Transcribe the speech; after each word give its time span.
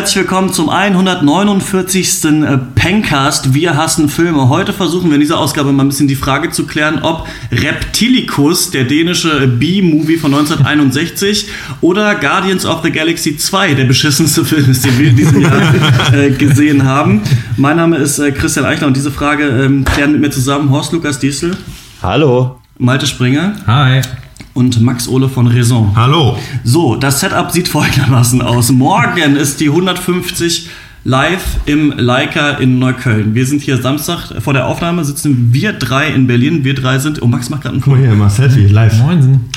Herzlich 0.00 0.24
willkommen 0.24 0.50
zum 0.50 0.70
149. 0.70 2.24
äh, 2.24 2.58
Pencast. 2.74 3.52
Wir 3.52 3.76
hassen 3.76 4.08
Filme. 4.08 4.48
Heute 4.48 4.72
versuchen 4.72 5.10
wir 5.10 5.16
in 5.16 5.20
dieser 5.20 5.38
Ausgabe 5.38 5.72
mal 5.72 5.84
ein 5.84 5.88
bisschen 5.88 6.08
die 6.08 6.14
Frage 6.14 6.48
zu 6.48 6.66
klären, 6.66 7.00
ob 7.02 7.28
Reptilicus, 7.52 8.70
der 8.70 8.84
dänische 8.84 9.46
B-Movie 9.46 10.16
von 10.16 10.32
1961, 10.32 11.48
oder 11.82 12.14
Guardians 12.14 12.64
of 12.64 12.80
the 12.82 12.90
Galaxy 12.90 13.36
2, 13.36 13.74
der 13.74 13.84
beschissenste 13.84 14.42
Film 14.46 14.70
ist, 14.70 14.86
den 14.86 14.98
wir 14.98 15.10
in 15.10 15.16
diesem 15.16 15.42
Jahr 15.42 16.14
äh, 16.14 16.30
gesehen 16.30 16.86
haben. 16.86 17.20
Mein 17.58 17.76
Name 17.76 17.98
ist 17.98 18.18
äh, 18.18 18.32
Christian 18.32 18.64
Eichler 18.64 18.86
und 18.86 18.96
diese 18.96 19.10
Frage 19.10 19.44
ähm, 19.48 19.84
klären 19.84 20.12
mit 20.12 20.22
mir 20.22 20.30
zusammen 20.30 20.70
Horst 20.70 20.94
Lukas 20.94 21.18
Diesel, 21.18 21.58
Hallo. 22.02 22.58
Malte 22.78 23.06
Springer 23.06 23.52
Hi. 23.66 24.00
Und 24.54 24.80
Max 24.80 25.08
Ole 25.08 25.28
von 25.28 25.46
Raison. 25.46 25.92
Hallo. 25.94 26.38
So, 26.64 26.96
das 26.96 27.20
Setup 27.20 27.50
sieht 27.50 27.68
folgendermaßen 27.68 28.42
aus. 28.42 28.70
Morgen 28.70 29.36
ist 29.36 29.60
die 29.60 29.68
150 29.68 30.68
live 31.04 31.58
im 31.66 31.92
Leica 31.96 32.50
in 32.52 32.78
Neukölln. 32.78 33.34
Wir 33.34 33.46
sind 33.46 33.62
hier 33.62 33.80
Samstag 33.80 34.42
vor 34.42 34.52
der 34.52 34.66
Aufnahme, 34.66 35.04
sitzen 35.04 35.48
wir 35.52 35.72
drei 35.72 36.08
in 36.08 36.26
Berlin. 36.26 36.64
Wir 36.64 36.74
drei 36.74 36.98
sind. 36.98 37.22
Oh, 37.22 37.26
Max 37.26 37.48
macht 37.48 37.62
gerade 37.62 37.74
einen 37.74 37.82
Guck 37.82 37.94
mal 37.94 38.00
hier, 38.00 38.14
mal 38.14 38.28
Selfie, 38.30 38.66
live. 38.66 38.98
Moinsen. 38.98 39.48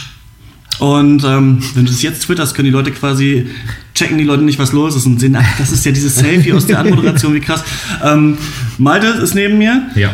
Und 0.80 1.24
ähm, 1.24 1.60
wenn 1.76 1.86
du 1.86 1.92
das 1.92 2.02
jetzt 2.02 2.24
twitterst, 2.24 2.56
können 2.56 2.66
die 2.66 2.72
Leute 2.72 2.92
quasi 2.92 3.48
checken 3.94 4.18
die 4.18 4.24
Leute 4.24 4.44
nicht, 4.44 4.58
was 4.58 4.72
los 4.72 4.96
ist 4.96 5.06
und 5.06 5.20
sehen, 5.20 5.36
ach, 5.36 5.58
das 5.58 5.72
ist 5.72 5.86
ja 5.86 5.92
dieses 5.92 6.16
Selfie 6.16 6.52
aus 6.54 6.66
der 6.66 6.80
Anmoderation, 6.80 7.34
wie 7.34 7.40
krass. 7.40 7.64
Ähm, 8.04 8.38
Malte 8.78 9.08
ist 9.08 9.36
neben 9.36 9.58
mir. 9.58 9.84
Ja. 9.96 10.12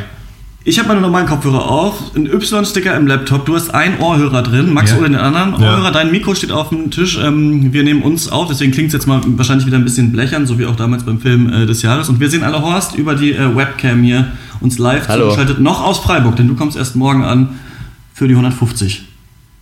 Ich 0.65 0.77
habe 0.77 0.89
meine 0.89 0.99
normalen 0.99 1.25
Kopfhörer 1.25 1.69
auf, 1.69 2.15
einen 2.15 2.25
Y-Sticker 2.27 2.95
im 2.97 3.07
Laptop, 3.07 3.45
du 3.45 3.55
hast 3.55 3.73
einen 3.73 3.97
Ohrhörer 3.99 4.43
drin, 4.43 4.73
Max 4.73 4.91
Ja. 4.91 4.97
oder 4.97 5.07
den 5.07 5.16
anderen 5.16 5.51
Ja. 5.53 5.57
Ohrhörer, 5.73 5.91
dein 5.91 6.11
Mikro 6.11 6.35
steht 6.35 6.51
auf 6.51 6.69
dem 6.69 6.91
Tisch, 6.91 7.17
ähm, 7.23 7.71
wir 7.71 7.83
nehmen 7.83 8.01
uns 8.01 8.29
auf, 8.29 8.49
deswegen 8.49 8.73
klingt 8.73 8.88
es 8.89 8.93
jetzt 8.93 9.07
mal 9.07 9.21
wahrscheinlich 9.25 9.66
wieder 9.66 9.77
ein 9.77 9.85
bisschen 9.85 10.11
blechern, 10.11 10.45
so 10.45 10.59
wie 10.59 10.66
auch 10.66 10.75
damals 10.75 11.03
beim 11.05 11.21
Film 11.21 11.51
äh, 11.51 11.66
des 11.66 11.81
Jahres. 11.81 12.09
Und 12.09 12.19
wir 12.19 12.29
sehen 12.29 12.43
alle 12.43 12.61
Horst 12.61 12.95
über 12.95 13.16
die 13.16 13.31
äh, 13.31 13.55
Webcam 13.55 14.03
hier 14.03 14.27
uns 14.59 14.77
live 14.77 15.07
Hallo. 15.07 15.29
zugeschaltet, 15.29 15.59
noch 15.61 15.81
aus 15.83 15.99
Freiburg, 15.99 16.35
denn 16.35 16.49
du 16.49 16.55
kommst 16.55 16.77
erst 16.77 16.95
morgen 16.97 17.23
an 17.23 17.49
für 18.13 18.27
die 18.27 18.33
150. 18.33 19.03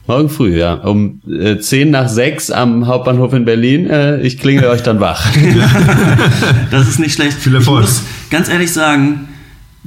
Morgen 0.08 0.30
früh, 0.30 0.58
ja. 0.58 0.74
Um 0.74 1.22
äh, 1.30 1.60
10 1.60 1.92
nach 1.92 2.10
6 2.10 2.50
am 2.50 2.88
Hauptbahnhof 2.88 3.34
in 3.34 3.46
Berlin. 3.46 3.88
Äh, 3.88 4.22
ich 4.22 4.40
klingel 4.40 4.66
euch 4.66 4.82
dann 4.82 5.00
wach. 5.00 5.28
Das 6.72 6.88
ist 6.88 6.98
nicht 7.00 7.14
schlecht. 7.14 7.34
Viel 7.38 7.54
Erfolg. 7.56 7.84
Ich 7.84 7.90
muss 7.90 8.04
ganz 8.32 8.50
ehrlich 8.50 8.72
sagen, 8.74 9.28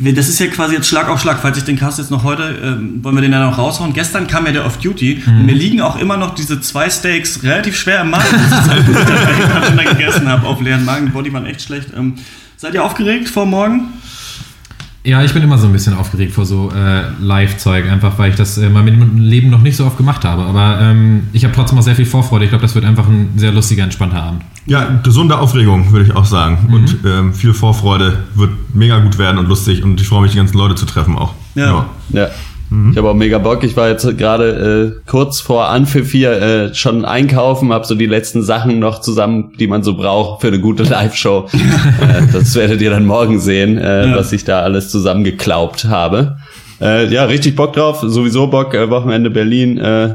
das 0.01 0.29
ist 0.29 0.39
ja 0.41 0.47
quasi 0.47 0.75
jetzt 0.75 0.89
Schlag 0.89 1.09
auf 1.09 1.21
Schlag. 1.21 1.39
Falls 1.43 1.59
ich 1.59 1.65
den 1.65 1.79
Cast 1.79 1.99
jetzt 1.99 2.11
noch 2.11 2.25
heute, 2.25 2.43
ähm, 2.63 3.05
wollen 3.05 3.15
wir 3.17 3.23
den 3.23 3.33
ja 3.33 3.45
noch 3.45 3.59
raushauen. 3.59 3.93
Gestern 3.93 4.27
kam 4.27 4.47
ja 4.47 4.53
der 4.53 4.65
Off-Duty 4.67 5.23
Mhm. 5.27 5.37
und 5.41 5.47
mir 5.47 5.55
liegen 5.55 5.81
auch 5.81 5.99
immer 5.99 6.17
noch 6.17 6.35
diese 6.35 6.61
zwei 6.61 6.89
Steaks 6.89 7.43
relativ 7.43 7.77
schwer 7.77 8.01
im 8.03 8.11
Magen. 8.11 8.25
Das 8.51 8.65
ist 8.65 8.71
halt, 8.71 8.87
bis 8.87 8.97
ich 8.99 9.05
dann 9.05 9.77
da 9.77 9.83
gegessen 9.85 10.29
habe 10.29 10.47
auf 10.47 10.61
leeren 10.61 10.85
Magen. 10.85 11.07
Die 11.07 11.13
Body 11.13 11.33
waren 11.33 11.47
echt 11.47 11.63
schlecht. 11.63 11.89
Ähm, 11.97 12.15
seid 12.57 12.75
ihr 12.75 12.83
aufgeregt 12.85 13.29
vor 13.29 13.47
morgen? 13.47 13.89
Ja, 15.03 15.23
ich 15.25 15.33
bin 15.33 15.43
immer 15.43 15.57
so 15.57 15.67
ein 15.67 15.73
bisschen 15.73 15.95
aufgeregt 15.95 16.33
vor 16.33 16.45
so 16.45 16.71
äh, 16.71 17.05
Live-Zeug, 17.21 17.89
einfach 17.91 18.19
weil 18.19 18.31
ich 18.31 18.37
das 18.37 18.59
äh, 18.59 18.67
in 18.67 18.73
meinem 18.73 19.17
Leben 19.17 19.49
noch 19.49 19.63
nicht 19.63 19.77
so 19.77 19.87
oft 19.87 19.97
gemacht 19.97 20.25
habe. 20.25 20.43
Aber 20.43 20.79
ähm, 20.81 21.29
ich 21.33 21.45
habe 21.45 21.55
trotzdem 21.55 21.79
auch 21.79 21.83
sehr 21.83 21.97
viel 21.97 22.05
Vorfreude. 22.05 22.45
Ich 22.45 22.51
glaube, 22.51 22.63
das 22.63 22.75
wird 22.75 22.85
einfach 22.85 23.09
ein 23.09 23.31
sehr 23.37 23.51
lustiger, 23.51 23.83
entspannter 23.83 24.23
Abend. 24.23 24.43
Ja, 24.67 25.01
gesunde 25.03 25.39
Aufregung, 25.39 25.91
würde 25.91 26.05
ich 26.05 26.15
auch 26.15 26.27
sagen. 26.27 26.67
Mhm. 26.67 26.75
Und 26.75 26.97
ähm, 27.07 27.33
viel 27.33 27.55
Vorfreude 27.55 28.25
wird 28.35 28.51
mega 28.75 28.99
gut 28.99 29.17
werden 29.17 29.39
und 29.39 29.49
lustig. 29.49 29.83
Und 29.83 29.99
ich 30.01 30.07
freue 30.07 30.21
mich, 30.21 30.33
die 30.33 30.37
ganzen 30.37 30.59
Leute 30.59 30.75
zu 30.75 30.85
treffen 30.85 31.17
auch. 31.17 31.33
Ja. 31.55 31.87
Ja. 32.11 32.29
Ich 32.93 32.97
habe 32.97 33.09
auch 33.09 33.15
mega 33.15 33.39
Bock. 33.39 33.65
Ich 33.65 33.77
war 33.77 33.89
jetzt 33.89 34.07
gerade 34.17 34.95
äh, 35.05 35.11
kurz 35.11 35.41
vor 35.41 35.69
Anpfiff 35.69 36.13
hier 36.13 36.33
äh, 36.41 36.75
schon 36.75 37.05
einkaufen, 37.05 37.73
habe 37.73 37.85
so 37.85 37.95
die 37.97 38.07
letzten 38.07 38.43
Sachen 38.43 38.79
noch 38.79 39.01
zusammen, 39.01 39.53
die 39.59 39.67
man 39.67 39.83
so 39.83 39.97
braucht 39.97 40.41
für 40.41 40.49
eine 40.49 40.61
gute 40.61 40.85
Live-Show. 40.85 41.47
äh, 41.53 42.33
das 42.33 42.55
werdet 42.55 42.81
ihr 42.81 42.91
dann 42.91 43.07
morgen 43.07 43.41
sehen, 43.41 43.77
äh, 43.79 44.09
Ja. 44.11 44.17
was 44.17 44.33
ich 44.33 44.45
da 44.45 44.61
alles 44.61 44.91
zusammengeklaubt 44.91 45.87
habe. 45.87 46.37
Äh, 46.81 47.13
ja, 47.13 47.25
richtig 47.25 47.57
Bock 47.57 47.73
drauf. 47.73 48.01
Sowieso 48.07 48.47
Bock. 48.47 48.73
Äh, 48.75 48.89
Wochenende 48.89 49.31
Berlin. 49.31 49.77
Äh, 49.79 50.15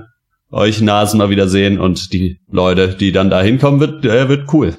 euch 0.52 0.80
Nasen 0.80 1.18
mal 1.18 1.30
wieder 1.30 1.48
sehen 1.50 1.80
und 1.80 2.14
die 2.14 2.40
Leute, 2.50 2.96
die 2.98 3.12
dann 3.12 3.30
da 3.30 3.42
hinkommen, 3.42 3.80
wird, 3.82 4.06
äh, 4.06 4.30
wird 4.30 4.54
cool. 4.54 4.76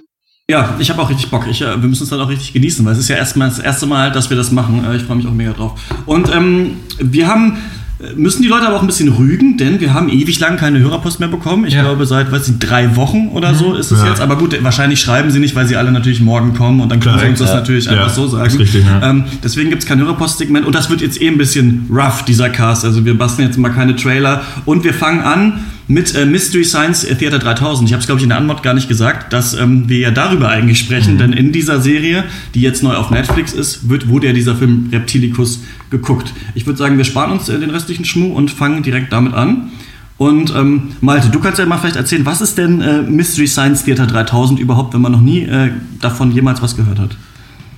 Ja, 0.48 0.76
ich 0.78 0.90
habe 0.90 1.02
auch 1.02 1.10
richtig 1.10 1.28
Bock. 1.28 1.44
Ich, 1.50 1.60
äh, 1.60 1.82
wir 1.82 1.88
müssen 1.88 2.04
es 2.04 2.10
dann 2.10 2.20
auch 2.20 2.28
richtig 2.28 2.52
genießen, 2.52 2.84
weil 2.86 2.92
es 2.92 3.00
ist 3.00 3.08
ja 3.08 3.16
erstmal 3.16 3.48
das 3.48 3.58
erste 3.58 3.84
Mal, 3.86 4.12
dass 4.12 4.30
wir 4.30 4.36
das 4.36 4.52
machen. 4.52 4.84
Äh, 4.88 4.94
ich 4.96 5.02
freue 5.02 5.16
mich 5.16 5.26
auch 5.26 5.32
mega 5.34 5.52
drauf. 5.52 5.72
Und 6.06 6.32
ähm, 6.32 6.76
wir 7.00 7.26
haben 7.26 7.56
äh, 7.98 8.12
müssen 8.14 8.42
die 8.42 8.48
Leute 8.48 8.64
aber 8.68 8.76
auch 8.76 8.80
ein 8.82 8.86
bisschen 8.86 9.08
rügen, 9.08 9.56
denn 9.56 9.80
wir 9.80 9.92
haben 9.92 10.08
ewig 10.08 10.38
lang 10.38 10.56
keine 10.56 10.78
Hörerpost 10.78 11.18
mehr 11.18 11.28
bekommen. 11.28 11.64
Ich 11.66 11.74
Ja. 11.74 11.82
glaube, 11.82 12.06
seit, 12.06 12.30
weiß 12.30 12.46
nicht, 12.46 12.60
drei 12.60 12.94
Wochen 12.94 13.26
oder 13.32 13.56
so 13.56 13.74
ist 13.74 13.90
es 13.90 13.98
Ja. 14.02 14.06
jetzt. 14.10 14.20
Aber 14.20 14.36
gut, 14.36 14.56
wahrscheinlich 14.62 15.00
schreiben 15.00 15.32
sie 15.32 15.40
nicht, 15.40 15.56
weil 15.56 15.66
sie 15.66 15.74
alle 15.74 15.90
natürlich 15.90 16.20
morgen 16.20 16.54
kommen 16.54 16.78
und 16.80 16.92
dann 16.92 17.00
können 17.00 17.18
sie 17.18 17.26
uns 17.26 17.40
das 17.40 17.48
ja. 17.50 17.56
natürlich 17.56 17.86
Ja, 17.86 17.92
einfach 17.94 18.10
so 18.10 18.28
sagen. 18.28 18.46
ist 18.46 18.56
richtig, 18.60 18.84
ja. 18.86 19.02
ähm, 19.10 19.24
deswegen 19.42 19.70
gibt's 19.70 19.84
kein 19.86 19.98
Hörerpostsegment 19.98 20.64
und 20.64 20.76
das 20.76 20.88
wird 20.90 21.00
jetzt 21.00 21.20
eh 21.20 21.26
ein 21.26 21.38
bisschen 21.38 21.88
rough, 21.90 22.24
dieser 22.24 22.50
Cast. 22.50 22.84
Also 22.84 23.04
wir 23.04 23.18
basteln 23.18 23.48
jetzt 23.48 23.58
mal 23.58 23.70
keine 23.70 23.96
Trailer 23.96 24.42
und 24.64 24.84
wir 24.84 24.94
fangen 24.94 25.22
an 25.22 25.64
mit 25.88 26.14
äh, 26.14 26.26
Mystery 26.26 26.64
Science 26.64 27.06
Theater 27.18 27.38
3000. 27.38 27.88
Ich 27.88 27.92
habe 27.92 28.00
es, 28.00 28.06
glaube 28.06 28.18
ich, 28.18 28.24
in 28.24 28.30
der 28.30 28.38
Anmod 28.38 28.62
gar 28.62 28.74
nicht 28.74 28.88
gesagt, 28.88 29.32
dass 29.32 29.54
ähm, 29.54 29.88
wir 29.88 29.98
ja 29.98 30.10
darüber 30.10 30.48
eigentlich 30.48 30.78
sprechen, 30.80 31.14
Mhm. 31.14 31.18
denn 31.18 31.32
in 31.32 31.52
dieser 31.52 31.80
Serie, 31.80 32.24
die 32.54 32.60
jetzt 32.60 32.82
neu 32.82 32.94
auf 32.94 33.10
Netflix 33.10 33.52
ist, 33.52 33.88
wird, 33.88 34.08
wurde 34.08 34.26
ja 34.28 34.32
dieser 34.32 34.56
Film 34.56 34.88
Reptilicus 34.92 35.60
geguckt. 35.90 36.32
Ich 36.54 36.66
würde 36.66 36.78
sagen, 36.78 36.96
wir 36.96 37.04
sparen 37.04 37.30
uns 37.32 37.48
äh, 37.48 37.58
den 37.58 37.70
restlichen 37.70 38.04
Schmuh 38.04 38.32
und 38.34 38.50
fangen 38.50 38.82
direkt 38.82 39.12
damit 39.12 39.34
an. 39.34 39.70
Und 40.18 40.52
ähm, 40.56 40.92
Malte, 41.02 41.28
du 41.28 41.38
kannst 41.40 41.58
ja 41.58 41.66
mal 41.66 41.76
vielleicht 41.76 41.96
erzählen, 41.96 42.24
was 42.24 42.40
ist 42.40 42.56
denn 42.56 42.80
äh, 42.80 43.02
Mystery 43.02 43.46
Science 43.46 43.84
Theater 43.84 44.06
3000 44.06 44.58
überhaupt, 44.58 44.94
wenn 44.94 45.02
man 45.02 45.12
noch 45.12 45.20
nie 45.20 45.42
äh, 45.42 45.70
davon 46.00 46.32
jemals 46.32 46.62
was 46.62 46.74
gehört 46.74 46.98
hat? 46.98 47.16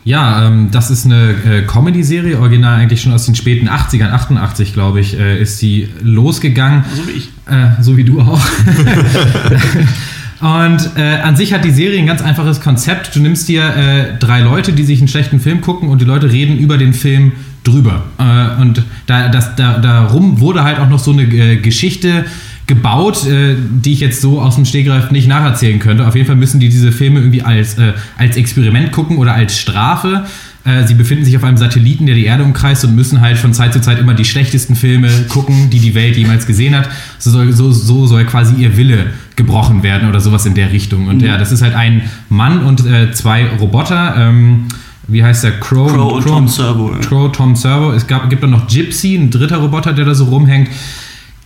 Ja, 0.08 0.46
ähm, 0.46 0.70
das 0.70 0.90
ist 0.90 1.04
eine 1.04 1.34
äh, 1.44 1.62
Comedy-Serie, 1.66 2.40
original 2.40 2.80
eigentlich 2.80 3.02
schon 3.02 3.12
aus 3.12 3.26
den 3.26 3.34
späten 3.34 3.68
80ern, 3.68 4.10
88 4.10 4.72
glaube 4.72 5.00
ich, 5.00 5.18
äh, 5.18 5.38
ist 5.38 5.60
die 5.60 5.90
losgegangen. 6.00 6.82
So 6.96 7.06
wie 7.06 7.10
ich. 7.10 7.28
Äh, 7.46 7.82
so 7.82 7.98
wie 7.98 8.04
du 8.04 8.22
auch. 8.22 8.40
Und 10.40 10.90
äh, 10.96 11.18
an 11.22 11.36
sich 11.36 11.52
hat 11.52 11.62
die 11.62 11.72
Serie 11.72 11.98
ein 11.98 12.06
ganz 12.06 12.22
einfaches 12.22 12.62
Konzept. 12.62 13.14
Du 13.16 13.20
nimmst 13.20 13.48
dir 13.48 13.64
äh, 13.64 14.16
drei 14.18 14.40
Leute, 14.40 14.72
die 14.72 14.84
sich 14.84 15.00
einen 15.00 15.08
schlechten 15.08 15.40
Film 15.40 15.60
gucken 15.60 15.90
und 15.90 16.00
die 16.00 16.06
Leute 16.06 16.32
reden 16.32 16.56
über 16.56 16.78
den 16.78 16.94
Film 16.94 17.32
drüber. 17.64 18.04
Äh, 18.16 18.62
und 18.62 18.82
da, 19.04 19.28
das, 19.28 19.56
da, 19.56 19.78
darum 19.78 20.40
wurde 20.40 20.64
halt 20.64 20.78
auch 20.78 20.88
noch 20.88 21.00
so 21.00 21.12
eine 21.12 21.24
äh, 21.24 21.56
Geschichte 21.56 22.24
gebaut, 22.68 23.26
äh, 23.26 23.56
die 23.56 23.94
ich 23.94 24.00
jetzt 24.00 24.20
so 24.20 24.40
aus 24.40 24.54
dem 24.54 24.64
Stegreif 24.64 25.10
nicht 25.10 25.26
nacherzählen 25.26 25.80
könnte. 25.80 26.06
Auf 26.06 26.14
jeden 26.14 26.26
Fall 26.26 26.36
müssen 26.36 26.60
die 26.60 26.68
diese 26.68 26.92
Filme 26.92 27.18
irgendwie 27.18 27.42
als, 27.42 27.78
äh, 27.78 27.94
als 28.16 28.36
Experiment 28.36 28.92
gucken 28.92 29.16
oder 29.16 29.34
als 29.34 29.58
Strafe. 29.58 30.26
Äh, 30.64 30.86
Sie 30.86 30.94
befinden 30.94 31.24
sich 31.24 31.34
auf 31.34 31.44
einem 31.44 31.56
Satelliten, 31.56 32.04
der 32.04 32.14
die 32.14 32.26
Erde 32.26 32.44
umkreist 32.44 32.84
und 32.84 32.94
müssen 32.94 33.22
halt 33.22 33.38
von 33.38 33.54
Zeit 33.54 33.72
zu 33.72 33.80
Zeit 33.80 33.98
immer 33.98 34.12
die 34.12 34.26
schlechtesten 34.26 34.76
Filme 34.76 35.08
gucken, 35.28 35.70
die 35.70 35.80
die 35.80 35.94
Welt 35.94 36.16
jemals 36.18 36.46
gesehen 36.46 36.76
hat. 36.76 36.90
So 37.18 37.30
soll, 37.30 37.52
so, 37.52 37.72
so 37.72 38.06
soll 38.06 38.26
quasi 38.26 38.54
ihr 38.62 38.76
Wille 38.76 39.06
gebrochen 39.34 39.82
werden 39.82 40.06
oder 40.06 40.20
sowas 40.20 40.44
in 40.44 40.54
der 40.54 40.70
Richtung. 40.70 41.08
Und 41.08 41.22
ja, 41.22 41.38
das 41.38 41.52
ist 41.52 41.62
halt 41.62 41.74
ein 41.74 42.02
Mann 42.28 42.62
und 42.62 42.84
äh, 42.86 43.12
zwei 43.12 43.46
Roboter. 43.46 44.14
Ähm, 44.18 44.66
wie 45.06 45.24
heißt 45.24 45.42
der? 45.42 45.52
Crow, 45.58 45.90
Crow 45.90 46.12
und 46.12 46.26
Tom 46.26 46.48
Servo. 46.48 46.94
Crow, 47.00 47.32
Tom 47.32 47.56
Servo. 47.56 47.92
Es 47.92 48.06
gab, 48.06 48.28
gibt 48.28 48.42
dann 48.42 48.50
noch 48.50 48.66
Gypsy, 48.68 49.14
ein 49.14 49.30
dritter 49.30 49.56
Roboter, 49.56 49.94
der 49.94 50.04
da 50.04 50.14
so 50.14 50.26
rumhängt. 50.26 50.68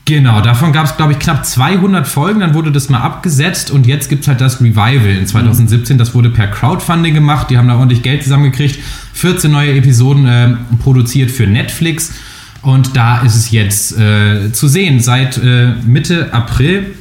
Genau, 0.04 0.40
davon 0.40 0.72
gab 0.72 0.86
es, 0.86 0.96
glaube 0.96 1.12
ich, 1.12 1.20
knapp 1.20 1.46
200 1.46 2.08
Folgen, 2.08 2.40
dann 2.40 2.54
wurde 2.54 2.72
das 2.72 2.88
mal 2.88 3.00
abgesetzt 3.00 3.70
und 3.70 3.86
jetzt 3.86 4.08
gibt 4.08 4.22
es 4.22 4.28
halt 4.28 4.40
das 4.40 4.60
Revival 4.60 5.10
in 5.10 5.26
2017. 5.26 5.96
Das 5.96 6.12
wurde 6.14 6.28
per 6.30 6.48
Crowdfunding 6.48 7.14
gemacht, 7.14 7.50
die 7.50 7.56
haben 7.56 7.68
da 7.68 7.76
ordentlich 7.76 8.02
Geld 8.02 8.24
zusammengekriegt. 8.24 8.80
14 9.12 9.50
neue 9.50 9.74
Episoden 9.74 10.26
äh, 10.26 10.56
produziert 10.82 11.30
für 11.30 11.46
Netflix 11.46 12.14
und 12.62 12.96
da 12.96 13.20
ist 13.22 13.36
es 13.36 13.50
jetzt 13.52 13.96
äh, 13.98 14.52
zu 14.52 14.66
sehen 14.66 15.00
seit 15.00 15.38
äh, 15.38 15.72
Mitte 15.84 16.32
April. 16.32 16.94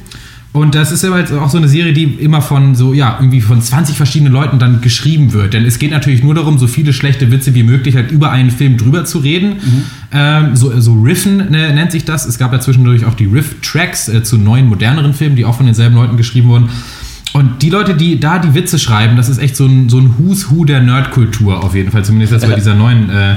Und 0.52 0.74
das 0.74 0.92
ist 0.92 1.02
aber 1.04 1.18
jetzt 1.18 1.32
auch 1.32 1.48
so 1.48 1.56
eine 1.56 1.68
Serie, 1.68 1.94
die 1.94 2.04
immer 2.04 2.42
von 2.42 2.74
so, 2.74 2.92
ja, 2.92 3.16
irgendwie 3.18 3.40
von 3.40 3.62
20 3.62 3.96
verschiedenen 3.96 4.34
Leuten 4.34 4.58
dann 4.58 4.82
geschrieben 4.82 5.32
wird. 5.32 5.54
Denn 5.54 5.64
es 5.64 5.78
geht 5.78 5.90
natürlich 5.90 6.22
nur 6.22 6.34
darum, 6.34 6.58
so 6.58 6.66
viele 6.66 6.92
schlechte 6.92 7.30
Witze 7.30 7.54
wie 7.54 7.62
möglich 7.62 7.96
halt 7.96 8.10
über 8.10 8.30
einen 8.30 8.50
Film 8.50 8.76
drüber 8.76 9.06
zu 9.06 9.18
reden. 9.18 9.56
Ähm, 10.12 10.54
so, 10.54 10.78
so 10.78 10.92
Riffen 11.00 11.50
ne, 11.50 11.72
nennt 11.72 11.90
sich 11.90 12.04
das. 12.04 12.26
Es 12.26 12.36
gab 12.36 12.52
ja 12.52 12.60
zwischendurch 12.60 13.06
auch 13.06 13.14
die 13.14 13.24
Riff-Tracks 13.24 14.08
äh, 14.08 14.22
zu 14.22 14.36
neuen, 14.36 14.68
moderneren 14.68 15.14
Filmen, 15.14 15.36
die 15.36 15.46
auch 15.46 15.56
von 15.56 15.64
denselben 15.64 15.94
Leuten 15.94 16.18
geschrieben 16.18 16.48
wurden. 16.48 16.68
Und 17.32 17.62
die 17.62 17.70
Leute, 17.70 17.94
die 17.94 18.20
da 18.20 18.38
die 18.38 18.54
Witze 18.54 18.78
schreiben, 18.78 19.16
das 19.16 19.30
ist 19.30 19.38
echt 19.38 19.56
so 19.56 19.64
ein, 19.64 19.88
so 19.88 19.98
ein 19.98 20.16
Who's 20.18 20.50
Who 20.50 20.66
der 20.66 20.82
Nerdkultur 20.82 21.64
auf 21.64 21.74
jeden 21.74 21.90
Fall. 21.90 22.04
Zumindest 22.04 22.32
jetzt 22.32 22.46
bei 22.46 22.54
dieser 22.54 22.74
neuen 22.74 23.08
äh, 23.08 23.36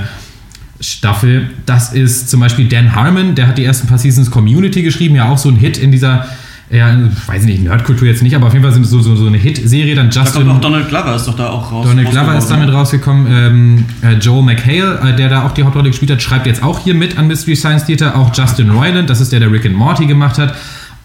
Staffel. 0.81 1.49
Das 1.65 1.93
ist 1.93 2.29
zum 2.29 2.41
Beispiel 2.41 2.67
Dan 2.67 2.93
Harmon, 2.93 3.35
der 3.35 3.47
hat 3.47 3.57
die 3.57 3.63
ersten 3.63 3.87
paar 3.87 3.97
Seasons 3.97 4.29
Community 4.29 4.83
geschrieben, 4.83 5.15
ja 5.15 5.29
auch 5.29 5.37
so 5.37 5.47
ein 5.47 5.55
Hit 5.55 5.77
in 5.77 5.91
dieser, 5.91 6.27
ja, 6.71 6.97
weiß 7.27 7.43
ich 7.43 7.47
nicht, 7.47 7.63
Nerdkultur 7.63 8.07
jetzt 8.07 8.23
nicht, 8.23 8.35
aber 8.35 8.47
auf 8.47 8.53
jeden 8.53 8.63
Fall 8.63 8.73
sind 8.73 8.85
so, 8.85 8.99
so, 8.99 9.15
so 9.15 9.27
eine 9.27 9.37
Hit-Serie. 9.37 9.93
Dann 9.95 10.09
Da 10.09 10.21
Justin. 10.21 10.47
kommt 10.47 10.55
auch 10.57 10.61
Donald 10.61 10.89
Glover 10.89 11.15
ist 11.15 11.27
doch 11.27 11.35
da 11.35 11.49
auch 11.49 11.71
raus. 11.71 11.85
Donald 11.87 12.09
Glover 12.09 12.37
ist 12.37 12.47
damit 12.49 12.73
rausgekommen. 12.73 13.27
Ähm, 13.29 13.85
äh, 14.01 14.13
Joel 14.15 14.43
McHale, 14.43 14.99
äh, 15.03 15.15
der 15.15 15.29
da 15.29 15.45
auch 15.45 15.51
die 15.51 15.63
Hauptrolle 15.63 15.89
gespielt 15.89 16.11
hat, 16.11 16.21
schreibt 16.21 16.47
jetzt 16.47 16.63
auch 16.63 16.79
hier 16.79 16.95
mit 16.95 17.17
an 17.19 17.27
Mystery 17.27 17.55
Science 17.55 17.85
Theater. 17.85 18.17
Auch 18.17 18.31
Justin 18.33 18.71
Roiland, 18.71 19.09
das 19.09 19.21
ist 19.21 19.31
der, 19.31 19.39
der 19.39 19.51
Rick 19.51 19.65
and 19.65 19.75
Morty 19.75 20.07
gemacht 20.07 20.37
hat. 20.39 20.55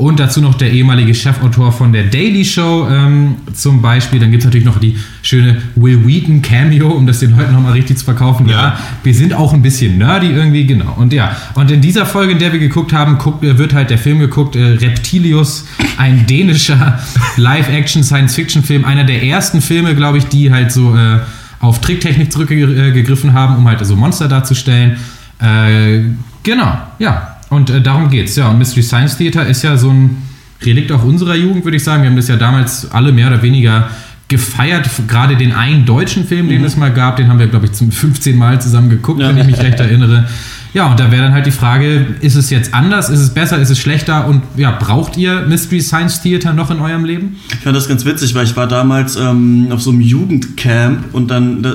Und 0.01 0.19
dazu 0.19 0.41
noch 0.41 0.55
der 0.55 0.73
ehemalige 0.73 1.15
Chefautor 1.15 1.73
von 1.73 1.93
der 1.93 2.05
Daily 2.05 2.43
Show 2.43 2.89
ähm, 2.91 3.37
zum 3.53 3.83
Beispiel. 3.83 4.19
Dann 4.19 4.31
gibt 4.31 4.41
es 4.41 4.47
natürlich 4.47 4.65
noch 4.65 4.81
die 4.81 4.97
schöne 5.21 5.61
Will 5.75 6.07
Wheaton 6.07 6.41
Cameo, 6.41 6.89
um 6.89 7.07
das 7.07 7.19
den 7.19 7.37
Leuten 7.37 7.53
nochmal 7.53 7.73
richtig 7.73 7.99
zu 7.99 8.07
verkaufen. 8.07 8.49
Ja. 8.49 8.63
ja. 8.63 8.79
wir 9.03 9.13
sind 9.13 9.35
auch 9.35 9.53
ein 9.53 9.61
bisschen 9.61 9.99
nerdy 9.99 10.31
irgendwie, 10.31 10.65
genau. 10.65 10.95
Und 10.97 11.13
ja, 11.13 11.37
und 11.53 11.71
in 11.71 11.83
dieser 11.83 12.07
Folge, 12.07 12.33
in 12.33 12.39
der 12.39 12.51
wir 12.51 12.61
geguckt 12.61 12.95
haben, 12.95 13.19
guckt, 13.19 13.45
äh, 13.45 13.59
wird 13.59 13.75
halt 13.75 13.91
der 13.91 13.99
Film 13.99 14.21
geguckt, 14.21 14.57
äh, 14.57 14.65
Reptilius, 14.65 15.67
ein 15.99 16.27
dänischer 16.27 16.99
Live-Action-Science-Fiction-Film. 17.37 18.87
Einer 18.87 19.05
der 19.05 19.23
ersten 19.23 19.61
Filme, 19.61 19.95
glaube 19.95 20.17
ich, 20.17 20.25
die 20.29 20.51
halt 20.51 20.73
so 20.73 20.97
äh, 20.97 21.19
auf 21.61 21.83
Tricktechnik 21.83 22.33
zurückgegriffen 22.33 23.35
haben, 23.35 23.57
um 23.57 23.69
halt 23.69 23.85
so 23.85 23.97
Monster 23.97 24.29
darzustellen. 24.29 24.97
Äh, 25.41 26.05
genau, 26.43 26.79
ja. 26.99 27.30
Und 27.51 27.69
äh, 27.69 27.83
darum 27.83 28.09
geht's, 28.09 28.37
ja. 28.37 28.49
Und 28.49 28.59
Mystery 28.59 28.83
Science 28.83 29.19
Theater 29.19 29.47
ist 29.47 29.63
ja 29.63 29.77
so 29.77 29.91
ein 29.91 30.17
Relikt 30.63 30.91
auch 30.93 31.05
unserer 31.05 31.35
Jugend, 31.35 31.65
würde 31.65 31.77
ich 31.77 31.85
sagen. 31.85 32.03
Wir 32.03 32.11
haben 32.11 32.17
das 32.17 32.29
ja 32.29 32.37
damals 32.37 32.91
alle 32.91 33.13
mehr 33.13 33.27
oder 33.27 33.43
weniger 33.43 33.91
gefeiert. 34.29 34.89
Gerade 35.09 35.37
den 35.37 35.53
einen 35.53 35.85
deutschen 35.85 36.25
Film, 36.25 36.49
den 36.49 36.61
mhm. 36.61 36.67
es 36.67 36.77
mal 36.77 36.93
gab, 36.93 37.17
den 37.17 37.29
haben 37.29 37.39
wir, 37.39 37.49
glaube 37.49 37.67
ich, 37.67 37.73
zum 37.73 37.91
15 37.91 38.37
Mal 38.39 38.61
zusammen 38.61 38.89
geguckt, 38.89 39.21
ja. 39.21 39.29
wenn 39.29 39.39
ich 39.39 39.47
mich 39.47 39.59
recht 39.59 39.81
erinnere. 39.81 40.29
Ja, 40.73 40.89
und 40.89 41.01
da 41.01 41.11
wäre 41.11 41.25
dann 41.25 41.33
halt 41.33 41.47
die 41.47 41.51
Frage, 41.51 42.07
ist 42.21 42.37
es 42.37 42.49
jetzt 42.49 42.73
anders, 42.73 43.11
ist 43.11 43.19
es 43.19 43.31
besser, 43.35 43.59
ist 43.59 43.71
es 43.71 43.79
schlechter 43.81 44.29
und 44.29 44.43
ja, 44.57 44.71
braucht 44.71 45.17
ihr 45.17 45.45
Mystery 45.49 45.81
Science 45.81 46.23
Theater 46.23 46.53
noch 46.53 46.71
in 46.71 46.79
eurem 46.79 47.05
Leben? 47.05 47.41
Ich 47.53 47.59
fand 47.59 47.75
das 47.75 47.89
ganz 47.89 48.05
witzig, 48.05 48.37
weil 48.37 48.45
ich 48.45 48.57
war 48.57 48.69
damals 48.69 49.17
ähm, 49.17 49.67
auf 49.73 49.83
so 49.83 49.91
einem 49.91 50.01
Jugendcamp 50.01 51.13
und 51.13 51.29
dann 51.29 51.67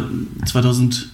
2000 0.45 1.10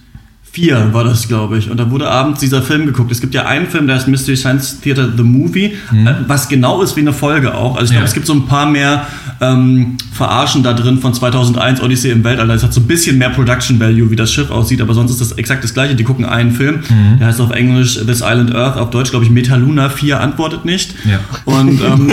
Vier 0.52 0.92
war 0.92 1.02
das, 1.02 1.28
glaube 1.28 1.56
ich. 1.56 1.70
Und 1.70 1.80
da 1.80 1.90
wurde 1.90 2.10
abends 2.10 2.40
dieser 2.40 2.60
Film 2.60 2.84
geguckt. 2.84 3.10
Es 3.10 3.22
gibt 3.22 3.32
ja 3.32 3.46
einen 3.46 3.68
Film, 3.68 3.86
der 3.86 3.96
ist 3.96 4.06
Mystery 4.06 4.36
Science 4.36 4.80
Theater 4.80 5.10
The 5.16 5.22
Movie, 5.22 5.72
mhm. 5.90 6.06
Äh, 6.06 6.14
was 6.26 6.46
genau 6.46 6.82
ist 6.82 6.94
wie 6.94 7.00
eine 7.00 7.14
Folge 7.14 7.54
auch. 7.54 7.76
Also 7.76 7.84
ich 7.84 7.90
glaube, 7.92 8.04
ja. 8.04 8.08
es 8.08 8.12
gibt 8.12 8.26
so 8.26 8.34
ein 8.34 8.44
paar 8.44 8.66
mehr 8.66 9.06
ähm, 9.40 9.96
Verarschen 10.12 10.62
da 10.62 10.74
drin 10.74 10.98
von 10.98 11.14
2001 11.14 11.80
Odyssey 11.80 12.10
im 12.10 12.22
Weltall. 12.22 12.50
Es 12.50 12.62
hat 12.62 12.74
so 12.74 12.82
ein 12.82 12.86
bisschen 12.86 13.16
mehr 13.16 13.30
Production 13.30 13.80
Value, 13.80 14.10
wie 14.10 14.16
das 14.16 14.30
Schiff 14.30 14.50
aussieht, 14.50 14.82
aber 14.82 14.92
sonst 14.92 15.12
ist 15.12 15.22
das 15.22 15.32
exakt 15.32 15.64
das 15.64 15.72
gleiche. 15.72 15.94
Die 15.94 16.04
gucken 16.04 16.26
einen 16.26 16.52
Film, 16.52 16.80
mhm. 16.86 17.18
der 17.18 17.28
heißt 17.28 17.40
auf 17.40 17.50
Englisch 17.52 17.94
This 17.94 18.20
Island 18.20 18.54
Earth, 18.54 18.76
auf 18.76 18.90
Deutsch 18.90 19.08
glaube 19.08 19.24
ich 19.24 19.30
Metaluna 19.30 19.88
4 19.88 20.20
antwortet 20.20 20.66
nicht. 20.66 20.94
Ja. 21.06 21.20
Und 21.46 21.80
ähm, 21.80 22.12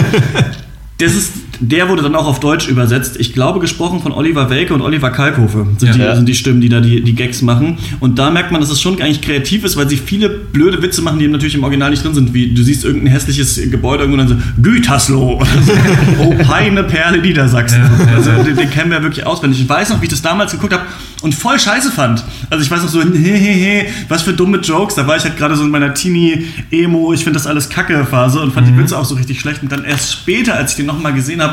das 0.98 1.14
ist, 1.14 1.34
der 1.60 1.90
wurde 1.90 2.02
dann 2.02 2.16
auch 2.16 2.28
auf 2.28 2.40
Deutsch 2.40 2.68
übersetzt. 2.68 3.18
Ich 3.20 3.34
glaube, 3.34 3.60
gesprochen 3.60 4.02
von 4.02 4.12
Oliver 4.12 4.50
Welke 4.50 4.74
und 4.74 4.82
Oliver 4.82 5.10
Kalkofe 5.10 5.68
sind, 5.78 5.96
ja. 5.96 6.12
die, 6.12 6.16
sind 6.16 6.30
die 6.30 6.36
Stimmen, 6.36 6.62
die 6.62 6.70
da 6.70 6.80
die, 6.80 7.02
die 7.02 7.14
Gags 7.14 7.42
machen. 7.42 7.78
Und 8.00 8.18
da 8.18 8.30
merkt 8.32 8.52
man, 8.52 8.62
dass 8.62 8.70
es 8.70 8.82
schon 8.82 9.02
eigentlich 9.02 9.22
kreativ 9.22 9.64
ist, 9.64 9.76
weil 9.76 9.90
sie 9.90 9.98
viele 9.98 10.30
blöde 10.30 10.82
Witze 10.82 11.02
machen, 11.02 11.20
die 11.20 11.28
natürlich 11.28 11.56
im 11.56 11.64
Original 11.64 11.90
nicht 11.90 12.04
drin 12.04 12.14
sind. 12.14 12.34
Wie 12.34 12.54
du 12.54 12.64
siehst 12.64 12.86
irgendein 12.86 13.12
hässliches 13.12 13.60
Gebäude 13.70 14.04
irgendwo 14.04 14.22
und 14.22 14.30
dann 14.30 14.40
so, 14.40 14.62
Gütersloh. 14.62 15.38
Oder 15.38 15.62
so. 15.66 15.74
oh, 16.20 16.36
peine 16.44 16.84
Perle 16.84 17.20
Niedersachsen. 17.20 17.82
Ja. 17.82 18.16
Also 18.16 18.32
den, 18.44 18.56
den 18.56 18.70
kennen 18.70 18.92
wir 18.92 19.02
wirklich 19.04 19.26
auswendig. 19.26 19.62
Ich 19.62 19.70
weiß 19.70 19.90
noch, 19.90 20.02
wie 20.02 20.06
ich 20.06 20.12
das 20.12 20.22
damals 20.22 20.52
geguckt 20.52 20.74
habe 20.74 20.84
und 21.22 21.36
voll 21.36 21.60
scheiße 21.60 21.92
fand. 21.92 22.24
Also 22.50 22.64
ich 22.64 22.72
weiß 22.72 22.82
noch 22.82 22.90
so, 22.90 23.02
hehehe, 23.14 23.88
was 24.08 24.22
für 24.22 24.34
dumme 24.34 24.60
Jokes. 24.60 24.96
Da 24.96 25.08
war 25.08 25.18
ich 25.18 25.24
halt 25.24 25.38
gerade 25.38 25.56
so 25.56 25.64
in 25.64 25.70
meiner 25.70 25.94
Teenie-Emo, 25.94 27.14
ich 27.14 27.24
finde 27.24 27.38
das 27.38 27.48
alles 27.48 27.70
Kacke-Phase 27.70 28.40
und 28.40 28.54
fand 28.54 28.68
mhm. 28.68 28.74
die 28.74 28.80
Witze 28.80 28.98
auch 28.98 29.06
so 29.06 29.16
richtig 29.16 29.40
schlecht. 29.40 29.62
Und 29.62 29.72
dann 29.72 29.84
erst 29.84 30.14
später, 30.14 30.56
als 30.56 30.72
ich 30.72 30.78
den 30.78 30.86
nochmal 30.86 31.14
gesehen 31.14 31.42
habe, 31.42 31.49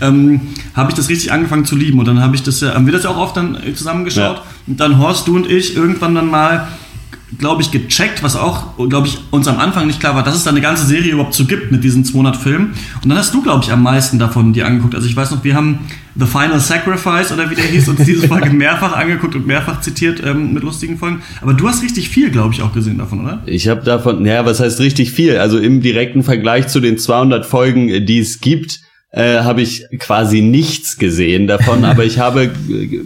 ähm, 0.00 0.40
habe 0.74 0.90
ich 0.90 0.96
das 0.96 1.08
richtig 1.08 1.32
angefangen 1.32 1.64
zu 1.64 1.76
lieben. 1.76 1.98
Und 1.98 2.06
dann 2.06 2.20
habe 2.20 2.34
ich 2.34 2.42
das 2.42 2.60
ja, 2.60 2.74
haben 2.74 2.86
wir 2.86 2.92
das 2.92 3.04
ja 3.04 3.10
auch 3.10 3.18
oft 3.18 3.36
dann 3.36 3.58
zusammengeschaut. 3.74 4.36
Ja. 4.36 4.42
Und 4.66 4.80
dann 4.80 4.98
Horst, 4.98 5.28
du 5.28 5.36
und 5.36 5.50
ich 5.50 5.76
irgendwann 5.76 6.14
dann 6.14 6.30
mal 6.30 6.68
glaube 7.38 7.62
ich, 7.62 7.70
gecheckt, 7.70 8.22
was 8.22 8.36
auch, 8.36 8.76
glaube 8.88 9.06
ich, 9.06 9.18
uns 9.30 9.48
am 9.48 9.58
Anfang 9.58 9.86
nicht 9.86 10.00
klar 10.00 10.14
war, 10.14 10.22
dass 10.22 10.34
es 10.34 10.44
da 10.44 10.50
eine 10.50 10.60
ganze 10.60 10.84
Serie 10.84 11.12
überhaupt 11.12 11.34
so 11.34 11.46
gibt 11.46 11.72
mit 11.72 11.82
diesen 11.82 12.04
200 12.04 12.36
Filmen. 12.36 12.74
Und 13.02 13.08
dann 13.08 13.16
hast 13.16 13.32
du, 13.32 13.42
glaube 13.42 13.64
ich, 13.64 13.72
am 13.72 13.82
meisten 13.82 14.18
davon 14.18 14.52
dir 14.52 14.66
angeguckt. 14.66 14.94
Also 14.94 15.06
ich 15.06 15.16
weiß 15.16 15.30
noch, 15.30 15.42
wir 15.42 15.54
haben 15.54 15.80
The 16.14 16.26
Final 16.26 16.60
Sacrifice 16.60 17.32
oder 17.32 17.50
wie 17.50 17.54
der 17.54 17.64
hieß, 17.64 17.88
uns 17.88 18.04
diese 18.04 18.28
Folge 18.28 18.50
mehrfach 18.52 18.94
angeguckt 18.94 19.34
und 19.34 19.46
mehrfach 19.46 19.80
zitiert 19.80 20.22
ähm, 20.24 20.52
mit 20.52 20.62
lustigen 20.62 20.98
Folgen. 20.98 21.22
Aber 21.40 21.54
du 21.54 21.66
hast 21.68 21.82
richtig 21.82 22.10
viel, 22.10 22.30
glaube 22.30 22.52
ich, 22.52 22.62
auch 22.62 22.74
gesehen 22.74 22.98
davon, 22.98 23.20
oder? 23.20 23.42
Ich 23.46 23.68
habe 23.68 23.82
davon, 23.82 24.22
naja, 24.22 24.44
was 24.44 24.60
heißt 24.60 24.80
richtig 24.80 25.12
viel? 25.12 25.38
Also 25.38 25.58
im 25.58 25.80
direkten 25.80 26.22
Vergleich 26.22 26.68
zu 26.68 26.80
den 26.80 26.98
200 26.98 27.46
Folgen, 27.46 28.04
die 28.04 28.18
es 28.18 28.40
gibt, 28.40 28.80
äh, 29.12 29.40
habe 29.40 29.60
ich 29.60 29.86
quasi 29.98 30.40
nichts 30.40 30.96
gesehen 30.96 31.46
davon, 31.46 31.84
aber 31.84 32.04
ich 32.04 32.18
habe, 32.18 32.50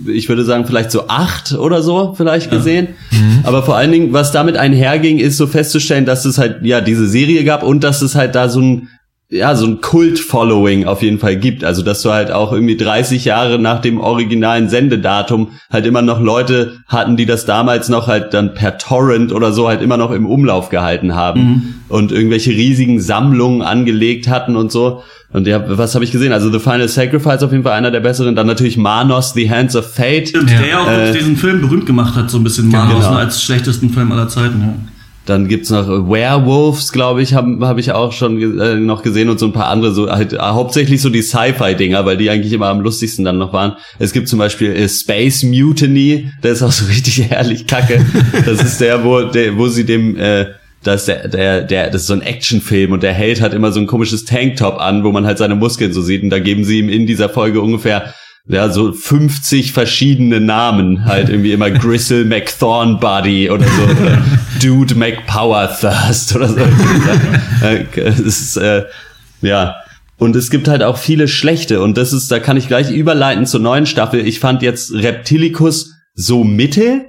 ich 0.07 0.29
würde 0.29 0.45
sagen, 0.45 0.65
vielleicht 0.65 0.91
so 0.91 1.09
acht 1.09 1.53
oder 1.53 1.83
so 1.83 2.15
vielleicht 2.17 2.51
gesehen. 2.51 2.89
Ja. 3.11 3.19
Mhm. 3.19 3.41
Aber 3.43 3.63
vor 3.63 3.77
allen 3.77 3.93
Dingen, 3.93 4.13
was 4.13 4.33
damit 4.33 4.57
einherging, 4.57 5.19
ist 5.19 5.37
so 5.37 5.47
festzustellen, 5.47 6.07
dass 6.07 6.25
es 6.25 6.39
halt 6.39 6.65
ja 6.65 6.81
diese 6.81 7.07
Serie 7.07 7.45
gab 7.45 7.63
und 7.63 7.83
dass 7.85 8.03
es 8.03 8.15
halt 8.15 8.35
da 8.35 8.49
so 8.49 8.61
ein 8.61 8.89
ja, 9.29 9.57
so 9.57 9.67
ein 9.67 9.81
Kult-Following 9.81 10.87
auf 10.87 11.03
jeden 11.03 11.19
Fall 11.19 11.37
gibt. 11.37 11.65
Also, 11.65 11.83
dass 11.83 12.03
du 12.03 12.13
halt 12.13 12.31
auch 12.31 12.53
irgendwie 12.53 12.77
30 12.77 13.25
Jahre 13.25 13.59
nach 13.59 13.81
dem 13.81 13.99
originalen 13.99 14.69
Sendedatum 14.69 15.49
halt 15.69 15.85
immer 15.85 16.01
noch 16.01 16.21
Leute 16.21 16.79
hatten, 16.87 17.17
die 17.17 17.27
das 17.27 17.45
damals 17.45 17.89
noch 17.89 18.07
halt 18.07 18.35
dann 18.35 18.55
per 18.55 18.79
Torrent 18.79 19.33
oder 19.33 19.53
so 19.53 19.67
halt 19.67 19.83
immer 19.83 19.97
noch 19.97 20.13
im 20.13 20.27
Umlauf 20.27 20.69
gehalten 20.69 21.17
haben 21.17 21.41
mhm. 21.41 21.75
und 21.89 22.13
irgendwelche 22.13 22.53
riesigen 22.53 23.01
Sammlungen 23.01 23.63
angelegt 23.63 24.29
hatten 24.29 24.55
und 24.55 24.71
so. 24.71 25.03
Und 25.33 25.49
ja, 25.49 25.61
was 25.77 25.97
habe 25.97 26.05
ich 26.05 26.13
gesehen? 26.13 26.33
Also 26.33 26.53
The 26.53 26.61
Final 26.61 26.87
Sacrifice 26.87 27.43
auf 27.43 27.51
jeden 27.51 27.65
Fall 27.65 27.73
einer 27.73 27.91
der 27.91 28.01
besseren. 28.01 28.37
Dann 28.37 28.47
natürlich 28.47 28.77
Manos, 28.77 29.33
The 29.35 29.51
Hands 29.51 29.75
of 29.75 29.93
Fate. 29.93 30.29
Stimmt, 30.29 30.53
ja. 30.53 30.59
der 30.59 30.69
ja 30.69 30.81
auch 30.81 30.89
äh, 30.89 31.13
diesen 31.13 31.37
Film 31.37 31.63
berühmt 31.63 31.85
gemacht 31.85 32.15
hat, 32.15 32.31
so 32.31 32.39
ein 32.39 32.45
bisschen 32.45 32.69
Manos 32.69 33.05
genau. 33.05 33.19
als 33.19 33.43
schlechtesten 33.43 33.91
Film 33.91 34.13
aller 34.13 34.29
Zeiten. 34.29 34.61
Ja. 34.61 34.96
Dann 35.27 35.49
gibt's 35.49 35.71
noch 35.71 35.89
Werewolves, 35.89 36.93
glaube 36.93 37.21
ich, 37.21 37.35
habe 37.35 37.67
hab 37.67 37.79
ich 37.79 37.91
auch 37.91 38.13
schon 38.13 38.61
äh, 38.61 38.77
noch 38.77 39.03
gesehen 39.03 39.29
und 39.29 39.41
so 39.41 39.47
ein 39.47 39.53
paar 39.53 39.67
andere, 39.67 39.93
so 39.93 40.09
halt 40.09 40.33
äh, 40.33 40.39
hauptsächlich 40.39 41.03
so 41.03 41.11
die 41.11 41.23
Sci-Fi-Dinger, 41.23 42.07
weil 42.07 42.17
die 42.17 42.31
eigentlich 42.31 42.53
immer 42.53 42.69
am 42.69 42.81
lustigsten 42.81 43.25
dann 43.25 43.37
noch 43.37 43.53
waren. 43.53 43.77
Es 43.99 44.13
gibt 44.13 44.29
zum 44.29 44.39
Beispiel 44.39 44.71
äh, 44.71 44.89
Space 44.89 45.43
Mutiny, 45.43 46.31
der 46.45 46.53
ist 46.53 46.63
auch 46.63 46.71
so 46.71 46.87
richtig 46.89 47.29
herrlich 47.29 47.67
kacke. 47.67 48.07
Das 48.47 48.63
ist 48.63 48.81
der, 48.81 49.05
wo, 49.05 49.23
der, 49.23 49.59
wo 49.59 49.67
sie 49.67 49.85
dem 49.85 50.17
äh, 50.17 50.47
das 50.85 51.07
der, 51.07 51.27
der, 51.27 51.63
der, 51.63 51.91
das 51.91 52.03
ist 52.03 52.07
so 52.07 52.15
ein 52.15 52.23
Actionfilm 52.23 52.93
und 52.93 53.03
der 53.03 53.13
Held 53.13 53.41
hat 53.41 53.53
immer 53.53 53.73
so 53.73 53.81
ein 53.81 53.87
komisches 53.87 54.25
Tanktop 54.25 54.81
an, 54.81 55.03
wo 55.03 55.11
man 55.11 55.27
halt 55.27 55.39
seine 55.39 55.57
Muskeln 55.57 55.93
so 55.93 56.01
sieht 56.01 56.23
und 56.23 56.31
da 56.31 56.39
geben 56.39 56.65
sie 56.65 56.79
ihm 56.79 56.89
in 56.89 57.07
dieser 57.07 57.29
Folge 57.29 57.61
ungefähr 57.61 58.15
ja, 58.49 58.71
so 58.71 58.93
50 58.93 59.73
verschiedene 59.73 60.41
Namen, 60.41 61.05
halt 61.05 61.29
irgendwie 61.29 61.53
immer 61.53 61.71
Gristle 61.71 62.25
McThornbody 62.27 63.51
oder 63.51 63.67
so, 63.67 63.83
oder 63.83 64.23
Dude 64.63 64.95
McPowerthirst 64.95 66.37
oder 66.37 66.49
so. 66.49 66.61
es 67.97 68.21
ist, 68.21 68.57
äh, 68.57 68.85
ja. 69.43 69.77
Und 70.19 70.35
es 70.35 70.49
gibt 70.49 70.69
halt 70.69 70.83
auch 70.83 70.97
viele 70.97 71.29
schlechte 71.29 71.83
und 71.83 71.99
das 71.99 72.13
ist, 72.13 72.31
da 72.31 72.39
kann 72.39 72.57
ich 72.57 72.69
gleich 72.69 72.91
überleiten 72.91 73.47
zur 73.47 73.61
neuen 73.61 73.85
Staffel. 73.85 74.27
Ich 74.27 74.41
fand 74.41 74.63
jetzt 74.63 74.95
Reptilicus 74.95 75.93
so 76.15 76.43
mittel, 76.43 77.07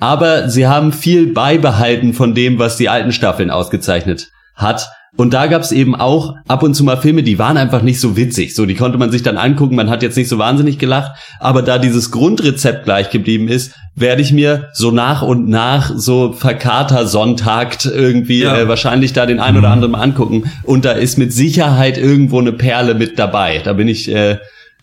aber 0.00 0.48
sie 0.48 0.66
haben 0.66 0.92
viel 0.92 1.32
beibehalten 1.32 2.14
von 2.14 2.34
dem, 2.34 2.58
was 2.58 2.76
die 2.76 2.88
alten 2.88 3.12
Staffeln 3.12 3.50
ausgezeichnet 3.50 4.30
hat. 4.54 4.88
Und 5.16 5.34
da 5.34 5.46
gab's 5.46 5.72
eben 5.72 5.94
auch 5.94 6.34
ab 6.46 6.62
und 6.62 6.74
zu 6.74 6.84
mal 6.84 6.96
Filme, 6.96 7.22
die 7.22 7.38
waren 7.38 7.56
einfach 7.56 7.82
nicht 7.82 8.00
so 8.00 8.16
witzig. 8.16 8.54
So, 8.54 8.66
die 8.66 8.74
konnte 8.74 8.98
man 8.98 9.10
sich 9.10 9.22
dann 9.22 9.36
angucken, 9.36 9.74
man 9.74 9.90
hat 9.90 10.02
jetzt 10.02 10.16
nicht 10.16 10.28
so 10.28 10.38
wahnsinnig 10.38 10.78
gelacht. 10.78 11.12
Aber 11.40 11.62
da 11.62 11.78
dieses 11.78 12.10
Grundrezept 12.10 12.84
gleich 12.84 13.10
geblieben 13.10 13.48
ist, 13.48 13.72
werde 13.96 14.22
ich 14.22 14.32
mir 14.32 14.68
so 14.74 14.90
nach 14.90 15.22
und 15.22 15.48
nach 15.48 15.92
so 15.96 16.32
verkater 16.32 17.06
Sonntagt 17.06 17.86
irgendwie 17.86 18.42
ja. 18.42 18.58
äh, 18.58 18.68
wahrscheinlich 18.68 19.12
da 19.12 19.26
den 19.26 19.40
ein 19.40 19.56
oder 19.56 19.68
mhm. 19.68 19.74
anderen 19.74 19.92
mal 19.92 20.02
angucken. 20.02 20.50
Und 20.62 20.84
da 20.84 20.92
ist 20.92 21.18
mit 21.18 21.32
Sicherheit 21.32 21.98
irgendwo 21.98 22.38
eine 22.38 22.52
Perle 22.52 22.94
mit 22.94 23.18
dabei. 23.18 23.60
Da 23.64 23.72
bin 23.72 23.88
ich 23.88 24.08
äh, 24.14 24.38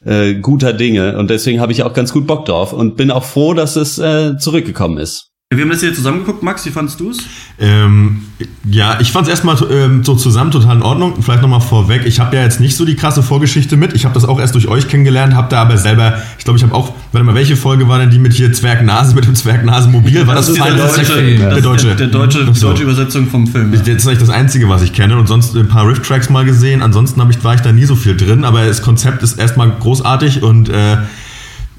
äh, 0.06 0.36
guter 0.36 0.74
Dinge 0.74 1.18
und 1.18 1.30
deswegen 1.30 1.60
habe 1.60 1.72
ich 1.72 1.84
auch 1.84 1.94
ganz 1.94 2.14
gut 2.14 2.28
Bock 2.28 2.46
drauf 2.46 2.74
und 2.74 2.96
bin 2.96 3.12
auch 3.12 3.24
froh, 3.24 3.54
dass 3.54 3.76
es 3.76 3.98
äh, 3.98 4.38
zurückgekommen 4.38 4.98
ist. 4.98 5.32
Wir 5.54 5.62
haben 5.62 5.70
das 5.70 5.82
hier 5.82 5.94
zusammengeguckt, 5.94 6.42
Max, 6.42 6.66
wie 6.66 6.72
fandest 6.72 7.00
du 7.00 7.12
es? 7.12 7.20
Ähm, 7.60 8.24
ja, 8.68 9.00
ich 9.00 9.12
fand 9.12 9.28
es 9.28 9.30
erstmal 9.30 9.56
ähm, 9.72 10.04
so 10.04 10.16
zusammen 10.16 10.50
total 10.50 10.78
in 10.78 10.82
Ordnung. 10.82 11.22
Vielleicht 11.22 11.44
nochmal 11.44 11.62
vorweg, 11.62 12.02
ich 12.08 12.20
habe 12.20 12.36
ja 12.36 12.42
jetzt 12.42 12.60
nicht 12.60 12.76
so 12.76 12.84
die 12.84 12.96
krasse 12.96 13.22
Vorgeschichte 13.22 13.78
mit. 13.78 13.94
Ich 13.94 14.06
habe 14.06 14.16
das 14.16 14.26
auch 14.26 14.40
erst 14.40 14.56
durch 14.56 14.68
euch 14.68 14.88
kennengelernt, 14.88 15.36
habe 15.36 15.48
da 15.50 15.62
aber 15.62 15.78
selber, 15.78 16.20
ich 16.40 16.46
glaube, 16.46 16.58
ich 16.58 16.64
habe 16.64 16.74
auch, 16.74 16.94
warte 17.12 17.24
mal, 17.24 17.36
welche 17.36 17.56
Folge 17.56 17.88
war 17.88 18.00
denn 18.00 18.10
die 18.10 18.18
mit 18.18 18.34
hier 18.34 18.52
Zwergnase, 18.54 19.14
mit 19.14 19.28
dem 19.28 19.36
Zwergnase 19.36 19.88
Mobil? 19.88 20.26
War 20.26 20.34
das, 20.34 20.48
das, 20.48 20.58
das, 20.58 20.66
der, 20.66 20.78
deutsche, 20.78 21.06
Film. 21.06 21.40
der, 21.40 21.62
deutsche, 21.62 21.88
der, 21.90 21.96
der 21.96 22.08
deutsche, 22.08 22.46
die 22.52 22.60
deutsche 22.60 22.84
Übersetzung 22.84 23.28
vom 23.28 23.46
Film. 23.46 23.72
Ja. 23.72 23.80
Das 23.82 23.88
ist 23.88 24.08
eigentlich 24.08 24.20
das 24.20 24.32
Einzige, 24.32 24.68
was 24.68 24.82
ich 24.82 24.94
kenne 24.94 25.16
und 25.16 25.28
sonst 25.28 25.56
ein 25.56 25.68
paar 25.68 25.88
Riff-Tracks 25.88 26.32
mal 26.32 26.44
gesehen. 26.44 26.82
Ansonsten 26.82 27.22
ich, 27.30 27.44
war 27.44 27.54
ich 27.54 27.62
da 27.62 27.72
nie 27.72 27.86
so 27.86 27.96
viel 27.96 28.18
drin, 28.18 28.46
aber 28.46 28.66
das 28.66 28.82
Konzept 28.82 29.22
ist 29.22 29.38
erstmal 29.38 29.70
großartig 29.70 30.42
und 30.42 30.70
äh, 30.70 30.98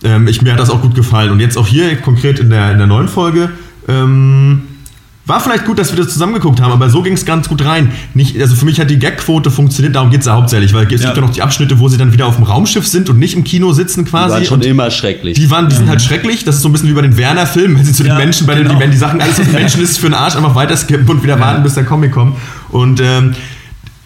ähm, 0.05 0.29
ich, 0.29 0.43
mir 0.43 0.53
hat 0.53 0.61
das 0.61 0.71
auch 0.71 0.83
gut 0.83 0.95
gefallen. 0.95 1.31
Und 1.31 1.41
jetzt 1.41 1.57
auch 1.57 1.67
hier 1.67 1.97
konkret 1.97 2.39
in 2.39 2.51
der, 2.51 2.73
in 2.73 2.79
der 2.79 2.87
neuen 2.87 3.09
Folge 3.09 3.51
ähm, 3.89 4.63
war 5.27 5.41
vielleicht 5.41 5.65
gut, 5.65 5.79
dass 5.81 5.91
wir 5.91 6.03
das 6.03 6.13
zusammengeguckt 6.13 6.61
haben, 6.61 6.73
aber 6.73 6.89
so 6.89 7.03
ging 7.03 7.15
es 7.15 7.25
ganz 7.25 7.49
gut 7.49 7.65
rein. 7.65 7.91
Nicht, 8.15 8.41
also 8.41 8.55
für 8.55 8.65
mich 8.65 8.79
hat 8.79 8.91
die 8.91 8.99
Gagquote 8.99 9.51
funktioniert, 9.51 9.97
darum 9.97 10.11
geht 10.11 10.21
es 10.21 10.27
ja 10.27 10.35
hauptsächlich, 10.35 10.73
weil 10.73 10.87
es 10.87 11.03
ja. 11.03 11.09
gibt 11.09 11.17
ja 11.17 11.21
noch 11.21 11.33
die 11.33 11.43
Abschnitte, 11.43 11.81
wo 11.81 11.89
sie 11.89 11.99
dann 11.99 12.13
wieder 12.13 12.27
auf 12.27 12.37
dem 12.37 12.45
Raumschiff 12.45 12.87
sind 12.87 13.11
und 13.11 13.19
nicht 13.19 13.35
im 13.35 13.43
Kino 13.43 13.73
sitzen 13.73 14.05
quasi. 14.05 14.27
Die 14.27 14.33
waren 14.33 14.45
schon 14.45 14.61
immer 14.63 14.89
schrecklich. 14.93 15.37
Die 15.37 15.51
waren, 15.51 15.69
die 15.69 15.75
sind 15.75 15.89
halt 15.89 16.01
schrecklich. 16.01 16.45
Das 16.45 16.55
ist 16.57 16.63
so 16.63 16.69
ein 16.69 16.73
bisschen 16.73 16.89
wie 16.89 16.95
bei 16.95 17.03
den 17.03 17.17
Werner-Filmen, 17.17 17.77
wenn 17.77 17.85
sie 17.85 17.93
zu 17.93 18.05
ja, 18.05 18.15
den 18.15 18.19
Menschen, 18.19 18.47
bei 18.47 18.55
genau. 18.55 18.71
den, 18.71 18.79
wenn 18.79 18.93
die 18.93 18.97
Sachen 18.97 19.21
alles, 19.21 19.41
was 19.41 19.51
Menschen 19.51 19.83
ist, 19.83 19.99
für 19.99 20.07
den 20.07 20.15
Arsch 20.15 20.37
einfach 20.37 20.55
weiter 20.55 20.77
skippen 20.77 21.09
und 21.09 21.25
wieder 21.25 21.41
warten, 21.41 21.65
bis 21.65 21.75
der 21.75 21.85
Comic 21.85 22.13
kommt. 22.13 22.37
Und 22.69 23.01
ähm, 23.01 23.35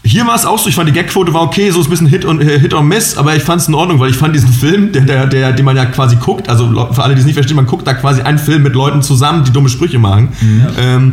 Hier 0.02 0.26
war 0.26 0.34
es 0.34 0.46
auch 0.46 0.58
so, 0.58 0.68
ich 0.68 0.74
fand 0.74 0.88
die 0.88 0.92
Gagquote 0.92 1.32
war 1.34 1.42
okay, 1.42 1.70
so 1.70 1.80
ist 1.80 1.86
ein 1.86 1.90
bisschen 1.90 2.06
Hit 2.06 2.24
und 2.24 2.40
äh, 2.40 2.58
Hit 2.58 2.72
or 2.72 2.82
Miss, 2.82 3.16
aber 3.16 3.36
ich 3.36 3.42
fand 3.42 3.60
es 3.60 3.68
in 3.68 3.74
Ordnung, 3.74 4.00
weil 4.00 4.10
ich 4.10 4.16
fand 4.16 4.34
diesen 4.34 4.48
Film, 4.48 4.92
der, 4.92 5.02
der, 5.02 5.26
der, 5.26 5.52
den 5.52 5.64
man 5.64 5.76
ja 5.76 5.84
quasi 5.84 6.16
guckt, 6.16 6.48
also 6.48 6.68
für 6.92 7.02
alle, 7.02 7.14
die 7.14 7.20
es 7.20 7.26
nicht 7.26 7.34
verstehen, 7.34 7.56
man 7.56 7.66
guckt 7.66 7.86
da 7.86 7.92
quasi 7.94 8.22
einen 8.22 8.38
Film 8.38 8.62
mit 8.62 8.74
Leuten 8.74 9.02
zusammen, 9.02 9.44
die 9.44 9.52
dumme 9.52 9.68
Sprüche 9.68 9.98
machen. 9.98 10.28
Ähm, 10.78 11.12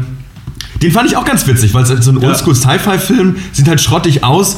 den 0.82 0.92
fand 0.92 1.10
ich 1.10 1.18
auch 1.18 1.26
ganz 1.26 1.46
witzig, 1.48 1.74
weil 1.74 1.84
es 1.84 1.90
so 2.06 2.12
ein 2.12 2.18
Oldschool-Sci-Fi-Film 2.18 3.36
sieht 3.52 3.68
halt 3.68 3.82
schrottig 3.82 4.24
aus, 4.24 4.58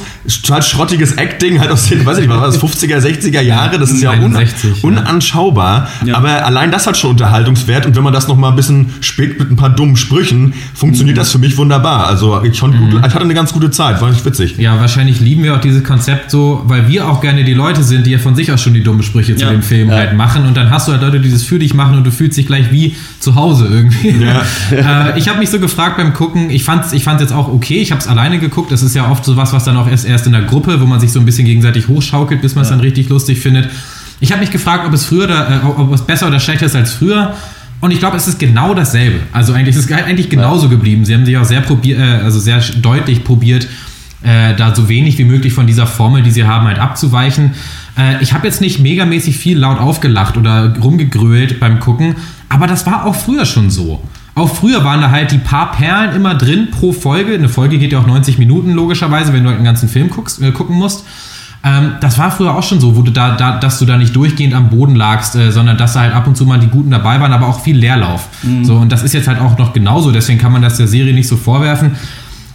halt 0.50 0.64
schrottiges 0.66 1.14
Acting, 1.14 1.60
halt 1.60 1.72
aus 1.72 1.88
den, 1.88 2.06
weiß 2.06 2.18
ich 2.18 2.28
nicht, 2.28 2.34
was 2.36 2.40
war 2.42 2.48
das, 2.48 2.62
50er, 2.62 2.98
60er 3.00 3.42
Jahre, 3.42 3.80
das 3.80 3.92
ist 3.92 4.02
ja, 4.02 4.12
un 4.12 4.36
61, 4.36 4.70
ja. 4.84 4.88
unanschaubar, 4.88 5.88
Ja. 6.06 6.16
aber 6.18 6.46
allein 6.46 6.72
das 6.72 6.88
hat 6.88 6.98
schon 6.98 7.12
Unterhaltungswert 7.12 7.86
und 7.86 7.96
wenn 7.96 8.04
man 8.04 8.14
das 8.14 8.28
noch 8.28 8.36
mal 8.38 8.50
ein 8.50 8.56
bisschen 8.56 8.88
spät 9.02 9.40
mit 9.40 9.50
ein 9.52 9.56
paar 9.56 9.70
dummen 9.70 9.96
Sprüchen, 9.96 10.54
funktioniert 10.74 11.18
das 11.18 11.32
für 11.32 11.38
mich 11.40 11.58
wunderbar. 11.58 12.08
Also 12.08 12.44
ich, 12.44 12.58
schon 12.58 12.76
gut, 12.78 12.94
ich 12.94 13.02
hatte 13.02 13.20
eine 13.22 13.34
ganz 13.34 13.54
gute 13.54 13.72
Zeit, 13.72 14.02
war 14.02 14.10
nicht 14.10 14.26
witzig. 14.26 14.58
Ja, 14.58 14.80
wahrscheinlich 14.80 15.20
lieben 15.20 15.44
wir 15.44 15.56
auch 15.56 15.62
dieses 15.62 15.84
Konzept 15.84 16.32
so, 16.32 16.64
weil 16.66 16.88
wir 16.88 17.08
auch 17.08 17.22
gerne 17.22 17.44
die 17.44 17.54
Leute 17.54 17.84
sind, 17.84 18.06
die 18.06 18.12
ja 18.12 18.18
von 18.20 18.36
sich 18.36 18.52
aus 18.52 18.62
schon 18.62 18.74
die 18.74 18.84
dummen 18.84 19.04
Sprüche 19.04 19.36
zu 19.36 19.46
Ja. 19.46 19.52
dem 19.52 19.62
Film 19.64 19.92
halt 19.92 20.14
machen. 20.16 20.46
Und 20.46 20.56
dann 20.58 20.70
hast 20.70 20.88
du 20.88 20.92
halt 20.92 21.02
Leute, 21.02 21.20
die 21.20 21.32
das 21.32 21.44
für 21.44 21.60
dich 21.60 21.74
machen 21.74 21.98
und 21.98 22.04
du 22.06 22.12
fühlst 22.12 22.38
dich 22.38 22.48
gleich 22.48 22.72
wie 22.72 22.96
zu 23.20 23.36
Hause 23.36 23.68
irgendwie. 23.72 24.16
Ja. 24.24 24.42
äh, 25.12 25.20
ich 25.20 25.28
habe 25.30 25.40
mich 25.40 25.50
so 25.50 25.60
gefragt 25.60 25.98
beim 25.98 26.09
Gucken, 26.14 26.50
ich 26.50 26.64
fand's, 26.64 26.94
ich 26.94 27.04
fand's 27.04 27.22
jetzt 27.22 27.34
auch 27.34 27.48
okay, 27.48 27.80
ich 27.80 27.92
habe 27.92 28.02
es 28.02 28.08
alleine 28.08 28.40
geguckt. 28.40 28.72
Das 28.72 28.84
ist 28.84 28.96
ja 28.96 29.10
oft 29.10 29.26
so 29.26 29.38
was, 29.38 29.54
was 29.54 29.64
dann 29.64 29.78
auch 29.78 29.88
erst, 29.88 30.06
erst 30.06 30.26
in 30.26 30.34
der 30.34 30.44
Gruppe, 30.44 30.80
wo 30.82 30.86
man 30.86 31.00
sich 31.00 31.12
so 31.12 31.20
ein 31.20 31.26
bisschen 31.26 31.46
gegenseitig 31.46 31.88
hochschaukelt, 31.88 32.42
bis 32.42 32.56
man 32.56 32.64
es 32.64 32.70
dann 32.70 32.80
richtig 32.80 33.10
lustig 33.10 33.40
findet. 33.40 33.70
Ich 34.20 34.32
habe 34.32 34.42
mich 34.42 34.52
gefragt, 34.52 34.86
ob 34.86 34.94
es 34.94 35.06
früher 35.06 35.26
oder, 35.26 35.64
äh, 35.64 35.66
ob 35.66 35.94
es 35.94 36.02
besser 36.02 36.28
oder 36.28 36.40
schlechter 36.40 36.66
ist 36.66 36.76
als 36.76 36.94
früher. 36.94 37.34
Und 37.82 37.92
ich 37.92 38.00
glaube, 38.00 38.18
es 38.18 38.28
ist 38.28 38.40
genau 38.40 38.74
dasselbe. 38.74 39.22
Also 39.32 39.54
eigentlich 39.54 39.76
ist 39.76 39.90
es 39.90 39.92
eigentlich 39.92 40.30
genauso 40.30 40.68
geblieben. 40.68 41.06
Sie 41.06 41.14
haben 41.14 41.26
sich 41.26 41.38
auch 41.38 41.46
sehr 41.46 41.62
probiert, 41.62 42.00
äh, 42.00 42.24
also 42.24 42.40
sehr 42.40 42.60
deutlich 42.82 43.24
probiert, 43.24 43.68
äh, 44.22 44.54
da 44.56 44.76
so 44.76 44.90
wenig 44.90 45.18
wie 45.18 45.24
möglich 45.24 45.54
von 45.54 45.66
dieser 45.66 45.88
Formel, 45.88 46.22
die 46.22 46.32
sie 46.32 46.44
haben, 46.44 46.68
halt 46.68 46.80
abzuweichen. 46.80 47.54
Äh, 47.98 48.22
ich 48.22 48.34
habe 48.34 48.48
jetzt 48.48 48.60
nicht 48.60 48.80
megamäßig 48.80 49.38
viel 49.38 49.58
laut 49.58 49.80
aufgelacht 49.80 50.36
oder 50.36 50.76
rumgegrölt 50.78 51.60
beim 51.60 51.80
Gucken, 51.80 52.16
aber 52.50 52.68
das 52.68 52.86
war 52.86 53.06
auch 53.06 53.16
früher 53.16 53.46
schon 53.46 53.70
so. 53.70 54.04
Auch 54.40 54.50
früher 54.50 54.84
waren 54.86 55.02
da 55.02 55.12
halt 55.12 55.32
die 55.32 55.38
paar 55.38 55.72
Perlen 55.72 56.16
immer 56.16 56.34
drin 56.36 56.70
pro 56.72 56.94
Folge. 56.94 57.34
Eine 57.34 57.50
Folge 57.50 57.78
geht 57.78 57.92
ja 57.92 58.00
auch 58.00 58.08
90 58.08 58.38
Minuten 58.38 58.72
logischerweise, 58.74 59.34
wenn 59.34 59.44
du 59.44 59.50
halt 59.50 59.58
einen 59.58 59.66
ganzen 59.66 59.90
Film 59.90 60.10
guckst, 60.10 60.42
äh, 60.42 60.52
gucken 60.52 60.78
musst. 60.78 61.06
Ähm, 61.62 61.94
das 62.00 62.18
war 62.18 62.32
früher 62.32 62.56
auch 62.56 62.64
schon 62.64 62.80
so, 62.80 62.96
wo 62.96 63.02
du 63.02 63.12
da, 63.12 63.36
da, 63.36 63.58
dass 63.58 63.80
du 63.80 63.86
da 63.86 63.98
nicht 63.98 64.16
durchgehend 64.16 64.54
am 64.54 64.70
Boden 64.70 64.96
lagst, 64.96 65.36
äh, 65.36 65.52
sondern 65.52 65.78
dass 65.78 65.94
da 65.94 66.02
halt 66.02 66.14
ab 66.14 66.26
und 66.26 66.38
zu 66.38 66.46
mal 66.46 66.58
die 66.60 66.68
Guten 66.68 66.90
dabei 66.90 67.20
waren, 67.20 67.34
aber 67.34 67.48
auch 67.48 67.62
viel 67.62 67.78
Leerlauf. 67.78 68.30
So, 68.64 68.76
und 68.78 68.92
das 68.92 69.04
ist 69.04 69.14
jetzt 69.14 69.28
halt 69.28 69.42
auch 69.42 69.58
noch 69.58 69.74
genauso, 69.74 70.12
deswegen 70.12 70.40
kann 70.40 70.54
man 70.54 70.62
das 70.62 70.78
der 70.78 70.88
Serie 70.88 71.14
nicht 71.14 71.28
so 71.28 71.36
vorwerfen. 71.36 71.92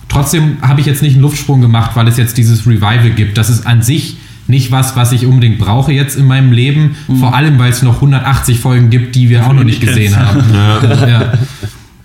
Trotzdem 0.09 0.57
habe 0.63 0.81
ich 0.81 0.87
jetzt 0.87 1.03
nicht 1.03 1.15
einen 1.15 1.23
Luftsprung 1.23 1.61
gemacht, 1.61 1.91
weil 1.95 2.09
es 2.09 2.17
jetzt 2.17 2.39
dieses 2.39 2.67
Revival 2.67 3.11
gibt. 3.11 3.37
Das 3.37 3.51
ist 3.51 3.67
an 3.67 3.83
sich 3.83 4.17
nicht 4.47 4.71
was, 4.71 4.97
was 4.97 5.13
ich 5.13 5.27
unbedingt 5.27 5.59
brauche 5.59 5.93
jetzt 5.93 6.17
in 6.17 6.27
meinem 6.27 6.53
Leben. 6.53 6.97
Vor 7.19 7.35
allem, 7.35 7.59
weil 7.59 7.71
es 7.71 7.83
noch 7.83 7.97
180 7.97 8.59
Folgen 8.59 8.91
gibt, 8.91 9.15
die 9.15 9.29
wir 9.29 9.47
auch 9.47 9.53
noch 9.53 9.65
nicht 9.65 9.81
gesehen 9.81 10.17
haben. 10.17 10.43
Ja. 10.55 11.33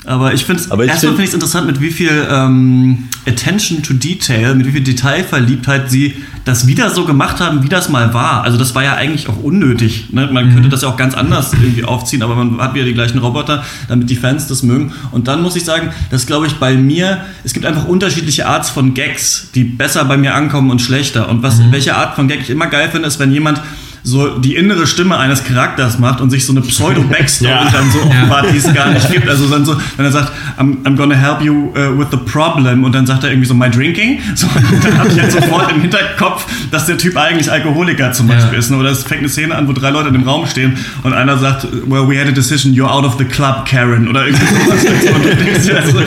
Aber 0.10 0.34
ich 0.34 0.44
finde 0.44 0.62
es 0.64 0.68
erstmal 0.68 0.88
find- 0.88 1.00
finde 1.02 1.22
ich 1.24 1.28
es 1.30 1.34
interessant, 1.36 1.68
mit 1.68 1.80
wie 1.82 1.92
viel 1.92 2.28
ähm, 2.32 3.08
Attention 3.28 3.84
to 3.84 3.94
Detail, 3.94 4.56
mit 4.56 4.66
wie 4.66 4.72
viel 4.72 4.82
Detailverliebtheit 4.84 5.92
sie 5.92 6.16
das 6.46 6.66
wieder 6.66 6.90
so 6.90 7.06
gemacht 7.06 7.40
haben, 7.40 7.62
wie 7.64 7.70
das 7.70 7.90
mal 7.90 8.12
war. 8.14 8.44
Also 8.44 8.58
das 8.58 8.74
war 8.74 8.84
ja 8.84 8.96
eigentlich 8.96 9.30
auch 9.30 9.38
unnötig. 9.38 10.08
Ne? 10.12 10.28
Man 10.32 10.52
könnte 10.52 10.68
das 10.70 10.82
ja 10.82 10.88
auch 10.88 10.98
ganz 10.98 11.14
anders 11.14 11.54
irgendwie 11.54 11.84
aufziehen, 11.84 12.24
aber 12.24 12.34
man 12.36 12.60
hat 12.60 12.74
wieder 12.74 12.86
die 12.86 12.94
gleichen 12.96 13.20
Roboter, 13.20 13.64
damit 13.88 14.10
die 14.10 14.16
Fans 14.16 14.48
das 14.48 14.64
mögen. 14.64 14.94
Und 15.12 15.28
dann 15.28 15.44
muss 15.44 15.56
ich 15.56 15.64
sagen, 15.64 15.90
dass 16.10 16.26
glaube 16.26 16.48
ich 16.48 16.56
bei 16.56 16.74
mir, 16.74 17.20
es 17.44 17.54
gibt 17.54 17.68
einfach 17.68 17.86
unterschiedliche 17.86 18.48
Arts 18.48 18.72
von 18.72 18.96
Gags, 18.96 19.50
die 19.54 19.64
besser 19.64 20.06
bei 20.06 20.18
mir 20.18 20.34
ankommen 20.34 20.72
und 20.72 20.82
schlechter. 20.82 21.30
Und 21.30 21.44
was, 21.44 21.60
welche 21.70 21.96
Art 21.96 22.16
von 22.16 22.28
Gag 22.28 22.40
ich 22.42 22.50
immer 22.50 22.66
geil 22.68 22.90
finde, 22.92 23.08
ist, 23.08 23.20
wenn 23.20 23.32
jemand 23.32 23.62
so 24.04 24.38
die 24.40 24.56
innere 24.56 24.88
Stimme 24.88 25.18
eines 25.18 25.44
Charakters 25.44 26.00
macht 26.00 26.22
und 26.22 26.30
sich 26.30 26.46
so 26.46 26.54
eine 26.54 26.62
Pseudo-Backstory 26.62 27.50
Ja. 27.52 27.70
dann 27.72 27.92
so 27.92 28.00
offenbart, 28.02 28.48
die 28.54 28.58
es 28.58 28.74
gar 28.74 28.90
nicht 28.92 29.12
gibt. 29.12 29.28
Also 29.28 29.48
dann 29.48 29.66
so, 29.66 29.76
wenn 29.98 30.06
er 30.06 30.12
sagt, 30.12 30.32
I'm, 30.60 30.78
I'm 30.84 30.96
gonna 30.96 31.16
help 31.16 31.42
you 31.42 31.72
uh, 31.76 31.98
with 32.00 32.08
the 32.12 32.18
problem 32.18 32.84
und 32.84 32.94
dann 32.94 33.06
sagt 33.06 33.24
er 33.24 33.30
irgendwie 33.32 33.48
so, 33.48 33.54
my 33.54 33.70
drinking, 33.70 34.20
so, 34.36 34.48
dann 34.84 34.98
habe 35.00 35.10
ich 35.10 35.20
halt 35.20 35.32
sofort 35.32 35.72
im 35.72 35.82
Hinterkopf, 35.82 36.46
dass 36.72 36.86
der 36.86 36.98
Typ 36.98 37.18
eigentlich 37.18 37.52
Alkoholiker 37.52 38.12
zum 38.12 38.28
Beispiel 38.28 38.54
Ja. 38.54 38.60
ist. 38.60 38.70
Ne? 38.72 38.78
Oder 38.78 38.90
es 38.92 39.04
fängt 39.04 39.20
eine 39.22 39.30
Szene 39.30 39.56
an, 39.56 39.68
wo 39.68 39.74
drei 39.74 39.90
Leute 39.90 40.08
in 40.10 40.14
dem 40.14 40.24
Raum 40.28 40.46
stehen 40.48 40.78
und 41.04 41.14
einer 41.14 41.38
sagt, 41.38 41.68
well, 41.88 42.08
we 42.08 42.20
had 42.20 42.28
a 42.28 42.32
decision, 42.32 42.74
you're 42.74 42.90
out 42.90 43.06
of 43.06 43.16
the 43.18 43.26
club, 43.26 43.66
Karen. 43.66 44.08
Oder 44.08 44.26
irgendwie 44.28 44.46
sowas. 44.46 44.86
und 45.16 45.24
du 45.26 45.36
denkst 45.36 45.66
dir, 45.66 45.78
also, 45.78 46.00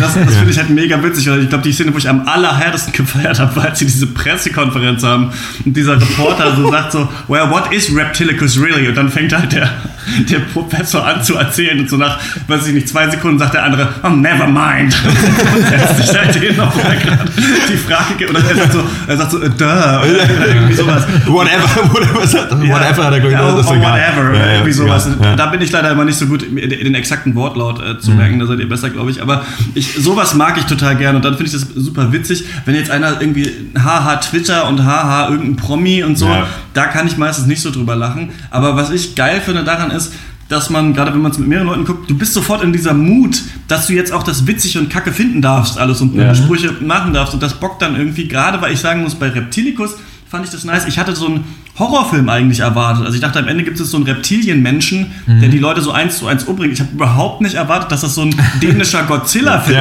das 0.00 0.14
das 0.14 0.34
finde 0.36 0.50
ich 0.50 0.58
halt 0.58 0.70
mega 0.70 1.02
witzig. 1.02 1.28
Weil 1.30 1.42
ich 1.42 1.48
glaube, 1.48 1.64
die 1.64 1.72
Szene, 1.72 1.92
wo 1.94 1.98
ich 1.98 2.08
am 2.08 2.26
allerhärtesten 2.28 2.92
gefeiert 2.92 3.38
habe, 3.40 3.54
war, 3.56 3.64
als 3.66 3.78
sie 3.78 3.86
diese 3.86 4.06
Pressekonferenz 4.06 5.02
haben 5.02 5.30
und 5.64 5.76
dieser 5.76 6.00
Reporter 6.00 6.56
so 6.56 6.70
sagt 6.70 6.92
so, 6.92 7.08
well, 7.28 7.39
what 7.48 7.72
is 7.72 7.94
Reptilicus 7.94 8.58
really? 8.60 8.88
Und 8.88 8.96
dann 8.96 9.10
fängt 9.10 9.32
halt 9.32 9.52
der, 9.52 9.70
der 10.30 10.40
Professor 10.40 11.06
an 11.06 11.22
zu 11.22 11.36
erzählen 11.36 11.78
und 11.80 11.88
so 11.88 11.96
nach, 11.96 12.18
weiß 12.48 12.66
ich 12.68 12.74
nicht, 12.74 12.88
zwei 12.88 13.08
Sekunden 13.08 13.38
sagt 13.38 13.54
der 13.54 13.64
andere, 13.64 13.88
oh, 14.02 14.08
never 14.08 14.46
mind. 14.46 14.94
und 15.06 15.66
setzt 15.66 15.96
sich 16.08 16.18
halt 16.18 16.34
hin, 16.36 16.54
obwohl 16.60 16.82
er 16.82 16.96
gerade 16.96 17.30
die 17.70 17.76
Frage 17.76 18.14
gibt. 18.18 18.30
Oder 18.30 18.40
er 18.48 18.56
sagt 18.56 18.72
so, 18.72 18.82
er 19.06 19.16
sagt 19.16 19.30
so, 19.30 19.42
äh, 19.42 19.50
duh. 19.50 19.64
Oder 19.64 20.48
irgendwie 20.48 20.74
sowas. 20.74 21.04
Whatever, 21.26 21.68
whatever, 21.92 22.68
whatever 22.68 23.04
hat 23.04 23.12
er 23.12 23.18
ich, 23.18 23.32
Ja, 23.32 23.50
egal. 23.50 23.56
whatever, 23.56 24.34
Ja, 24.34 24.46
ja, 24.46 24.52
irgendwie 24.54 24.72
sowas. 24.72 25.08
ja. 25.22 25.36
Da 25.36 25.46
bin 25.46 25.60
ich 25.60 25.70
leider 25.72 25.90
immer 25.92 26.04
nicht 26.04 26.18
so 26.18 26.26
gut, 26.26 26.42
den 26.42 26.56
den 26.70 26.94
exakten 26.94 27.34
Wortlaut 27.34 27.80
äh, 27.80 27.94
Mhm. 27.94 28.00
zu 28.00 28.10
merken. 28.12 28.38
Da 28.38 28.46
seid 28.46 28.58
ihr 28.60 28.68
besser, 28.68 28.90
glaube 28.90 29.10
ich. 29.10 29.20
Aber 29.22 29.44
ich, 29.74 29.94
sowas 29.94 30.34
mag 30.34 30.56
ich 30.58 30.64
total 30.64 30.96
gerne. 30.96 31.16
Und 31.16 31.24
dann 31.24 31.36
finde 31.36 31.46
ich 31.46 31.52
das 31.52 31.66
super 31.74 32.12
witzig, 32.12 32.44
wenn 32.64 32.74
jetzt 32.74 32.90
einer 32.90 33.20
irgendwie 33.20 33.50
haha 33.78 34.16
Twitter 34.16 34.68
und 34.68 34.84
haha 34.84 35.28
irgendein 35.28 35.56
Promi 35.56 36.02
und 36.02 36.16
so, 36.16 36.28
da 36.74 36.86
kann 36.86 37.06
ich 37.06 37.16
meistens 37.16 37.46
nicht 37.46 37.60
so 37.62 37.70
drüber 37.70 37.96
lachen. 37.96 38.30
Aber 38.50 38.76
was 38.76 38.90
ich 38.90 39.14
geil 39.14 39.40
finde 39.44 39.64
daran 39.64 39.89
ist, 39.92 40.12
dass 40.48 40.68
man, 40.68 40.94
gerade 40.94 41.12
wenn 41.14 41.20
man 41.22 41.30
es 41.30 41.38
mit 41.38 41.46
mehreren 41.48 41.68
Leuten 41.68 41.84
guckt, 41.84 42.10
du 42.10 42.18
bist 42.18 42.34
sofort 42.34 42.62
in 42.64 42.72
dieser 42.72 42.92
Mut, 42.92 43.40
dass 43.68 43.86
du 43.86 43.92
jetzt 43.92 44.12
auch 44.12 44.24
das 44.24 44.46
witzig 44.48 44.76
und 44.78 44.90
kacke 44.90 45.12
finden 45.12 45.40
darfst, 45.40 45.78
alles 45.78 46.00
und 46.00 46.14
Ja. 46.16 46.34
Sprüche 46.34 46.72
machen 46.80 47.12
darfst. 47.12 47.34
Und 47.34 47.42
das 47.42 47.54
bockt 47.54 47.80
dann 47.82 47.94
irgendwie, 47.94 48.26
gerade 48.26 48.60
weil 48.60 48.72
ich 48.72 48.80
sagen 48.80 49.02
muss, 49.02 49.14
bei 49.14 49.28
Reptilicus 49.28 49.96
fand 50.28 50.44
ich 50.44 50.50
das 50.50 50.64
nice. 50.64 50.86
Ich 50.86 50.98
hatte 50.98 51.14
so 51.14 51.26
einen 51.26 51.44
Horrorfilm 51.78 52.28
eigentlich 52.28 52.60
erwartet. 52.60 53.04
Also 53.04 53.14
ich 53.14 53.20
dachte, 53.20 53.38
am 53.38 53.48
Ende 53.48 53.64
gibt 53.64 53.80
es 53.80 53.90
so 53.90 53.96
einen 53.96 54.06
Reptilienmenschen, 54.06 55.06
der 55.26 55.34
Mhm. 55.48 55.50
die 55.50 55.58
Leute 55.58 55.80
so 55.80 55.92
eins 55.92 56.18
zu 56.18 56.26
eins 56.26 56.44
umbringt. 56.44 56.74
Ich 56.74 56.80
habe 56.80 56.90
überhaupt 56.92 57.40
nicht 57.40 57.54
erwartet, 57.54 57.90
dass 57.90 58.02
das 58.02 58.14
so 58.14 58.22
ein 58.22 58.34
dänischer 58.62 59.04
Godzilla-Film 59.04 59.76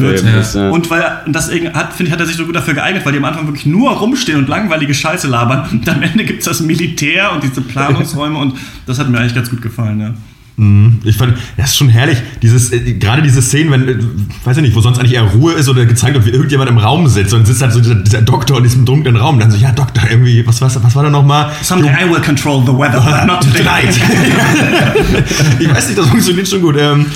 wird. 0.00 0.22
Ist, 0.40 0.54
ja. 0.54 0.70
Und 0.70 0.90
weil 0.90 1.04
und 1.26 1.32
das 1.32 1.50
hat, 1.50 1.92
finde 1.92 2.08
ich, 2.08 2.12
hat 2.12 2.20
er 2.20 2.26
sich 2.26 2.36
so 2.36 2.44
gut 2.44 2.54
dafür 2.56 2.74
geeignet, 2.74 3.04
weil 3.06 3.12
die 3.12 3.18
am 3.18 3.24
Anfang 3.24 3.46
wirklich 3.46 3.66
nur 3.66 3.90
rumstehen 3.92 4.38
und 4.38 4.48
langweilige 4.48 4.92
Scheiße 4.94 5.26
labern. 5.28 5.68
Und 5.70 5.88
am 5.88 6.02
Ende 6.02 6.24
gibt 6.24 6.40
es 6.40 6.44
das 6.44 6.60
Militär 6.60 7.32
und 7.32 7.42
diese 7.42 7.60
Planungsräume 7.62 8.38
und 8.38 8.54
das 8.86 8.98
hat 8.98 9.08
mir 9.08 9.18
eigentlich 9.18 9.34
ganz 9.34 9.48
gut 9.50 9.62
gefallen, 9.62 10.00
ja. 10.00 10.10
Ich 11.04 11.16
fand, 11.16 11.34
das 11.56 11.70
ist 11.70 11.76
schon 11.76 11.88
herrlich, 11.88 12.18
dieses, 12.42 12.72
äh, 12.72 12.94
gerade 12.94 13.22
diese 13.22 13.40
Szenen, 13.40 13.70
wenn, 13.70 13.88
äh, 13.88 13.96
weiß 14.44 14.56
ich 14.56 14.62
nicht, 14.62 14.74
wo 14.74 14.80
sonst 14.80 14.98
eigentlich 14.98 15.14
eher 15.14 15.22
Ruhe 15.22 15.52
ist 15.52 15.68
oder 15.68 15.86
gezeigt 15.86 16.14
wird, 16.14 16.26
wie 16.26 16.30
irgendjemand 16.30 16.68
im 16.68 16.78
Raum 16.78 17.06
sitzt 17.06 17.32
und 17.32 17.46
sitzt 17.46 17.62
halt 17.62 17.72
so 17.72 17.80
dieser, 17.80 17.94
dieser 17.94 18.22
Doktor 18.22 18.56
in 18.56 18.64
diesem 18.64 18.84
dunklen 18.84 19.14
Raum, 19.14 19.38
dann 19.38 19.52
so, 19.52 19.56
ja, 19.56 19.70
Doktor, 19.70 20.02
irgendwie, 20.10 20.44
was, 20.44 20.60
was, 20.60 20.82
was 20.82 20.96
war 20.96 21.04
da 21.04 21.10
nochmal? 21.10 21.52
Someday 21.62 21.90
I 21.90 22.10
will 22.10 22.20
control 22.20 22.60
the 22.66 22.72
weather, 22.72 23.00
but 23.00 23.26
not 23.26 23.40
today. 23.40 23.58
Tonight. 23.58 24.00
ich 25.60 25.72
weiß 25.72 25.86
nicht, 25.86 25.98
das 25.98 26.08
funktioniert 26.08 26.48
schon 26.48 26.60
gut. 26.60 26.74
Ähm, 26.76 27.06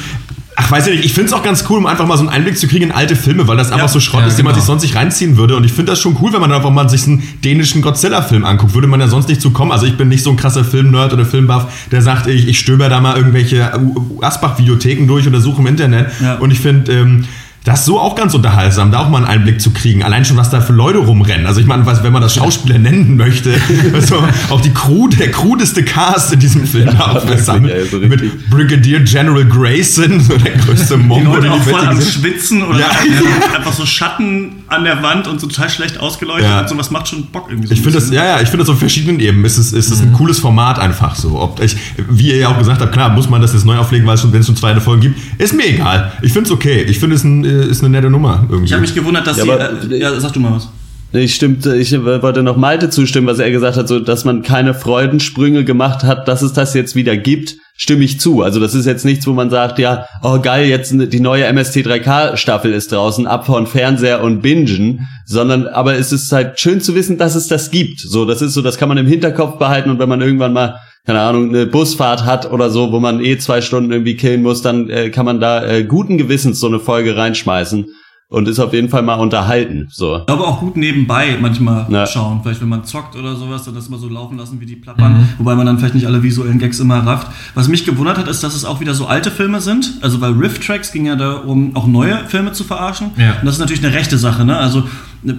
ach, 0.56 0.71
weiß 0.71 0.87
ich 0.88 0.97
nicht, 0.97 1.04
ich 1.04 1.12
finde 1.12 1.28
es 1.28 1.32
auch 1.32 1.42
ganz 1.42 1.64
cool, 1.68 1.78
um 1.78 1.87
einfach 1.87 2.06
mal 2.06 2.16
so 2.16 2.23
einen 2.23 2.30
Einblick 2.30 2.59
zu 2.59 2.66
kriegen 2.68 2.85
in 2.85 2.92
alte 2.92 3.16
Filme, 3.16 3.47
weil 3.49 3.56
das 3.56 3.71
einfach 3.71 3.88
so 3.88 4.00
Schrott 4.00 4.23
ja, 4.23 4.26
ist, 4.28 4.37
den 4.37 4.44
man 4.44 4.52
genau. 4.52 4.61
sich 4.61 4.66
sonst 4.66 4.82
nicht 4.82 4.94
reinziehen 4.94 5.37
würde. 5.37 5.56
Und 5.56 5.64
ich 5.64 5.73
finde 5.73 5.92
das 5.92 6.00
schon 6.00 6.16
cool, 6.21 6.32
wenn 6.32 6.40
man 6.40 6.52
einfach 6.52 6.71
mal 6.71 6.88
sich 6.88 7.06
einen 7.06 7.23
dänischen 7.44 7.82
Godzilla-Film 7.82 8.44
anguckt. 8.44 8.75
Würde 8.75 8.88
man 8.88 9.00
ja 9.00 9.09
sonst 9.09 9.28
nicht 9.28 9.40
zu 9.40 9.50
kommen. 9.50 9.73
Also 9.73 9.87
ich 9.87 9.97
bin 9.97 10.09
nicht 10.09 10.23
so 10.23 10.30
ein 10.30 10.37
krasser 10.37 10.64
Film-Nerd 10.64 11.12
oder 11.12 11.25
Filmbuff, 11.25 11.66
der 11.90 12.02
sagt, 12.02 12.26
ich, 12.26 12.49
ich 12.49 12.59
stöber 12.59 12.88
da 12.88 13.00
mal 13.00 13.16
irgendwelche 13.16 13.73
Asbach-Videotheken 14.21 15.06
durch 15.06 15.26
oder 15.26 15.40
suche 15.40 15.61
im 15.61 15.66
Internet. 15.66 16.11
Ja. 16.21 16.35
Und 16.37 16.50
ich 16.50 16.61
finde, 16.61 16.92
ähm, 16.92 17.25
das 17.64 17.81
ist 17.81 17.87
so 17.87 18.00
auch 18.00 18.16
ganz 18.16 18.35
unterhaltsam, 18.35 18.90
da 18.90 19.00
auch 19.00 19.09
mal 19.09 19.19
einen 19.19 19.26
Einblick 19.26 19.61
zu 19.61 19.71
kriegen. 19.71 20.02
Allein 20.02 20.25
schon, 20.25 20.37
was 20.37 20.50
da 20.50 20.61
für 20.61 20.73
Leute 20.73 20.99
rumrennen. 20.99 21.47
Also 21.47 21.61
ich 21.61 21.66
meine, 21.66 21.87
was, 21.87 22.02
wenn 22.02 22.12
man 22.12 22.21
das 22.21 22.35
Schauspieler 22.35 22.78
nennen 22.78 23.16
möchte, 23.16 23.54
also 23.95 24.23
auch 24.50 24.61
die 24.61 24.75
Crew, 24.75 25.07
der 25.09 25.31
crudeste 25.31 25.85
Cast 25.85 26.33
in 26.33 26.40
diesem 26.40 26.66
Film 26.66 26.87
da 26.87 27.14
wirklich, 27.14 27.31
aufgesammelt. 27.31 27.75
ey, 27.75 27.87
so 27.87 27.99
richtig. 27.99 28.23
mit 28.23 28.50
Brigadier 28.50 29.00
General 29.00 29.45
Grayson, 29.45 30.21
so 30.21 30.37
der 30.37 30.57
größte 30.57 30.97
Die 30.97 31.04
Mongo, 31.04 31.35
Leute 31.35 31.42
den 31.42 31.52
auch 31.52 31.64
die 31.64 31.71
voll 31.71 31.87
am 31.87 32.00
Schwitzen 32.00 32.64
oder 32.64 32.81
Ja. 32.81 32.87
einfach 33.57 33.73
so 33.73 33.87
Schatten 33.87 34.62
an 34.72 34.84
der 34.84 35.02
Wand 35.02 35.28
und 35.28 35.40
so 35.40 35.46
total 35.46 35.68
schlecht 35.70 36.00
ausgeleuchtet 36.00 36.44
Ja. 36.48 36.60
und 36.60 36.68
sowas 36.68 36.90
macht 36.90 37.08
schon 37.08 37.26
Bock 37.26 37.46
irgendwie 37.48 37.68
so. 37.68 37.74
Ich 37.74 37.80
finde 37.80 37.98
das, 38.00 38.10
ja, 38.10 38.24
ja, 38.24 38.40
ich 38.40 38.48
finde 38.48 38.64
das 38.64 38.68
auf 38.70 38.78
verschiedenen 38.78 39.20
Ebenen. 39.20 39.44
Ist 39.44 39.58
es, 39.58 39.72
ist 39.72 39.90
es 39.90 40.00
ein 40.00 40.12
cooles 40.12 40.38
Format 40.38 40.78
einfach 40.78 41.14
so. 41.14 41.38
Ob 41.40 41.60
ich, 41.62 41.76
wie 42.10 42.28
ihr 42.30 42.38
ja 42.38 42.48
auch 42.48 42.58
gesagt 42.58 42.80
habt, 42.80 42.92
klar, 42.92 43.10
muss 43.10 43.28
man 43.28 43.40
das 43.40 43.52
jetzt 43.52 43.64
neu 43.66 43.76
auflegen, 43.76 44.06
weil 44.06 44.14
es 44.14 44.20
schon, 44.22 44.32
wenn 44.32 44.40
es 44.40 44.46
schon 44.46 44.56
zweite 44.56 44.80
Folgen 44.80 45.02
gibt. 45.02 45.18
Ist 45.40 45.54
mir 45.54 45.66
egal. 45.66 46.12
Ich 46.22 46.32
finde 46.32 46.48
es 46.48 46.52
okay. 46.52 46.82
Ich 46.82 46.98
finde 46.98 47.16
es 47.16 47.24
ein, 47.24 47.44
äh, 47.44 47.66
ist 47.66 47.80
eine 47.82 47.90
nette 47.90 48.10
Nummer 48.10 48.40
irgendwie. 48.48 48.64
Ich 48.66 48.72
habe 48.72 48.82
mich 48.82 48.94
gewundert, 48.94 49.26
dass 49.26 49.36
Ja, 49.38 49.44
sie. 49.80 49.94
Äh, 49.94 50.00
ja, 50.00 50.18
sag 50.20 50.32
du 50.32 50.40
mal 50.40 50.52
was. 50.54 50.68
Ich 51.14 51.34
stimmte, 51.34 51.76
ich 51.76 51.92
wollte 51.92 52.42
noch 52.42 52.56
Malte 52.56 52.88
zustimmen, 52.88 53.26
was 53.26 53.38
er 53.38 53.50
gesagt 53.50 53.76
hat, 53.76 53.86
so 53.86 54.00
dass 54.00 54.24
man 54.24 54.42
keine 54.42 54.72
Freudensprünge 54.72 55.62
gemacht 55.64 56.04
hat, 56.04 56.26
dass 56.26 56.40
es 56.40 56.54
das 56.54 56.72
jetzt 56.72 56.94
wieder 56.94 57.16
gibt. 57.18 57.56
Stimme 57.76 58.04
ich 58.04 58.20
zu. 58.20 58.42
Also 58.42 58.60
das 58.60 58.74
ist 58.74 58.86
jetzt 58.86 59.04
nichts, 59.04 59.26
wo 59.26 59.32
man 59.32 59.50
sagt, 59.50 59.78
ja, 59.78 60.06
oh 60.22 60.38
geil, 60.40 60.66
jetzt 60.66 60.92
die 60.92 61.20
neue 61.20 61.48
MST3K 61.48 62.36
Staffel 62.36 62.72
ist 62.72 62.92
draußen, 62.92 63.26
ab 63.26 63.46
von 63.46 63.66
Fernseher 63.66 64.22
und 64.22 64.40
Bingen, 64.40 65.08
sondern 65.26 65.66
aber 65.66 65.94
es 65.94 66.12
ist 66.12 66.30
halt 66.32 66.60
schön 66.60 66.80
zu 66.80 66.94
wissen, 66.94 67.18
dass 67.18 67.34
es 67.34 67.48
das 67.48 67.70
gibt. 67.70 68.00
So, 68.00 68.24
das 68.24 68.42
ist 68.42 68.54
so, 68.54 68.62
das 68.62 68.78
kann 68.78 68.88
man 68.88 68.98
im 68.98 69.06
Hinterkopf 69.06 69.58
behalten 69.58 69.90
und 69.90 69.98
wenn 69.98 70.08
man 70.08 70.20
irgendwann 70.20 70.52
mal 70.52 70.76
keine 71.04 71.20
Ahnung, 71.20 71.48
eine 71.48 71.66
Busfahrt 71.66 72.24
hat 72.24 72.52
oder 72.52 72.70
so, 72.70 72.92
wo 72.92 73.00
man 73.00 73.20
eh 73.24 73.36
zwei 73.36 73.60
Stunden 73.60 73.90
irgendwie 73.90 74.16
killen 74.16 74.40
muss, 74.40 74.62
dann 74.62 74.88
äh, 74.88 75.10
kann 75.10 75.26
man 75.26 75.40
da 75.40 75.66
äh, 75.66 75.82
guten 75.82 76.16
Gewissens 76.16 76.60
so 76.60 76.68
eine 76.68 76.78
Folge 76.78 77.16
reinschmeißen 77.16 77.86
und 78.32 78.48
ist 78.48 78.58
auf 78.58 78.72
jeden 78.72 78.88
Fall 78.88 79.02
mal 79.02 79.14
unterhalten. 79.16 79.88
So. 79.90 80.14
Aber 80.26 80.48
auch 80.48 80.60
gut 80.60 80.76
nebenbei 80.76 81.36
manchmal 81.40 81.86
Ja. 81.90 82.06
schauen. 82.06 82.40
Vielleicht 82.42 82.60
wenn 82.62 82.68
man 82.70 82.84
zockt 82.84 83.14
oder 83.14 83.36
sowas, 83.36 83.64
dann 83.64 83.74
das 83.74 83.88
mal 83.90 83.98
so 83.98 84.08
laufen 84.08 84.38
lassen, 84.38 84.58
wie 84.60 84.66
die 84.66 84.76
plappern. 84.76 85.28
Wobei 85.38 85.54
man 85.54 85.66
dann 85.66 85.78
vielleicht 85.78 85.94
nicht 85.94 86.06
alle 86.06 86.22
visuellen 86.22 86.58
Gags 86.58 86.80
immer 86.80 87.06
rafft. 87.06 87.28
Was 87.54 87.68
mich 87.68 87.84
gewundert 87.84 88.16
hat, 88.18 88.28
ist, 88.28 88.42
dass 88.42 88.54
es 88.54 88.64
auch 88.64 88.80
wieder 88.80 88.94
so 88.94 89.06
alte 89.06 89.30
Filme 89.30 89.60
sind. 89.60 89.92
Also 90.00 90.20
weil 90.20 90.32
Riff 90.32 90.58
Tracks 90.58 90.92
ging 90.92 91.06
ja 91.06 91.14
darum, 91.16 91.76
auch 91.76 91.86
neue 91.86 92.18
Filme 92.28 92.52
zu 92.52 92.64
verarschen. 92.64 93.10
Ja. 93.18 93.32
Und 93.40 93.44
das 93.46 93.56
ist 93.56 93.60
natürlich 93.60 93.84
eine 93.84 93.94
rechte 93.94 94.16
Sache, 94.16 94.44
ne? 94.46 94.56
Also 94.56 94.84
ne, 95.22 95.36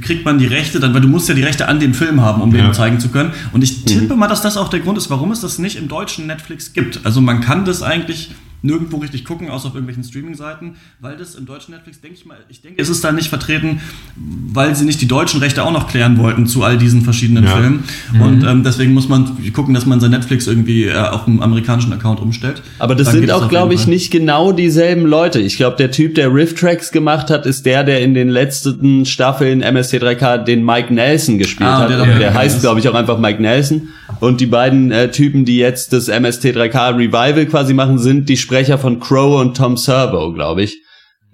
kriegt 0.00 0.24
man 0.24 0.38
die 0.38 0.46
Rechte 0.46 0.78
dann, 0.78 0.94
weil 0.94 1.00
du 1.00 1.08
musst 1.08 1.28
ja 1.28 1.34
die 1.34 1.42
Rechte 1.42 1.68
an 1.68 1.80
dem 1.80 1.94
Film 1.94 2.20
haben, 2.20 2.40
um 2.42 2.54
Ja. 2.54 2.62
den 2.62 2.72
zeigen 2.74 3.00
zu 3.00 3.08
können. 3.08 3.32
Und 3.52 3.64
ich 3.64 3.84
tippe 3.84 4.14
mal, 4.14 4.28
dass 4.28 4.40
das 4.42 4.56
auch 4.56 4.68
der 4.68 4.80
Grund 4.80 4.96
ist, 4.98 5.10
warum 5.10 5.32
es 5.32 5.40
das 5.40 5.58
nicht 5.58 5.76
im 5.76 5.88
deutschen 5.88 6.26
Netflix 6.26 6.72
gibt. 6.72 7.00
Also 7.04 7.20
man 7.20 7.40
kann 7.40 7.64
das 7.64 7.82
eigentlich 7.82 8.30
nirgendwo 8.62 8.96
richtig 8.98 9.24
gucken, 9.24 9.48
außer 9.50 9.68
auf 9.68 9.74
irgendwelchen 9.74 10.04
Streaming-Seiten, 10.04 10.76
weil 11.00 11.16
das 11.16 11.34
im 11.34 11.46
deutschen 11.46 11.72
Netflix, 11.74 12.00
denke 12.00 12.16
ich 12.18 12.26
mal, 12.26 12.38
ich 12.48 12.60
denke, 12.62 12.80
ist 12.80 12.88
es 12.88 13.00
da 13.00 13.12
nicht 13.12 13.28
vertreten, 13.28 13.80
weil 14.16 14.74
sie 14.74 14.84
nicht 14.84 15.00
die 15.00 15.08
deutschen 15.08 15.40
Rechte 15.40 15.62
auch 15.64 15.72
noch 15.72 15.88
klären 15.88 16.18
wollten 16.18 16.46
zu 16.46 16.62
all 16.62 16.78
diesen 16.78 17.02
verschiedenen 17.02 17.44
Ja. 17.44 17.50
Filmen. 17.56 17.84
Und 18.20 18.44
ähm, 18.44 18.62
deswegen 18.64 18.94
muss 18.94 19.08
man 19.08 19.36
gucken, 19.52 19.74
dass 19.74 19.86
man 19.86 20.00
sein 20.00 20.10
Netflix 20.10 20.46
irgendwie 20.46 20.84
äh, 20.84 20.94
auf 20.96 21.26
einem 21.26 21.40
amerikanischen 21.42 21.92
Account 21.92 22.20
umstellt. 22.20 22.62
Aber 22.78 22.94
das 22.94 23.08
Dann 23.08 23.16
sind 23.20 23.30
auch, 23.30 23.48
glaube 23.48 23.74
ich, 23.74 23.82
Fall. 23.82 23.90
nicht 23.90 24.10
genau 24.10 24.52
dieselben 24.52 25.06
Leute. 25.06 25.38
Ich 25.40 25.56
glaube, 25.56 25.76
der 25.76 25.90
Typ, 25.90 26.14
der 26.14 26.32
Riff-Tracks 26.32 26.90
gemacht 26.92 27.30
hat, 27.30 27.46
ist 27.46 27.66
der, 27.66 27.84
der 27.84 28.00
in 28.02 28.14
den 28.14 28.28
letzten 28.28 29.04
Staffeln 29.06 29.62
MST3K 29.62 30.38
den 30.44 30.64
Mike 30.64 30.92
Nelson 30.92 31.38
gespielt 31.38 31.68
Ah, 31.68 31.80
hat. 31.80 31.90
der 31.90 32.04
Der, 32.04 32.18
der 32.18 32.34
heißt, 32.34 32.60
glaube 32.60 32.80
ich, 32.80 32.88
auch 32.88 32.94
einfach 32.94 33.18
Mike 33.18 33.40
Nelson. 33.40 33.88
Und 34.20 34.40
die 34.40 34.46
beiden 34.46 34.90
äh, 34.90 35.10
Typen, 35.10 35.44
die 35.44 35.58
jetzt 35.58 35.92
das 35.92 36.08
MST3K 36.08 36.96
Revival 36.96 37.46
quasi 37.46 37.74
machen, 37.74 37.98
sind 37.98 38.28
die 38.28 38.36
Sprecher 38.36 38.78
von 38.78 39.00
Crow 39.00 39.40
und 39.40 39.56
Tom 39.56 39.76
Servo, 39.76 40.32
glaube 40.32 40.62
ich. 40.62 40.85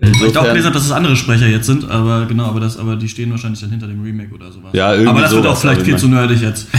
Ich 0.04 0.09
auch 0.09 0.21
Insofern- 0.26 0.44
gelesen 0.49 0.64
habe, 0.66 0.75
dass 0.75 0.85
es 0.85 0.90
andere 0.90 1.14
Sprecher 1.14 1.47
jetzt 1.47 1.66
sind, 1.66 1.88
aber 1.88 2.26
genau, 2.26 2.47
aber 2.47 2.59
das, 2.59 2.76
aber 2.76 2.97
die 2.97 3.09
stehen 3.09 3.30
wahrscheinlich 3.30 3.61
dann 3.61 3.71
hinter 3.71 3.87
dem 3.87 4.02
Remake 4.02 4.35
oder 4.35 4.50
sowas. 4.50 4.71
Ja, 4.73 4.90
irgendwie 4.92 5.11
aber 5.11 5.21
das 5.21 5.30
wird 5.32 5.47
auch 5.47 5.56
vielleicht 5.56 5.76
aber 5.78 5.85
viel 5.85 5.97
zu 5.97 6.09
nerdig 6.09 6.40
jetzt. 6.42 6.66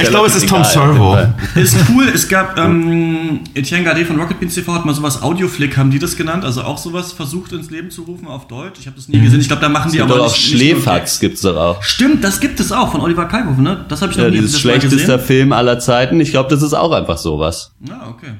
Ich 0.00 0.08
glaube, 0.08 0.26
es 0.28 0.36
ist 0.36 0.48
Tom 0.48 0.62
Servo. 0.64 1.16
Ist 1.56 1.76
cool, 1.90 2.04
es 2.14 2.28
gab 2.28 2.56
ähm, 2.58 3.40
Etienne 3.54 3.84
Gardet 3.84 4.06
von 4.06 4.18
Rocket 4.20 4.38
Beans 4.38 4.54
TV 4.54 4.72
hat 4.72 4.84
mal 4.84 4.94
sowas 4.94 5.22
Audioflick, 5.22 5.76
haben 5.76 5.90
die 5.90 5.98
das 5.98 6.16
genannt, 6.16 6.44
also 6.44 6.62
auch 6.62 6.78
sowas 6.78 7.12
versucht 7.12 7.52
ins 7.52 7.70
Leben 7.70 7.90
zu 7.90 8.02
rufen 8.02 8.28
auf 8.28 8.46
Deutsch. 8.46 8.78
Ich 8.80 8.86
habe 8.86 8.96
das 8.96 9.08
nie 9.08 9.18
gesehen. 9.20 9.40
Ich 9.40 9.48
glaube, 9.48 9.62
da 9.62 9.68
machen 9.68 9.90
die 9.90 9.98
Gibt 9.98 10.10
aber 10.10 10.18
doch 10.20 10.26
auch 10.26 10.34
Schläferz 10.34 10.84
Gags. 10.84 11.20
gibt's 11.20 11.40
doch 11.42 11.56
auch. 11.56 11.82
Stimmt, 11.82 12.22
das 12.22 12.38
gibt 12.40 12.60
es 12.60 12.70
auch 12.72 12.92
von 12.92 13.00
Oliver 13.00 13.24
Kalkofe, 13.26 13.60
ne? 13.60 13.84
Das 13.88 14.02
habe 14.02 14.12
ich 14.12 14.18
noch 14.18 14.24
Ja, 14.24 14.30
nie 14.30 14.36
dieses 14.38 14.52
das 14.52 14.64
mal 14.64 14.80
schlechtester. 14.80 15.18
Film 15.18 15.52
aller 15.52 15.78
Zeiten. 15.80 16.20
Ich 16.20 16.30
glaube, 16.30 16.48
das 16.50 16.62
ist 16.62 16.74
auch 16.74 16.92
einfach 16.92 17.18
sowas. 17.18 17.72
Ja, 17.88 18.06
okay. 18.08 18.34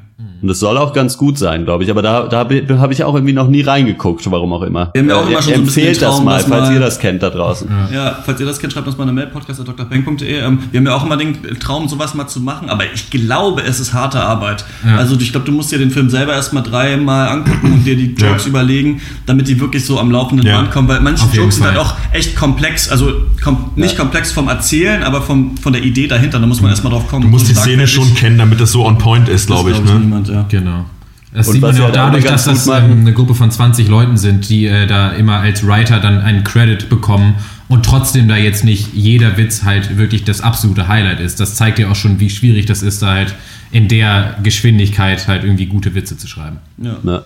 Und 0.44 0.48
das 0.48 0.58
soll 0.58 0.76
auch 0.76 0.92
ganz 0.92 1.16
gut 1.16 1.38
sein, 1.38 1.64
glaube 1.64 1.84
ich. 1.84 1.90
Aber 1.90 2.02
da, 2.02 2.24
da 2.24 2.36
habe 2.40 2.62
hab 2.78 2.90
ich 2.92 3.02
auch 3.02 3.14
irgendwie 3.14 3.32
noch 3.32 3.48
nie 3.48 3.62
reingeguckt, 3.62 4.30
warum 4.30 4.52
auch 4.52 4.60
immer. 4.60 4.90
Wir 4.92 5.00
haben 5.00 5.08
ja 5.08 5.16
auch 5.16 5.26
Äh, 5.26 5.30
immer 5.32 5.40
schon 5.40 5.54
so 5.54 5.60
ein 5.60 5.64
bisschen 5.64 5.82
Empfehlt 5.86 5.96
den 5.96 6.00
das 6.06 6.14
Traum, 6.16 6.24
mal, 6.26 6.32
falls 6.40 6.48
mal- 6.68 6.74
ihr 6.74 6.80
das 6.80 6.98
kennt 6.98 7.22
da 7.22 7.30
draußen. 7.30 7.68
Ja, 7.94 8.18
falls 8.26 8.40
ihr 8.40 8.44
das 8.44 8.58
kennt, 8.58 8.74
schreibt 8.74 8.86
uns 8.86 8.98
mal 8.98 9.04
eine 9.04 9.12
Mail, 9.14 9.28
podcast.drpeng.de. 9.28 10.40
Ähm, 10.40 10.58
wir 10.70 10.80
haben 10.80 10.86
ja 10.86 10.94
auch 10.94 11.06
immer 11.06 11.16
den 11.16 11.38
Traum, 11.60 11.88
sowas 11.88 12.12
mal 12.14 12.26
zu 12.26 12.40
machen, 12.40 12.68
aber 12.68 12.84
ich 12.92 13.08
glaube, 13.08 13.62
es 13.62 13.80
ist 13.80 13.94
harte 13.94 14.20
Arbeit. 14.20 14.66
Ja. 14.84 14.96
Also 14.98 15.16
ich 15.18 15.32
glaube, 15.32 15.46
du 15.46 15.52
musst 15.52 15.72
dir 15.72 15.78
den 15.78 15.90
Film 15.90 16.10
selber 16.10 16.34
erstmal 16.34 16.62
dreimal 16.62 17.28
angucken 17.28 17.72
und 17.72 17.84
dir 17.86 17.96
die 17.96 18.14
Jokes 18.14 18.44
Ja. 18.44 18.50
überlegen, 18.50 19.00
damit 19.24 19.48
die 19.48 19.58
wirklich 19.58 19.86
so 19.86 19.98
am 19.98 20.10
laufenden 20.10 20.46
Ja. 20.46 20.56
Band 20.58 20.72
kommen, 20.72 20.88
weil 20.88 21.00
manche 21.00 21.24
Auf 21.24 21.32
Jokes 21.34 21.56
sind 21.56 21.64
halt 21.66 21.78
auch 21.78 21.94
echt 22.12 22.36
komplex, 22.36 22.90
also 22.90 23.12
kom 23.42 23.70
nicht 23.76 23.92
Ja. 23.96 24.00
komplex 24.00 24.30
vom 24.30 24.48
Erzählen, 24.48 25.04
aber 25.04 25.22
vom, 25.22 25.56
von 25.56 25.72
der 25.72 25.82
Idee 25.82 26.06
dahinter, 26.06 26.38
da 26.38 26.46
muss 26.46 26.60
man 26.60 26.70
erstmal 26.70 26.92
drauf 26.92 27.08
kommen. 27.08 27.22
Du 27.22 27.28
musst 27.28 27.48
die 27.48 27.54
Szene 27.54 27.86
schon 27.86 28.14
kennen, 28.14 28.36
damit 28.36 28.60
das 28.60 28.72
so 28.72 28.84
on 28.84 28.98
point 28.98 29.28
ist, 29.30 29.46
glaube 29.46 29.70
ich. 29.70 29.76
glaub 29.82 29.94
Ne? 29.94 30.00
niemand, 30.00 30.28
ja. 30.34 30.46
Genau. 30.48 30.84
Das 31.32 31.48
Und 31.48 31.54
sieht 31.54 31.62
man 31.62 31.76
ja 31.76 31.88
auch 31.88 31.90
dadurch, 31.92 32.24
dass 32.24 32.44
das 32.44 32.66
ähm, 32.68 33.00
eine 33.00 33.12
Gruppe 33.12 33.34
von 33.34 33.50
20 33.50 33.88
Leuten 33.88 34.16
sind, 34.16 34.48
die 34.48 34.66
äh, 34.66 34.86
da 34.86 35.10
immer 35.10 35.38
als 35.38 35.66
Writer 35.66 35.98
dann 35.98 36.20
einen 36.20 36.44
Credit 36.44 36.88
bekommen 36.88 37.34
und 37.68 37.84
trotzdem 37.84 38.28
da 38.28 38.36
jetzt 38.36 38.62
nicht 38.64 38.94
jeder 38.94 39.36
Witz 39.36 39.64
halt 39.64 39.96
wirklich 39.98 40.22
das 40.22 40.42
absolute 40.42 40.86
Highlight 40.86 41.18
ist. 41.18 41.40
Das 41.40 41.56
zeigt 41.56 41.80
ja 41.80 41.90
auch 41.90 41.96
schon, 41.96 42.20
wie 42.20 42.30
schwierig 42.30 42.66
das 42.66 42.82
ist, 42.82 43.02
da 43.02 43.08
halt 43.14 43.34
in 43.72 43.88
der 43.88 44.36
Geschwindigkeit 44.44 45.26
halt 45.26 45.42
irgendwie 45.42 45.66
gute 45.66 45.96
Witze 45.96 46.16
zu 46.16 46.28
schreiben. 46.28 46.58
Ja. 46.78 46.98
Ne? 47.02 47.24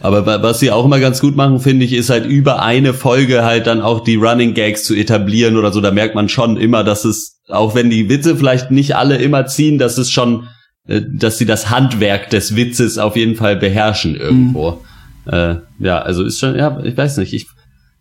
Aber 0.00 0.24
wa- 0.24 0.40
was 0.40 0.60
sie 0.60 0.70
auch 0.70 0.84
immer 0.84 1.00
ganz 1.00 1.20
gut 1.20 1.34
machen, 1.34 1.58
finde 1.58 1.84
ich, 1.84 1.92
ist 1.92 2.10
halt 2.10 2.26
über 2.26 2.62
eine 2.62 2.94
Folge 2.94 3.42
halt 3.44 3.66
dann 3.66 3.80
auch 3.82 4.04
die 4.04 4.14
Running 4.14 4.54
Gags 4.54 4.84
zu 4.84 4.94
etablieren 4.94 5.56
oder 5.56 5.72
so. 5.72 5.80
Da 5.80 5.90
merkt 5.90 6.14
man 6.14 6.28
schon 6.28 6.56
immer, 6.56 6.84
dass 6.84 7.04
es, 7.04 7.38
auch 7.48 7.74
wenn 7.74 7.90
die 7.90 8.08
Witze 8.08 8.36
vielleicht 8.36 8.70
nicht 8.70 8.94
alle 8.94 9.16
immer 9.16 9.46
ziehen, 9.46 9.78
dass 9.78 9.98
es 9.98 10.12
schon, 10.12 10.44
dass 10.88 11.38
sie 11.38 11.46
das 11.46 11.70
Handwerk 11.70 12.30
des 12.30 12.56
Witzes 12.56 12.98
auf 12.98 13.16
jeden 13.16 13.36
Fall 13.36 13.56
beherrschen 13.56 14.16
irgendwo. 14.16 14.82
Äh, 15.26 15.56
ja, 15.78 15.98
also 16.00 16.24
ist 16.24 16.38
schon, 16.40 16.56
ja, 16.56 16.78
ich 16.82 16.96
weiß 16.96 17.18
nicht, 17.18 17.34
ich, 17.34 17.46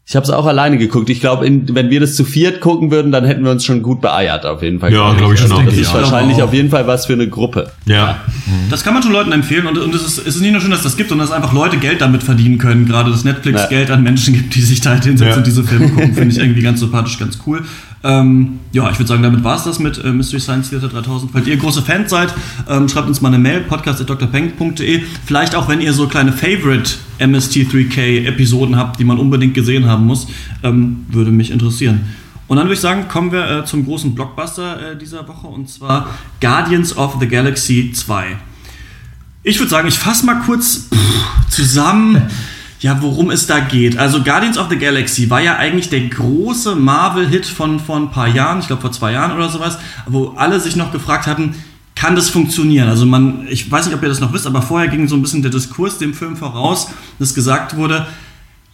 ich 0.10 0.16
habe 0.16 0.24
es 0.24 0.30
auch 0.30 0.46
alleine 0.46 0.78
geguckt. 0.78 1.10
Ich 1.10 1.20
glaube, 1.20 1.46
wenn 1.46 1.90
wir 1.90 2.00
das 2.00 2.16
zu 2.16 2.24
viert 2.24 2.62
gucken 2.62 2.90
würden, 2.92 3.12
dann 3.12 3.26
hätten 3.26 3.44
wir 3.44 3.52
uns 3.52 3.66
schon 3.66 3.82
gut 3.82 4.00
beeiert 4.00 4.46
auf 4.46 4.64
jeden 4.64 4.80
Fall. 4.80 4.94
Ja, 4.94 5.12
glaub 5.14 5.34
ich 5.34 5.40
schon 5.42 5.52
Also 5.52 5.62
auch. 5.62 5.66
Das 5.66 5.78
ist 5.78 5.90
auch. 5.90 5.96
wahrscheinlich 5.96 6.38
auch. 6.38 6.44
auf 6.48 6.54
jeden 6.54 6.70
Fall 6.70 6.88
was 6.88 7.08
für 7.08 7.12
eine 7.14 7.28
Gruppe. 7.28 7.70
Ja. 7.86 8.22
Das 8.70 8.86
kann 8.86 8.94
man 8.94 9.04
schon 9.04 9.12
Leuten 9.12 9.34
empfehlen 9.34 9.68
und, 9.68 9.78
und 9.78 9.94
es, 9.94 10.06
ist, 10.06 10.20
es 10.20 10.36
ist 10.38 10.40
nicht 10.42 10.54
nur 10.54 10.62
schön, 10.62 10.72
dass 10.72 10.84
das 10.84 10.96
gibt, 10.96 11.10
sondern 11.10 11.28
dass 11.28 11.36
einfach 11.36 11.52
Leute 11.52 11.76
Geld 11.76 12.00
damit 12.00 12.24
verdienen 12.24 12.58
können. 12.58 12.86
Gerade 12.86 13.12
dass 13.12 13.26
Netflix 13.26 13.64
Ja. 13.64 13.68
Geld 13.68 13.92
an 13.92 14.02
Menschen 14.02 14.34
gibt, 14.34 14.56
die 14.56 14.62
sich 14.62 14.80
da 14.80 14.92
halt 14.92 15.04
hinsetzen 15.04 15.32
Ja. 15.34 15.38
und 15.40 15.46
diese 15.46 15.66
Filme 15.66 15.90
gucken, 15.90 16.14
finde 16.14 16.30
ich 16.34 16.38
irgendwie 16.42 16.62
ganz 16.62 16.80
sympathisch, 16.80 17.20
ganz 17.20 17.38
cool. 17.46 17.66
Ähm, 18.04 18.60
ja, 18.72 18.90
ich 18.92 19.00
würde 19.00 19.08
sagen, 19.08 19.24
damit 19.24 19.44
war's 19.44 19.64
das 19.64 19.80
mit 19.80 20.04
äh, 20.04 20.12
Mystery 20.12 20.40
Science 20.40 20.70
Theater 20.70 20.88
3000. 20.88 21.32
Falls 21.32 21.48
ihr 21.48 21.58
große 21.58 21.82
Fans 21.82 22.10
seid, 22.10 22.34
ähm, 22.70 22.88
schreibt 22.88 23.08
uns 23.08 23.22
mal 23.22 23.30
eine 23.30 23.40
Mail, 23.40 23.62
podcast.drpeng.de. 23.62 25.02
Vielleicht 25.26 25.56
auch, 25.56 25.68
wenn 25.68 25.82
ihr 25.82 25.94
so 25.94 26.08
kleine 26.08 26.32
Favorite 26.32 26.92
MST3K-Episoden 27.20 28.76
habt, 28.76 29.00
die 29.00 29.04
man 29.04 29.18
unbedingt 29.18 29.54
gesehen 29.54 29.88
haben 29.88 30.06
muss, 30.06 30.28
ähm, 30.64 31.06
würde 31.10 31.32
mich 31.32 31.52
interessieren. 31.52 32.02
Und 32.48 32.58
dann 32.58 32.68
würde 32.68 32.76
ich 32.76 32.80
sagen, 32.80 33.08
kommen 33.08 33.32
wir 33.32 33.50
äh, 33.50 33.66
zum 33.66 33.86
großen 33.86 34.16
Blockbuster 34.16 34.94
äh, 34.94 34.98
dieser 34.98 35.28
Woche 35.28 35.48
und 35.48 35.70
zwar 35.70 36.08
Guardians 36.40 36.96
of 36.96 37.18
the 37.20 37.28
Galaxy 37.28 37.92
2. 37.94 38.38
Ich 39.44 39.60
würde 39.60 39.70
sagen, 39.70 39.88
ich 39.88 39.98
fasse 39.98 40.26
mal 40.26 40.42
kurz 40.46 40.88
pff, 40.94 41.50
zusammen, 41.50 42.22
ja, 42.80 43.02
worum 43.02 43.32
es 43.32 43.48
da 43.48 43.60
geht. 43.60 43.98
Also 43.98 44.24
Guardians 44.24 44.58
of 44.58 44.68
the 44.70 44.78
Galaxy 44.78 45.30
war 45.30 45.42
ja 45.42 45.58
eigentlich 45.58 45.90
der 45.90 46.02
große 46.02 46.76
Marvel-Hit 46.76 47.46
von 47.46 47.80
vor 47.80 47.98
ein 47.98 48.12
paar 48.12 48.28
Jahren, 48.28 48.60
ich 48.60 48.68
glaube 48.68 48.82
vor 48.82 48.92
zwei 48.92 49.14
Jahren 49.14 49.32
oder 49.32 49.50
sowas, 49.50 49.80
wo 50.06 50.34
alle 50.36 50.60
sich 50.60 50.76
noch 50.76 50.92
gefragt 50.92 51.28
hatten, 51.28 51.56
kann 51.96 52.16
das 52.16 52.30
funktionieren? 52.30 52.88
Also 52.88 53.08
man, 53.08 53.48
ich 53.50 53.72
weiß 53.72 53.88
nicht, 53.88 53.96
ob 53.96 54.04
ihr 54.04 54.10
das 54.10 54.20
noch 54.20 54.32
wisst, 54.32 54.46
aber 54.46 54.62
vorher 54.62 54.88
ging 54.88 55.08
so 55.08 55.16
ein 55.16 55.22
bisschen 55.24 55.42
der 55.42 55.50
Diskurs 55.50 55.98
dem 55.98 56.14
Film 56.14 56.38
voraus, 56.38 56.90
dass 57.18 57.34
gesagt 57.34 57.76
wurde, 57.76 58.06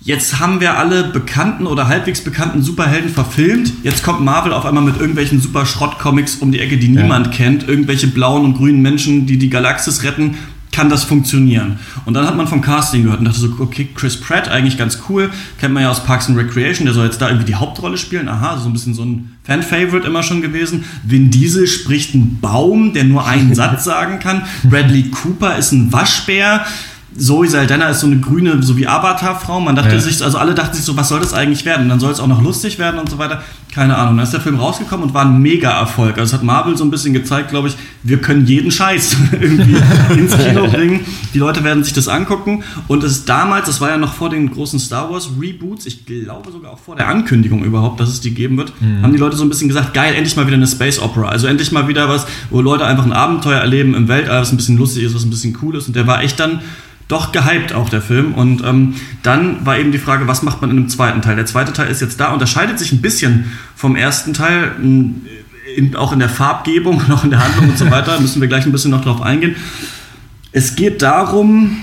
Jetzt 0.06 0.42
haben 0.42 0.60
wir 0.60 0.78
alle 0.78 1.06
bekannten 1.06 1.66
oder 1.66 1.88
halbwegs 1.88 2.20
bekannten 2.22 2.62
Superhelden 2.62 3.10
verfilmt. 3.10 3.72
Jetzt 3.84 4.04
kommt 4.04 4.20
Marvel 4.20 4.52
auf 4.52 4.66
einmal 4.66 4.84
mit 4.84 4.98
irgendwelchen 4.98 5.40
super 5.40 5.66
Schrott-Comics 5.66 6.36
um 6.36 6.52
die 6.52 6.60
Ecke, 6.60 6.78
die 6.78 6.90
niemand 6.90 7.32
kennt. 7.32 7.70
Irgendwelche 7.70 8.08
blauen 8.08 8.44
und 8.44 8.56
grünen 8.56 8.82
Menschen, 8.82 9.26
die 9.28 9.38
die 9.38 9.50
Galaxis 9.50 10.04
retten. 10.04 10.36
Kann 10.74 10.90
das 10.90 11.04
funktionieren? 11.04 11.78
Und 12.06 12.16
dann 12.16 12.26
hat 12.26 12.36
man 12.36 12.48
vom 12.48 12.62
Casting 12.62 13.04
gehört 13.04 13.20
und 13.20 13.26
dachte 13.26 13.40
so, 13.40 13.50
okay, 13.60 13.88
Chris 13.94 14.20
Pratt, 14.20 14.50
eigentlich 14.50 14.78
ganz 14.78 14.98
cool. 15.08 15.30
Kennt 15.60 15.74
man 15.74 15.84
ja 15.84 15.92
aus 15.92 16.04
Parks 16.04 16.28
and 16.28 16.38
Recreation, 16.38 16.86
der 16.86 16.96
soll 16.96 17.06
jetzt 17.06 17.22
da 17.22 17.28
irgendwie 17.28 17.46
die 17.46 17.56
Hauptrolle 17.56 17.98
spielen. 17.98 18.28
Aha, 18.28 18.58
so 18.58 18.68
ein 18.68 18.74
bisschen 18.74 18.96
so 18.96 19.04
ein 19.04 19.38
Fan-Favorite 19.44 20.08
immer 20.08 20.24
schon 20.24 20.42
gewesen. 20.42 20.84
Vin 21.04 21.30
Diesel 21.30 21.68
spricht 21.68 22.16
einen 22.16 22.40
Baum, 22.42 22.94
der 22.94 23.04
nur 23.04 23.26
einen 23.26 23.54
Satz 23.56 23.84
sagen 23.84 24.20
kann. 24.20 24.44
Bradley 24.64 25.12
Cooper 25.12 25.58
ist 25.58 25.72
ein 25.72 25.94
Waschbär. 25.94 26.66
Zoe 27.18 27.48
Saldana 27.48 27.90
ist 27.90 28.00
so 28.00 28.08
eine 28.08 28.18
grüne, 28.20 28.62
so 28.64 28.78
wie 28.78 28.88
Avatar-Frau. 28.88 29.60
Man 29.60 29.76
dachte 29.76 29.96
Ja. 29.96 30.02
sich, 30.02 30.24
also 30.24 30.38
alle 30.38 30.54
dachten 30.54 30.76
sich 30.76 30.84
so, 30.86 30.98
was 30.98 31.10
soll 31.10 31.20
das 31.20 31.34
eigentlich 31.34 31.64
werden? 31.66 31.84
Und 31.84 31.90
dann 31.90 32.00
soll 32.00 32.12
es 32.12 32.20
auch 32.20 32.28
noch 32.28 32.42
lustig 32.42 32.80
werden 32.80 33.00
und 33.00 33.10
so 33.10 33.18
weiter. 33.18 33.44
Keine 33.74 33.98
Ahnung. 33.98 34.18
Dann 34.18 34.24
ist 34.24 34.34
der 34.34 34.42
Film 34.42 34.58
rausgekommen 34.60 35.08
und 35.08 35.14
war 35.14 35.26
ein 35.26 35.42
Mega-Erfolg. 35.42 36.18
Also 36.18 36.30
es 36.30 36.34
hat 36.34 36.44
Marvel 36.44 36.78
so 36.78 36.84
ein 36.84 36.92
bisschen 36.92 37.14
gezeigt, 37.14 37.50
glaube 37.50 37.68
ich, 37.70 37.76
wir 38.04 38.18
können 38.20 38.46
jeden 38.46 38.70
Scheiß 38.72 39.16
irgendwie 39.32 39.76
ins 40.18 40.38
Kino 40.38 40.68
bringen. 40.72 41.00
Die 41.34 41.40
Leute 41.40 41.64
werden 41.64 41.84
sich 41.84 41.94
das 41.94 42.08
angucken. 42.08 42.64
Und 42.88 43.04
es 43.04 43.12
ist 43.14 43.30
damals, 43.30 43.66
das 43.68 43.82
war 43.82 43.90
ja 43.90 43.98
noch 43.98 44.14
vor 44.14 44.30
den 44.30 44.52
großen 44.52 44.80
Star 44.80 45.10
Wars 45.12 45.30
Reboots, 45.40 45.86
ich 45.86 46.06
glaube 46.06 46.52
sogar 46.52 46.72
auch 46.74 46.80
vor 46.80 46.96
der 46.96 47.08
Ankündigung 47.08 47.64
überhaupt, 47.64 48.00
dass 48.00 48.10
es 48.10 48.22
die 48.22 48.32
geben 48.32 48.58
wird, 48.58 48.74
haben 49.02 49.12
die 49.14 49.18
Leute 49.20 49.36
so 49.38 49.44
ein 49.44 49.50
bisschen 49.50 49.68
gesagt, 49.68 49.94
geil, 49.94 50.14
endlich 50.16 50.36
mal 50.36 50.46
wieder 50.46 50.56
eine 50.58 50.68
Space 50.68 51.00
Opera. 51.00 51.30
Also 51.30 51.48
endlich 51.48 51.72
mal 51.72 51.88
wieder 51.88 52.10
was, 52.10 52.26
wo 52.50 52.62
Leute 52.62 52.86
einfach 52.86 53.06
ein 53.06 53.14
Abenteuer 53.14 53.60
erleben 53.60 53.94
im 53.96 54.08
Weltall, 54.08 54.42
was 54.42 54.52
ein 54.52 54.58
bisschen 54.58 54.78
lustig 54.78 55.04
ist, 55.04 55.16
was 55.16 55.24
ein 55.24 55.30
bisschen 55.30 55.58
cool 55.62 55.76
ist. 55.76 55.88
Und 55.88 55.96
der 55.96 56.06
war 56.08 56.22
echt 56.22 56.40
dann 56.40 56.60
doch 57.08 57.32
gehypt 57.32 57.74
auch 57.74 57.90
der 57.90 58.02
Film. 58.02 58.34
Und 58.34 58.64
ähm, 58.64 58.96
dann 59.22 59.66
war 59.66 59.78
eben 59.78 59.92
die 59.92 59.98
Frage, 59.98 60.28
was 60.28 60.44
macht 60.44 60.62
man 60.62 60.72
in 60.72 60.78
einem 60.78 60.90
zweiten 60.90 61.22
Teil? 61.22 61.36
Der 61.36 61.46
zweite 61.46 61.74
Teil 61.74 61.90
ist 61.90 62.02
jetzt 62.02 62.20
da, 62.20 62.32
unterscheidet 62.32 62.80
sich 62.80 62.92
ein 62.92 63.02
bisschen 63.02 63.52
vom 63.76 63.96
ersten 63.96 64.34
Teil. 64.34 64.72
m, 64.80 65.22
in, 65.76 65.96
auch 65.96 66.12
in 66.12 66.20
der 66.20 66.30
Farbgebung, 66.30 67.02
noch 67.08 67.24
in 67.24 67.32
der 67.32 67.44
Handlung 67.44 67.70
und 67.70 67.78
so 67.78 67.90
weiter, 67.90 68.20
müssen 68.20 68.42
wir 68.42 68.48
gleich 68.48 68.66
ein 68.66 68.72
bisschen 68.72 68.92
noch 68.92 69.04
drauf 69.04 69.22
eingehen. 69.22 69.56
Es 70.52 70.76
geht 70.76 71.02
darum, 71.02 71.78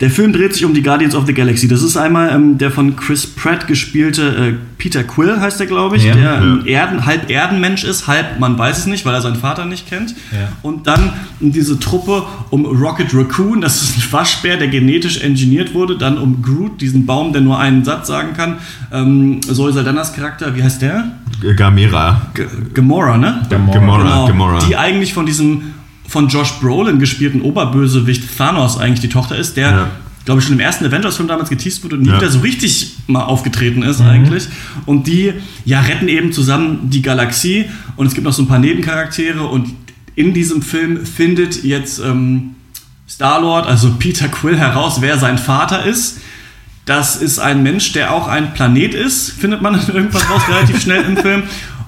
der 0.00 0.10
Film 0.10 0.32
dreht 0.32 0.52
sich 0.54 0.64
um 0.64 0.74
die 0.74 0.82
Guardians 0.82 1.14
of 1.14 1.26
the 1.26 1.34
Galaxy. 1.34 1.68
Das 1.68 1.82
ist 1.82 1.96
einmal 1.96 2.30
ähm, 2.34 2.58
der 2.58 2.70
von 2.70 2.96
Chris 2.96 3.26
Pratt 3.26 3.68
gespielte 3.68 4.22
äh, 4.22 4.54
Peter 4.78 5.04
Quill, 5.04 5.40
heißt 5.40 5.60
der, 5.60 5.66
glaube 5.68 5.96
ich, 5.96 6.04
Ja. 6.04 6.14
der 6.14 6.38
ähm, 6.42 6.62
Erden, 6.66 7.06
halb 7.06 7.30
Erdenmensch 7.30 7.84
ist, 7.84 8.08
halb 8.08 8.40
man 8.40 8.58
weiß 8.58 8.78
es 8.78 8.86
nicht, 8.86 9.04
weil 9.06 9.14
er 9.14 9.20
seinen 9.20 9.36
Vater 9.36 9.64
nicht 9.64 9.88
kennt. 9.88 10.10
Ja. 10.32 10.48
Und 10.62 10.86
dann 10.88 11.12
diese 11.40 11.78
Truppe 11.78 12.24
um 12.50 12.64
Rocket 12.66 13.14
Raccoon, 13.14 13.60
das 13.60 13.82
ist 13.82 13.96
ein 13.96 14.12
Waschbär, 14.12 14.56
der 14.56 14.68
genetisch 14.68 15.20
engineert 15.20 15.72
wurde. 15.74 15.96
Dann 15.96 16.18
um 16.18 16.42
Groot, 16.42 16.80
diesen 16.80 17.06
Baum, 17.06 17.32
der 17.32 17.42
nur 17.42 17.58
einen 17.58 17.84
Satz 17.84 18.08
sagen 18.08 18.34
kann. 18.34 18.56
Ähm, 18.92 19.40
Zoe 19.42 19.72
Saldanas 19.72 20.12
Charakter, 20.14 20.56
wie 20.56 20.62
heißt 20.62 20.82
der? 20.82 21.12
Gamera. 21.56 22.22
G 22.34 22.44
Gamora, 22.74 23.16
ne? 23.18 23.42
Gamora. 23.48 23.78
Gamora. 23.78 24.02
Genau, 24.02 24.26
Gamora. 24.26 24.58
die 24.66 24.76
eigentlich 24.76 25.12
von 25.14 25.26
diesem 25.26 25.74
von 26.12 26.28
Josh 26.28 26.52
Brolin 26.60 26.98
gespielten 26.98 27.40
Oberbösewicht 27.40 28.36
Thanos 28.36 28.76
eigentlich 28.76 29.00
die 29.00 29.08
Tochter 29.08 29.34
ist, 29.36 29.56
der, 29.56 29.70
Ja. 29.70 29.90
glaube 30.26 30.40
ich, 30.40 30.44
schon 30.46 30.54
im 30.54 30.60
ersten 30.60 30.84
Avengers-Film 30.84 31.26
damals 31.26 31.48
geteased 31.48 31.82
wurde 31.82 31.96
und 31.96 32.02
nie 32.02 32.10
Ja. 32.10 32.18
wieder 32.18 32.30
so 32.30 32.40
richtig 32.40 32.96
mal 33.06 33.22
aufgetreten 33.22 33.82
ist 33.82 34.02
eigentlich. 34.02 34.44
Und 34.84 35.06
die 35.06 35.32
ja 35.64 35.80
retten 35.80 36.08
eben 36.08 36.30
zusammen 36.32 36.90
die 36.90 37.00
Galaxie 37.00 37.64
und 37.96 38.06
es 38.06 38.12
gibt 38.14 38.26
noch 38.26 38.34
so 38.34 38.42
ein 38.42 38.46
paar 38.46 38.58
Nebencharaktere 38.58 39.42
und 39.46 39.70
in 40.14 40.34
diesem 40.34 40.60
Film 40.60 41.06
findet 41.06 41.64
jetzt 41.64 41.98
ähm, 42.00 42.56
Star-Lord, 43.08 43.66
also 43.66 43.94
Peter 43.98 44.28
Quill, 44.28 44.58
heraus, 44.58 44.98
wer 45.00 45.18
sein 45.18 45.38
Vater 45.38 45.84
ist. 45.86 46.18
Das 46.84 47.14
ist 47.16 47.38
ein 47.38 47.62
Mensch, 47.62 47.92
der 47.92 48.12
auch 48.12 48.26
ein 48.26 48.54
Planet 48.54 48.92
ist, 48.94 49.30
findet 49.30 49.62
man 49.62 49.74
irgendwas 49.94 50.28
raus 50.28 50.42
relativ 50.48 50.82
schnell 50.82 51.04
im 51.04 51.16
Film. 51.16 51.44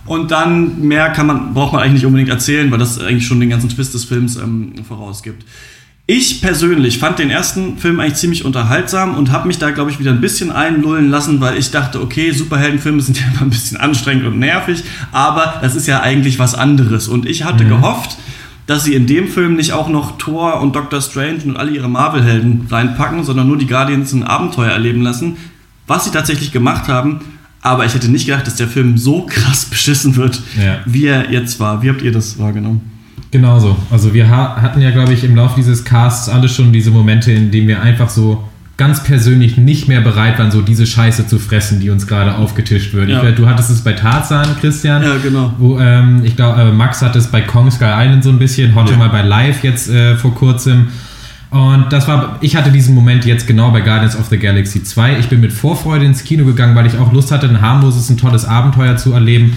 Und 0.06 0.30
dann 0.30 0.80
mehr 0.80 1.10
kann 1.10 1.26
man, 1.26 1.54
braucht 1.54 1.72
man 1.72 1.82
eigentlich 1.82 1.94
nicht 1.94 2.06
unbedingt 2.06 2.30
erzählen, 2.30 2.70
weil 2.70 2.78
das 2.78 3.00
eigentlich 3.00 3.26
schon 3.26 3.40
den 3.40 3.50
ganzen 3.50 3.70
Twist 3.70 3.94
des 3.94 4.04
Films 4.04 4.36
ähm, 4.36 4.72
vorausgibt. 4.86 5.44
Ich 6.06 6.42
persönlich 6.42 6.98
fand 6.98 7.18
den 7.18 7.30
ersten 7.30 7.78
Film 7.78 7.98
eigentlich 7.98 8.16
ziemlich 8.16 8.44
unterhaltsam 8.44 9.16
und 9.16 9.32
habe 9.32 9.48
mich 9.48 9.56
da, 9.56 9.70
glaube 9.70 9.90
ich, 9.90 9.98
wieder 9.98 10.10
ein 10.10 10.20
bisschen 10.20 10.52
einlullen 10.52 11.08
lassen, 11.08 11.40
weil 11.40 11.56
ich 11.56 11.70
dachte, 11.70 12.02
okay, 12.02 12.30
Superheldenfilme 12.30 13.00
sind 13.00 13.18
ja 13.20 13.26
immer 13.32 13.42
ein 13.42 13.50
bisschen 13.50 13.78
anstrengend 13.78 14.26
und 14.26 14.38
nervig, 14.38 14.84
aber 15.12 15.54
das 15.62 15.74
ist 15.74 15.86
ja 15.86 16.00
eigentlich 16.00 16.38
was 16.38 16.54
anderes. 16.54 17.08
Und 17.08 17.26
ich 17.26 17.44
hatte 17.44 17.64
gehofft, 17.64 18.18
dass 18.66 18.84
sie 18.84 18.94
in 18.94 19.06
dem 19.06 19.28
Film 19.28 19.56
nicht 19.56 19.72
auch 19.72 19.88
noch 19.88 20.18
Thor 20.18 20.60
und 20.60 20.76
Doctor 20.76 21.00
Strange 21.00 21.40
und 21.46 21.56
alle 21.56 21.70
ihre 21.70 21.88
Marvel-Helden 21.88 22.66
reinpacken, 22.70 23.24
sondern 23.24 23.46
nur 23.46 23.56
die 23.56 23.66
Guardians 23.66 24.12
ein 24.12 24.24
Abenteuer 24.24 24.72
erleben 24.72 25.00
lassen, 25.00 25.38
was 25.86 26.04
sie 26.04 26.10
tatsächlich 26.10 26.52
gemacht 26.52 26.86
haben. 26.88 27.20
Aber 27.64 27.86
ich 27.86 27.94
hätte 27.94 28.08
nicht 28.10 28.26
gedacht, 28.26 28.46
dass 28.46 28.56
der 28.56 28.68
Film 28.68 28.98
so 28.98 29.26
krass 29.26 29.64
beschissen 29.64 30.14
wird, 30.16 30.40
Ja. 30.62 30.78
wie 30.84 31.06
er 31.06 31.30
jetzt 31.32 31.58
war. 31.58 31.82
Wie 31.82 31.88
habt 31.88 32.02
ihr 32.02 32.12
das 32.12 32.38
wahrgenommen? 32.38 32.82
Genauso. 33.30 33.76
Also 33.90 34.12
wir 34.14 34.28
ha 34.28 34.60
hatten 34.62 34.80
ja, 34.80 34.90
glaube 34.90 35.12
ich, 35.14 35.24
im 35.24 35.34
Laufe 35.34 35.54
dieses 35.56 35.82
Casts 35.84 36.28
alle 36.28 36.48
schon 36.48 36.72
diese 36.72 36.90
Momente, 36.90 37.32
in 37.32 37.50
denen 37.50 37.66
wir 37.66 37.80
einfach 37.82 38.08
so 38.10 38.44
ganz 38.76 39.02
persönlich 39.02 39.56
nicht 39.56 39.88
mehr 39.88 40.00
bereit 40.02 40.38
waren, 40.38 40.50
so 40.50 40.60
diese 40.60 40.84
Scheiße 40.86 41.26
zu 41.26 41.38
fressen, 41.38 41.80
die 41.80 41.90
uns 41.90 42.06
gerade 42.06 42.34
aufgetischt 42.36 42.92
wird. 42.92 43.08
Ja. 43.08 43.26
Ich, 43.26 43.34
du 43.36 43.46
hattest 43.48 43.70
es 43.70 43.80
bei 43.82 43.92
Tarzan, 43.94 44.46
Christian. 44.60 45.02
Ja, 45.02 45.16
genau. 45.22 45.52
Wo, 45.58 45.78
ähm, 45.78 46.20
ich 46.24 46.36
glaube, 46.36 46.60
äh, 46.60 46.70
Max 46.72 47.00
hat 47.00 47.16
es 47.16 47.28
bei 47.28 47.40
Kong 47.40 47.70
Sky 47.70 47.84
Island 47.86 48.24
so 48.24 48.30
ein 48.30 48.38
bisschen, 48.38 48.74
Hotte 48.74 48.92
Ja. 48.92 48.98
mal 48.98 49.08
bei 49.08 49.22
Live 49.22 49.62
jetzt 49.64 49.88
äh, 49.88 50.16
vor 50.16 50.34
kurzem. 50.34 50.88
Und 51.54 51.92
das 51.92 52.08
war, 52.08 52.38
ich 52.40 52.56
hatte 52.56 52.72
diesen 52.72 52.96
Moment 52.96 53.24
jetzt 53.24 53.46
genau 53.46 53.70
bei 53.70 53.80
Guardians 53.80 54.18
of 54.18 54.26
the 54.26 54.38
Galaxy 54.38 54.82
2. 54.82 55.20
Ich 55.20 55.28
bin 55.28 55.40
mit 55.40 55.52
Vorfreude 55.52 56.04
ins 56.04 56.24
Kino 56.24 56.44
gegangen, 56.44 56.74
weil 56.74 56.84
ich 56.84 56.98
auch 56.98 57.12
Lust 57.12 57.30
hatte, 57.30 57.46
ein 57.48 57.60
harmloses, 57.60 58.10
ein 58.10 58.16
tolles 58.16 58.44
Abenteuer 58.44 58.96
zu 58.96 59.12
erleben. 59.12 59.54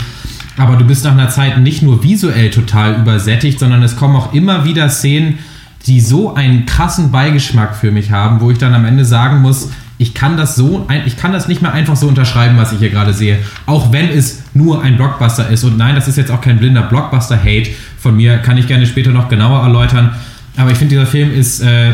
Aber 0.57 0.75
du 0.75 0.85
bist 0.85 1.05
nach 1.05 1.13
einer 1.13 1.29
Zeit 1.29 1.57
nicht 1.59 1.81
nur 1.81 2.03
visuell 2.03 2.51
total 2.51 3.01
übersättigt, 3.01 3.57
sondern 3.57 3.81
es 3.81 3.95
kommen 3.95 4.15
auch 4.15 4.31
immer 4.31 4.63
wieder 4.63 4.89
Szenen, 4.89 5.39
die 5.87 5.99
so 5.99 6.35
einen 6.35 6.67
krassen 6.67 7.09
Beigeschmack 7.09 7.75
für 7.75 7.89
mich 7.89 8.11
haben, 8.11 8.41
wo 8.41 8.51
ich 8.51 8.59
dann 8.59 8.75
am 8.75 8.85
Ende 8.85 9.03
sagen 9.03 9.41
muss, 9.41 9.71
ich 9.97 10.13
kann 10.13 10.37
das 10.37 10.55
so, 10.55 10.85
ich 11.07 11.17
kann 11.17 11.31
das 11.31 11.47
nicht 11.47 11.63
mehr 11.63 11.73
einfach 11.73 11.95
so 11.95 12.07
unterschreiben, 12.07 12.57
was 12.57 12.73
ich 12.73 12.77
hier 12.77 12.91
gerade 12.91 13.13
sehe, 13.13 13.39
auch 13.65 13.91
wenn 13.91 14.07
es 14.07 14.43
nur 14.53 14.83
ein 14.83 14.97
Blockbuster 14.97 15.49
ist. 15.49 15.63
Und 15.63 15.79
nein, 15.79 15.95
das 15.95 16.07
ist 16.07 16.17
jetzt 16.17 16.29
auch 16.29 16.41
kein 16.41 16.59
blinder 16.59 16.83
Blockbuster-Hate 16.83 17.71
von 17.97 18.15
mir, 18.15 18.37
kann 18.37 18.59
ich 18.59 18.67
gerne 18.67 18.85
später 18.85 19.09
noch 19.09 19.29
genauer 19.29 19.63
erläutern. 19.63 20.11
Aber 20.57 20.71
ich 20.71 20.77
finde, 20.77 20.95
dieser 20.95 21.05
Film 21.07 21.33
ist 21.33 21.61
äh, 21.61 21.93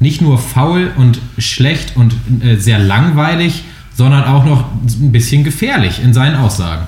nicht 0.00 0.20
nur 0.20 0.38
faul 0.38 0.90
und 0.96 1.20
schlecht 1.38 1.96
und 1.96 2.14
äh, 2.42 2.56
sehr 2.56 2.78
langweilig, 2.78 3.64
sondern 3.94 4.24
auch 4.24 4.44
noch 4.44 4.64
ein 4.84 5.12
bisschen 5.12 5.44
gefährlich 5.44 6.00
in 6.02 6.14
seinen 6.14 6.36
Aussagen. 6.36 6.86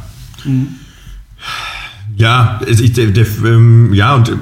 Ja, 2.16 2.60
ich, 2.66 2.92
der, 2.92 3.06
der, 3.06 3.26
ähm, 3.44 3.92
ja, 3.94 4.14
und 4.14 4.28
äh, 4.28 4.32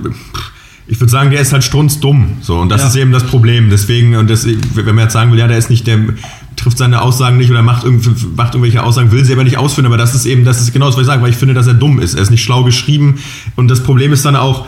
ich 0.87 0.99
würde 1.01 1.11
sagen, 1.11 1.31
der 1.31 1.41
ist 1.41 1.53
halt 1.53 1.65
strunzdumm. 1.65 2.39
So, 2.41 2.59
und 2.61 2.71
das 2.71 2.83
Ja. 2.83 2.89
ist 2.89 2.97
eben 2.97 3.13
das 3.13 3.25
Problem. 3.25 3.71
Deswegen, 3.71 4.17
und 4.17 4.29
das, 4.31 4.47
wenn 4.47 4.85
man 4.95 5.05
jetzt 5.05 5.13
sagen 5.13 5.31
will, 5.33 5.39
ja, 5.39 5.47
der 5.47 5.59
ist 5.59 5.71
nicht, 5.71 5.87
der 5.87 5.99
trifft 6.57 6.79
seine 6.79 7.03
Aussagen 7.03 7.37
nicht 7.37 7.51
oder 7.51 7.63
macht, 7.63 7.85
macht 7.87 8.55
irgendwelche 8.55 8.83
Aussagen, 8.83 9.13
will 9.13 9.25
sie 9.25 9.33
aber 9.33 9.45
nicht 9.45 9.59
ausführen, 9.59 9.87
aber 9.87 9.97
das 9.99 10.15
ist 10.15 10.27
eben, 10.27 10.45
das 10.45 10.61
ist 10.61 10.73
genau 10.73 10.87
das, 10.87 10.97
was 10.97 11.03
ich 11.03 11.07
sage, 11.07 11.23
weil 11.23 11.31
ich 11.31 11.37
finde, 11.37 11.55
dass 11.55 11.67
er 11.67 11.75
dumm 11.75 12.01
ist. 12.01 12.15
Er 12.15 12.23
ist 12.23 12.31
nicht 12.31 12.43
schlau 12.43 12.65
geschrieben. 12.65 13.19
Und 13.55 13.69
das 13.69 13.83
Problem 13.83 14.13
ist 14.13 14.25
dann 14.25 14.35
auch, 14.37 14.67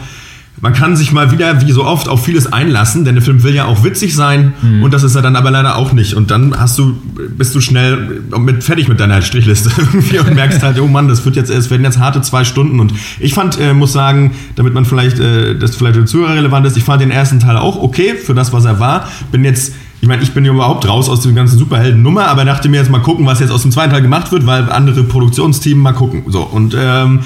man 0.61 0.73
kann 0.73 0.97
sich 0.97 1.13
mal 1.13 1.33
wieder, 1.33 1.61
wie 1.63 1.73
so 1.73 1.85
oft, 1.85 2.09
auf 2.09 2.25
vieles 2.25 2.53
einlassen, 2.53 3.05
denn 3.05 3.15
der 3.15 3.23
Film 3.23 3.43
will 3.43 3.55
ja 3.55 3.65
auch 3.65 3.83
witzig 3.85 4.15
sein 4.15 4.53
und 4.83 4.93
das 4.93 5.03
ist 5.03 5.15
er 5.15 5.23
dann 5.23 5.37
aber 5.37 5.51
leider 5.51 5.77
auch 5.77 5.93
nicht. 5.93 6.15
Und 6.15 6.31
dann 6.31 6.59
hast 6.59 6.79
du, 6.79 6.97
bist 7.37 7.55
du 7.55 7.61
schnell 7.61 8.23
mit, 8.39 8.63
fertig 8.63 8.89
mit 8.89 9.01
deiner 9.01 9.23
Strichliste 9.23 9.71
irgendwie 9.79 10.19
und 10.19 10.35
merkst 10.35 10.63
halt, 10.63 10.79
oh 10.81 10.87
Mann, 10.87 11.09
das 11.09 11.25
wird 11.25 11.37
jetzt, 11.37 11.51
es 11.51 11.71
werden 11.71 11.85
jetzt 11.85 11.99
harte 11.99 12.21
zwei 12.23 12.45
Stunden. 12.45 12.81
Und 12.81 12.93
ich 13.19 13.35
fand, 13.35 13.59
äh, 13.59 13.73
muss 13.73 13.93
sagen, 13.93 14.33
damit 14.57 14.75
man 14.75 14.85
vielleicht, 14.85 15.19
äh, 15.19 15.57
das 15.57 15.77
vielleicht 15.77 15.95
für 15.95 16.03
den 16.03 16.07
Zuhörer 16.07 16.35
relevant 16.35 16.67
ist, 16.67 16.77
ich 16.77 16.85
fand 16.85 17.01
den 17.01 17.11
ersten 17.11 17.41
Teil 17.41 17.57
auch 17.57 17.83
okay 17.83 18.15
für 18.15 18.35
das, 18.35 18.53
was 18.53 18.65
er 18.65 18.81
war. 18.81 19.09
Bin 19.33 19.45
jetzt 19.45 19.73
ich 20.03 20.09
meine, 20.09 20.23
ich 20.23 20.33
bin 20.33 20.47
ja 20.47 20.53
überhaupt 20.53 20.89
raus 20.89 21.11
aus 21.11 21.21
dem 21.21 21.35
ganzen 21.35 21.59
Superhelden-Nummer, 21.59 22.27
aber 22.29 22.47
dachte 22.47 22.71
mir 22.71 22.79
jetzt 22.79 22.91
mal 22.91 23.03
gucken, 23.03 23.27
was 23.27 23.41
jetzt 23.41 23.51
aus 23.51 23.63
dem 23.63 23.71
zweiten 23.71 23.91
Teil 23.91 24.01
gemacht 24.01 24.33
wird, 24.33 24.47
weil 24.47 24.71
andere 24.71 25.05
Produktionsteam 25.05 25.79
mal 25.79 25.93
gucken. 25.93 26.25
So, 26.29 26.41
und 26.41 26.75
ähm, 26.79 27.21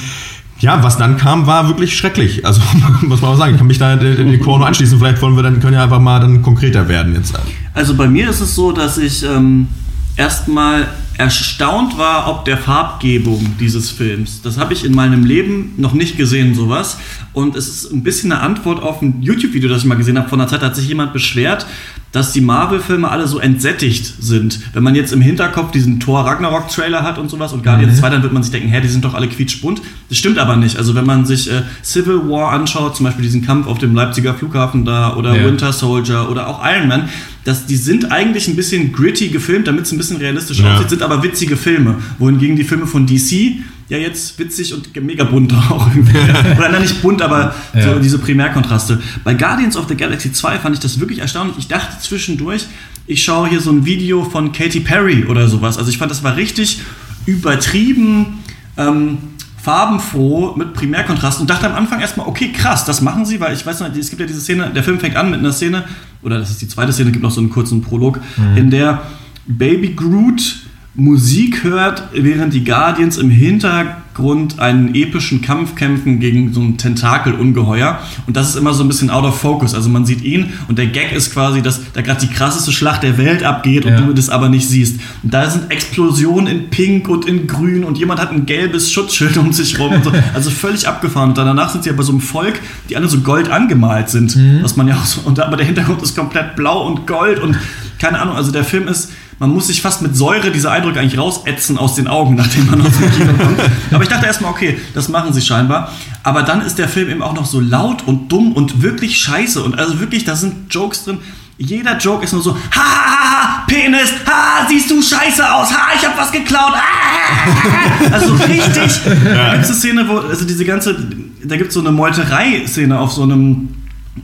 ja, 0.64 0.83
was 0.83 0.96
dann 0.96 1.18
kam, 1.18 1.46
war 1.46 1.68
wirklich 1.68 1.96
schrecklich. 1.96 2.44
Also, 2.46 2.61
muss 3.03 3.20
man 3.20 3.33
auch 3.33 3.37
sagen, 3.37 3.53
ich 3.53 3.59
kann 3.59 3.66
mich 3.66 3.79
da 3.79 3.92
in 3.92 4.31
die 4.31 4.38
Chrono 4.38 4.64
anschließen. 4.64 4.98
Vielleicht 4.98 5.20
wollen 5.20 5.37
wir 5.37 5.42
dann, 5.42 5.61
können 5.61 5.74
ja 5.74 5.85
einfach 5.85 6.00
mal 6.00 6.20
dann 6.20 6.42
konkreter 6.42 6.88
werden 6.88 7.14
jetzt. 7.14 7.35
Also 7.74 7.94
bei 7.94 8.09
mir 8.09 8.31
ist 8.31 8.40
es 8.40 8.55
so, 8.55 8.72
dass 8.72 8.98
ich 8.98 9.24
ähm, 9.24 9.68
erstmal 10.16 10.88
erstaunt 11.16 11.96
war, 11.96 12.29
ob 12.29 12.44
der 12.44 12.59
Farbgebung 12.59 13.55
dieses 13.61 13.90
Films. 13.90 14.42
Das 14.42 14.59
habe 14.59 14.72
ich 14.72 14.85
in 14.85 14.94
meinem 14.94 15.24
Leben 15.24 15.74
noch 15.77 15.92
nicht 15.92 16.16
gesehen, 16.16 16.55
sowas. 16.55 16.98
Und 17.33 17.57
es 17.57 17.68
ist 17.68 17.92
ein 17.92 18.03
bisschen 18.03 18.33
eine 18.33 18.40
Antwort 18.42 18.83
auf 18.83 19.00
ein 19.03 19.22
YouTube-Video, 19.22 19.68
das 19.68 19.79
ich 19.83 19.85
mal 19.85 19.94
gesehen 19.96 20.18
habe. 20.18 20.29
Von 20.29 20.38
der 20.38 20.48
Zeit 20.48 20.62
hat 20.62 20.74
sich 20.77 20.88
jemand 20.88 21.12
beschwert, 21.12 21.66
dass 22.12 22.33
die 22.33 22.40
Marvel-Filme 22.40 23.09
alle 23.11 23.27
so 23.27 23.38
entsättigt 23.40 24.14
sind. 24.20 24.61
Wenn 24.72 24.85
man 24.85 24.94
jetzt 24.94 25.12
im 25.12 25.20
Hinterkopf 25.20 25.72
diesen 25.72 25.98
Thor 25.98 26.24
Ragnarok-Trailer 26.24 27.03
hat 27.03 27.18
und 27.18 27.29
sowas 27.29 27.53
und 27.53 27.64
Guardians 27.64 27.98
2, 27.98 28.11
dann 28.11 28.22
wird 28.22 28.33
man 28.33 28.42
sich 28.44 28.53
denken, 28.53 28.68
hä, 28.68 28.81
die 28.81 28.88
sind 28.88 29.05
doch 29.05 29.14
alle 29.14 29.27
quietschbunt. 29.29 29.83
Das 30.09 30.18
stimmt 30.18 30.38
aber 30.38 30.55
nicht. 30.57 30.77
Also 30.77 30.94
wenn 30.94 31.07
man 31.07 31.27
sich 31.27 31.50
äh, 31.50 31.62
Civil 31.83 32.29
War 32.29 32.53
anschaut, 32.53 32.96
zum 32.96 33.05
Beispiel 33.05 33.24
diesen 33.24 33.44
Kampf 33.44 33.66
auf 33.66 33.79
dem 33.79 33.94
Leipziger 33.96 34.35
Flughafen 34.35 34.85
da 34.85 35.16
oder 35.16 35.37
Ja. 35.37 35.44
Winter 35.44 35.72
Soldier 35.72 36.29
oder 36.31 36.46
auch 36.48 36.61
Iron 36.64 36.87
Man, 36.87 37.09
das, 37.44 37.66
die 37.66 37.76
sind 37.76 38.11
eigentlich 38.11 38.48
ein 38.48 38.57
bisschen 38.57 38.92
gritty 38.92 39.28
gefilmt, 39.28 39.66
damit 39.68 39.85
es 39.85 39.92
ein 39.92 39.98
bisschen 39.98 40.16
realistisch 40.16 40.61
Ja. 40.61 40.74
aussieht, 40.74 40.90
sind 40.90 41.02
aber 41.02 41.22
witzige 41.22 41.57
Filme. 41.57 41.96
Wohingegen 42.18 42.57
die 42.57 42.64
Filme 42.64 42.87
von 42.87 43.07
DC 43.07 43.57
ja 43.90 43.98
jetzt 43.98 44.38
witzig 44.38 44.72
und 44.72 44.88
mega 45.04 45.24
bunt 45.24 45.52
auch 45.70 45.88
irgendwie. 45.94 46.16
Oder 46.57 46.70
nein, 46.70 46.80
nicht 46.83 47.02
bunt, 47.02 47.20
aber 47.20 47.54
so 47.74 47.78
Ja. 47.78 47.98
diese 47.98 48.18
Primärkontraste. 48.18 49.00
Bei 49.24 49.35
Guardians 49.35 49.76
of 49.76 49.87
the 49.88 49.94
Galaxy 49.94 50.33
2 50.33 50.59
fand 50.59 50.74
ich 50.74 50.80
das 50.80 50.98
wirklich 51.00 51.18
erstaunlich. 51.18 51.57
Ich 51.59 51.68
dachte 51.68 52.00
zwischendurch, 52.00 52.64
ich 53.07 53.22
schaue 53.22 53.48
hier 53.50 53.61
so 53.61 53.70
ein 53.70 53.85
Video 53.85 54.24
von 54.24 54.52
Katy 54.52 54.80
Perry 54.80 55.24
oder 55.26 55.46
sowas. 55.48 55.76
Also 55.76 55.90
ich 55.90 55.98
fand, 55.98 56.11
das 56.11 56.24
war 56.24 56.37
richtig 56.37 56.80
übertrieben. 57.26 58.38
Ähm, 58.76 59.18
farbenfroh 59.64 60.55
mit 60.57 60.74
Primärkontrast 60.74 61.40
und 61.40 61.48
dachte 61.48 61.66
am 61.66 61.74
Anfang 61.74 61.98
erstmal, 61.98 62.29
okay, 62.29 62.53
krass, 62.53 62.85
das 62.85 63.00
machen 63.00 63.24
sie, 63.24 63.40
weil 63.40 63.55
ich 63.55 63.64
weiß 63.64 63.81
noch, 63.81 63.88
es 63.96 64.11
gibt 64.11 64.20
ja 64.20 64.27
diese 64.27 64.42
Szene, 64.42 64.70
der 64.74 64.83
Film 64.83 65.00
fängt 65.00 65.16
an 65.16 65.31
mit 65.31 65.40
einer 65.40 65.55
Szene, 65.55 65.85
oder 66.22 66.38
das 66.38 66.50
ist 66.50 66.61
die 66.61 66.68
zweite 66.68 66.92
Szene, 66.92 67.12
gibt 67.12 67.22
noch 67.22 67.31
so 67.31 67.40
einen 67.40 67.48
kurzen 67.48 67.81
Prolog, 67.81 68.20
in 68.57 68.68
der 68.68 69.00
Baby 69.46 69.94
Groot 69.94 70.63
Musik 70.96 71.64
hört, 71.64 72.04
während 72.12 72.54
die 72.54 72.62
Guardians 72.62 73.16
im 73.18 73.28
Hintergrund 73.28 74.61
einen 74.61 74.94
epischen 74.94 75.42
Kampf 75.42 75.74
kämpfen 75.74 76.20
gegen 76.20 76.52
so 76.52 76.61
ein 76.61 76.78
Tentakelungeheuer. 76.78 77.98
Und 78.28 78.37
das 78.37 78.50
ist 78.50 78.54
immer 78.57 78.72
so 78.74 78.85
ein 78.85 78.88
bisschen 78.88 79.11
out 79.11 79.24
of 79.24 79.37
focus. 79.40 79.74
Also 79.74 79.88
man 79.88 80.07
sieht 80.07 80.22
ihn 80.22 80.52
und 80.68 80.78
der 80.78 80.87
Gag 80.87 81.11
ist 81.12 81.33
quasi, 81.33 81.62
dass 81.62 81.80
da 81.94 82.00
gerade 82.00 82.24
die 82.24 82.33
krasseste 82.33 82.70
Schlacht 82.70 83.02
der 83.02 83.18
Welt 83.18 83.42
abgeht 83.42 83.85
und 83.87 83.92
Ja. 83.92 84.00
du 84.02 84.12
das 84.12 84.28
aber 84.28 84.48
nicht 84.48 84.68
siehst. 84.68 85.00
Und 85.24 85.35
da 85.35 85.50
sind 85.50 85.68
Explosionen 85.72 86.46
in 86.46 86.70
Pink 86.70 87.09
und 87.09 87.26
in 87.26 87.48
Grün 87.48 87.83
und 87.83 87.98
jemand 87.98 88.20
hat 88.20 88.30
ein 88.30 88.46
gelbes 88.46 88.92
Schutzschild 88.92 89.37
um 89.37 89.52
sich 89.52 89.78
rum. 89.80 89.94
So. 90.04 90.12
Also 90.35 90.50
völlig 90.50 90.87
abgefahren. 90.87 91.30
Und 91.30 91.38
danach 91.38 91.70
sind 91.70 91.83
sie 91.83 91.90
ja 91.90 91.96
bei 91.96 92.02
so 92.04 92.12
einem 92.12 92.20
Volk, 92.20 92.61
die 92.88 92.96
alle 92.96 93.09
so 93.09 93.18
gold 93.20 93.50
angemalt 93.50 94.11
sind. 94.11 94.37
Was 94.62 94.76
man 94.76 94.87
ja 94.87 94.94
auch 94.94 95.04
so, 95.04 95.22
und 95.24 95.40
aber 95.40 95.57
der 95.57 95.66
Hintergrund 95.66 96.02
ist 96.02 96.14
komplett 96.16 96.54
blau 96.54 96.87
und 96.87 97.07
gold 97.09 97.40
und 97.40 97.57
keine 97.98 98.20
Ahnung. 98.20 98.37
Also 98.37 98.52
der 98.52 98.62
Film 98.64 98.87
ist 98.87 99.11
man 99.38 99.50
muss 99.50 99.66
sich 99.66 99.82
fast 99.82 100.02
mit 100.02 100.16
Säure 100.16 100.50
diese 100.50 100.70
Eindrücke 100.70 101.00
eigentlich 101.00 101.18
rausätzen 101.18 101.78
aus 101.78 101.94
den 101.94 102.08
Augen, 102.08 102.34
nachdem 102.36 102.66
man 102.66 102.80
aus 102.80 102.96
dem 102.98 103.10
Kino 103.12 103.32
kommt. 103.32 103.60
Aber 103.90 104.02
ich 104.02 104.08
dachte 104.08 104.26
erstmal, 104.26 104.50
okay, 104.50 104.78
das 104.94 105.08
machen 105.08 105.32
sie 105.32 105.42
scheinbar. 105.42 105.92
Aber 106.22 106.42
dann 106.42 106.62
ist 106.62 106.78
der 106.78 106.88
Film 106.88 107.10
eben 107.10 107.22
auch 107.22 107.34
noch 107.34 107.46
so 107.46 107.60
laut 107.60 108.06
und 108.06 108.30
dumm 108.30 108.52
und 108.52 108.82
wirklich 108.82 109.18
scheiße. 109.18 109.62
Und 109.62 109.78
also 109.78 110.00
wirklich, 110.00 110.24
da 110.24 110.36
sind 110.36 110.72
Jokes 110.72 111.04
drin. 111.04 111.18
Jeder 111.56 111.96
Joke 111.98 112.24
ist 112.24 112.32
nur 112.32 112.42
so, 112.42 112.56
ha, 112.56 112.60
ha, 112.74 113.14
ha, 113.30 113.64
Penis, 113.68 114.12
ha, 114.26 114.66
siehst 114.68 114.90
du 114.90 115.00
scheiße 115.00 115.52
aus, 115.52 115.72
ha, 115.72 115.92
ich 115.96 116.04
hab 116.04 116.18
was 116.18 116.32
geklaut, 116.32 116.72
ah, 116.74 118.12
also 118.12 118.34
richtig. 118.34 119.00
Da 119.04 119.52
gibt 119.52 119.64
es 119.64 119.70
eine 119.70 119.76
Szene, 119.76 120.08
wo, 120.08 120.18
also 120.18 120.44
diese 120.44 120.64
ganze, 120.64 120.96
da 121.44 121.56
gibt 121.56 121.68
es 121.68 121.74
so 121.74 121.80
eine 121.80 121.92
Meuterei-Szene 121.92 122.98
auf 122.98 123.12
so 123.12 123.22
einem, 123.22 123.68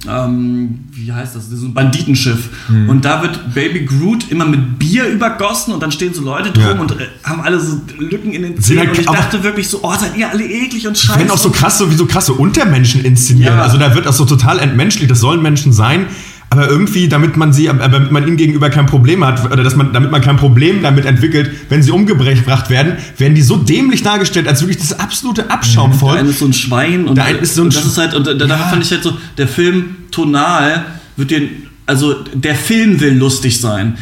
ähm, 0.08 0.80
wie 0.92 1.12
heißt 1.12 1.34
das, 1.36 1.48
so 1.50 1.66
ein 1.66 1.74
Banditenschiff. 1.74 2.48
Und 2.88 3.04
da 3.04 3.22
wird 3.22 3.54
Baby 3.54 3.84
Groot 3.86 4.30
immer 4.30 4.44
mit 4.46 4.78
Bier 4.78 5.06
übergossen 5.08 5.74
und 5.74 5.82
dann 5.82 5.90
stehen 5.92 6.14
so 6.14 6.22
Leute 6.22 6.50
drum 6.52 6.62
Ja. 6.64 6.72
und 6.80 6.92
äh, 6.92 7.06
haben 7.24 7.40
alle 7.40 7.58
so 7.60 7.80
Lücken 7.98 8.32
in 8.32 8.42
den 8.42 8.60
Zähnen. 8.60 8.88
Und 8.90 8.98
ich 8.98 9.06
dachte 9.06 9.42
wirklich 9.42 9.68
so, 9.68 9.80
oh, 9.82 9.92
seid 9.98 10.16
ihr 10.16 10.30
alle 10.30 10.44
eklig 10.44 10.86
und 10.86 10.96
scheiße. 10.96 11.18
werden 11.18 11.30
auch 11.30 11.38
so 11.38 11.50
krass, 11.50 11.78
so 11.78 11.90
wie 11.90 11.96
so 11.96 12.06
krasse 12.06 12.32
Untermenschen 12.34 13.04
inszenieren. 13.04 13.56
Ja. 13.56 13.62
Also 13.62 13.78
da 13.78 13.94
wird 13.94 14.06
auch 14.06 14.12
so 14.12 14.24
total 14.24 14.58
entmenschlicht. 14.60 15.10
Das 15.10 15.20
sollen 15.20 15.42
Menschen 15.42 15.72
sein. 15.72 16.06
Aber 16.52 16.68
irgendwie, 16.68 17.08
damit 17.08 17.36
man 17.36 17.52
sie, 17.52 17.66
damit 17.66 18.10
man 18.10 18.26
ihnen 18.26 18.36
gegenüber 18.36 18.70
kein 18.70 18.86
Problem 18.86 19.24
hat, 19.24 19.44
oder 19.52 19.62
dass 19.62 19.76
man, 19.76 19.92
damit 19.92 20.10
man 20.10 20.20
kein 20.20 20.36
Problem 20.36 20.82
damit 20.82 21.04
entwickelt, 21.04 21.48
wenn 21.68 21.80
sie 21.80 21.92
umgebracht 21.92 22.70
werden, 22.70 22.94
werden 23.18 23.36
die 23.36 23.42
so 23.42 23.56
dämlich 23.56 24.02
dargestellt, 24.02 24.48
als 24.48 24.60
wirklich 24.60 24.78
das 24.78 24.98
absolute 24.98 25.42
Der 25.44 25.52
Abschaumvolk. 25.52 26.18
eine 26.18 26.30
ist 26.30 26.40
so 26.40 26.46
ein 26.46 26.52
Schwein 26.52 27.04
und, 27.06 27.14
Der 27.14 27.24
eine 27.26 27.38
ist 27.38 27.54
so 27.54 27.62
ein 27.62 27.66
und 27.66 27.76
das 27.76 27.86
ist 27.86 27.98
halt, 27.98 28.14
und 28.14 28.26
da, 28.26 28.34
da 28.34 28.46
Ja. 28.46 28.56
fand 28.56 28.82
ich 28.84 28.90
halt 28.90 29.04
so, 29.04 29.16
der 29.38 29.46
Film 29.46 29.94
tonal 30.10 30.84
wird 31.16 31.30
den, 31.30 31.50
also 31.86 32.16
der 32.34 32.56
Film 32.56 32.98
will 33.00 33.14
lustig 33.16 33.60
sein. 33.60 33.96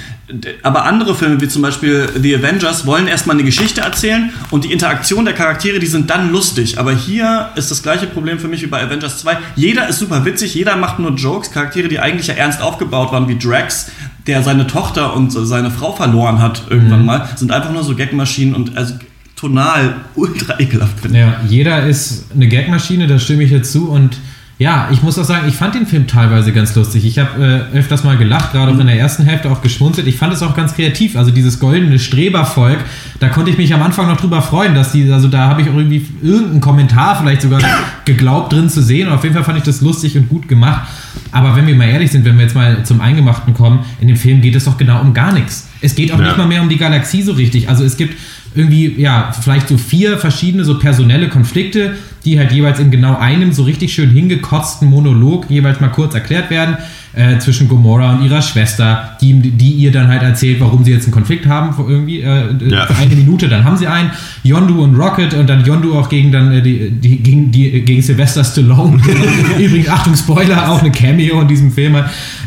Aber 0.62 0.84
andere 0.84 1.14
Filme, 1.14 1.40
wie 1.40 1.48
zum 1.48 1.62
Beispiel 1.62 2.08
The 2.20 2.36
Avengers, 2.36 2.86
wollen 2.86 3.08
erstmal 3.08 3.36
eine 3.36 3.44
Geschichte 3.44 3.80
erzählen 3.80 4.30
und 4.50 4.64
die 4.64 4.72
Interaktion 4.72 5.24
der 5.24 5.34
Charaktere, 5.34 5.78
die 5.78 5.86
sind 5.86 6.10
dann 6.10 6.30
lustig. 6.30 6.78
Aber 6.78 6.92
hier 6.94 7.48
ist 7.56 7.70
das 7.70 7.82
gleiche 7.82 8.06
Problem 8.06 8.38
für 8.38 8.48
mich 8.48 8.62
wie 8.62 8.66
bei 8.66 8.82
Avengers 8.82 9.20
2. 9.20 9.38
Jeder 9.56 9.88
ist 9.88 9.98
super 9.98 10.24
witzig, 10.24 10.54
jeder 10.54 10.76
macht 10.76 10.98
nur 10.98 11.12
Jokes. 11.12 11.50
Charaktere, 11.50 11.88
die 11.88 11.98
eigentlich 11.98 12.26
ja 12.26 12.34
ernst 12.34 12.60
aufgebaut 12.60 13.10
waren, 13.12 13.28
wie 13.28 13.38
Drax, 13.38 13.90
der 14.26 14.42
seine 14.42 14.66
Tochter 14.66 15.16
und 15.16 15.30
seine 15.30 15.70
Frau 15.70 15.94
verloren 15.94 16.40
hat 16.40 16.62
irgendwann 16.68 17.06
mal, 17.06 17.28
sind 17.36 17.50
einfach 17.50 17.72
nur 17.72 17.82
so 17.82 17.96
Gagmaschinen 17.96 18.54
und 18.54 18.76
also 18.76 18.94
tonal 19.34 19.96
ultra 20.14 20.58
ekelhaft 20.58 21.00
finde. 21.00 21.20
Ja, 21.20 21.40
jeder 21.48 21.86
ist 21.86 22.26
eine 22.34 22.48
Gagmaschine, 22.48 23.06
da 23.06 23.18
stimme 23.18 23.44
ich 23.44 23.50
jetzt 23.50 23.72
zu. 23.72 23.88
Und 23.88 24.18
ja, 24.58 24.88
ich 24.90 25.02
muss 25.04 25.16
auch 25.18 25.24
sagen, 25.24 25.46
ich 25.48 25.54
fand 25.54 25.76
den 25.76 25.86
Film 25.86 26.08
teilweise 26.08 26.52
ganz 26.52 26.74
lustig. 26.74 27.04
Ich 27.04 27.20
habe 27.20 27.66
äh, 27.72 27.76
öfters 27.76 28.02
mal 28.02 28.16
gelacht, 28.16 28.50
gerade 28.52 28.72
auch 28.72 28.78
in 28.78 28.86
der 28.88 28.98
ersten 28.98 29.22
Hälfte 29.24 29.50
auch 29.52 29.62
geschmunzelt. 29.62 30.08
Ich 30.08 30.16
fand 30.16 30.32
es 30.32 30.42
auch 30.42 30.56
ganz 30.56 30.74
kreativ. 30.74 31.14
Also 31.16 31.30
dieses 31.30 31.60
goldene 31.60 31.98
Strebervolk, 32.00 32.78
da 33.20 33.28
konnte 33.28 33.52
ich 33.52 33.58
mich 33.58 33.72
am 33.72 33.82
Anfang 33.82 34.08
noch 34.08 34.16
drüber 34.16 34.42
freuen, 34.42 34.74
dass 34.74 34.90
die, 34.90 35.10
also 35.12 35.28
da 35.28 35.48
habe 35.48 35.60
ich 35.60 35.68
irgendwie 35.68 36.04
irgendeinen 36.22 36.60
Kommentar 36.60 37.18
vielleicht 37.20 37.42
sogar 37.42 37.60
geglaubt 38.04 38.52
drin 38.52 38.68
zu 38.68 38.82
sehen. 38.82 39.06
Und 39.06 39.14
auf 39.14 39.22
jeden 39.22 39.34
Fall 39.36 39.44
fand 39.44 39.58
ich 39.58 39.64
das 39.64 39.80
lustig 39.80 40.16
und 40.16 40.28
gut 40.28 40.48
gemacht. 40.48 40.88
Aber 41.30 41.54
wenn 41.54 41.66
wir 41.68 41.76
mal 41.76 41.88
ehrlich 41.88 42.10
sind, 42.10 42.24
wenn 42.24 42.36
wir 42.36 42.42
jetzt 42.44 42.54
mal 42.56 42.82
zum 42.84 43.00
Eingemachten 43.00 43.54
kommen, 43.54 43.84
in 44.00 44.08
dem 44.08 44.16
Film 44.16 44.40
geht 44.40 44.56
es 44.56 44.64
doch 44.64 44.76
genau 44.76 45.00
um 45.00 45.14
gar 45.14 45.32
nichts. 45.32 45.68
Es 45.80 45.94
geht 45.94 46.10
auch 46.12 46.18
Ja. 46.18 46.24
nicht 46.26 46.36
mal 46.36 46.46
mehr 46.48 46.62
um 46.62 46.68
die 46.68 46.78
Galaxie 46.78 47.22
so 47.22 47.32
richtig. 47.32 47.68
Also 47.68 47.84
es 47.84 47.96
gibt 47.96 48.16
irgendwie, 48.54 48.94
ja, 49.00 49.32
vielleicht 49.40 49.68
so 49.68 49.76
vier 49.76 50.18
verschiedene 50.18 50.64
so 50.64 50.78
personelle 50.78 51.28
Konflikte, 51.28 51.94
die 52.24 52.38
halt 52.38 52.52
jeweils 52.52 52.78
in 52.78 52.90
genau 52.90 53.16
einem 53.16 53.52
so 53.52 53.62
richtig 53.62 53.92
schön 53.92 54.10
hingekotzten 54.10 54.88
Monolog 54.88 55.48
jeweils 55.48 55.80
mal 55.80 55.88
kurz 55.88 56.14
erklärt 56.14 56.50
werden, 56.50 56.76
äh, 57.14 57.38
zwischen 57.38 57.68
Gomorra 57.68 58.14
und 58.14 58.24
ihrer 58.24 58.42
Schwester, 58.42 59.16
die, 59.20 59.32
die 59.34 59.70
ihr 59.70 59.90
dann 59.92 60.08
halt 60.08 60.22
erzählt, 60.22 60.60
warum 60.60 60.84
sie 60.84 60.92
jetzt 60.92 61.04
einen 61.04 61.12
Konflikt 61.12 61.46
haben, 61.46 61.74
irgendwie 61.88 62.20
äh, 62.20 62.44
Ja. 62.68 62.86
für 62.86 62.96
eine 62.96 63.14
Minute, 63.14 63.48
dann 63.48 63.64
haben 63.64 63.76
sie 63.76 63.86
einen, 63.86 64.10
Yondu 64.44 64.82
und 64.82 64.94
Rocket 64.94 65.34
und 65.34 65.48
dann 65.48 65.64
Yondu 65.64 65.98
auch 65.98 66.08
gegen 66.08 66.30
dann 66.32 66.52
äh, 66.52 66.62
die, 66.62 66.90
die, 66.90 67.16
gegen, 67.18 67.50
die, 67.50 67.80
gegen 67.82 68.02
Sylvester 68.02 68.44
Stallone. 68.44 69.00
Übrigens, 69.58 69.88
Achtung, 69.88 70.14
Spoiler, 70.16 70.70
auch 70.70 70.80
eine 70.80 70.90
Cameo 70.90 71.40
in 71.40 71.48
diesem 71.48 71.72
Film. 71.72 71.96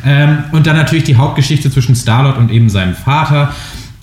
Ähm, 0.05 0.37
und 0.51 0.67
dann 0.67 0.75
natürlich 0.75 1.03
die 1.05 1.15
Hauptgeschichte 1.15 1.69
zwischen 1.71 1.95
Starlord 1.95 2.37
und 2.37 2.51
eben 2.51 2.69
seinem 2.69 2.95
Vater. 2.95 3.53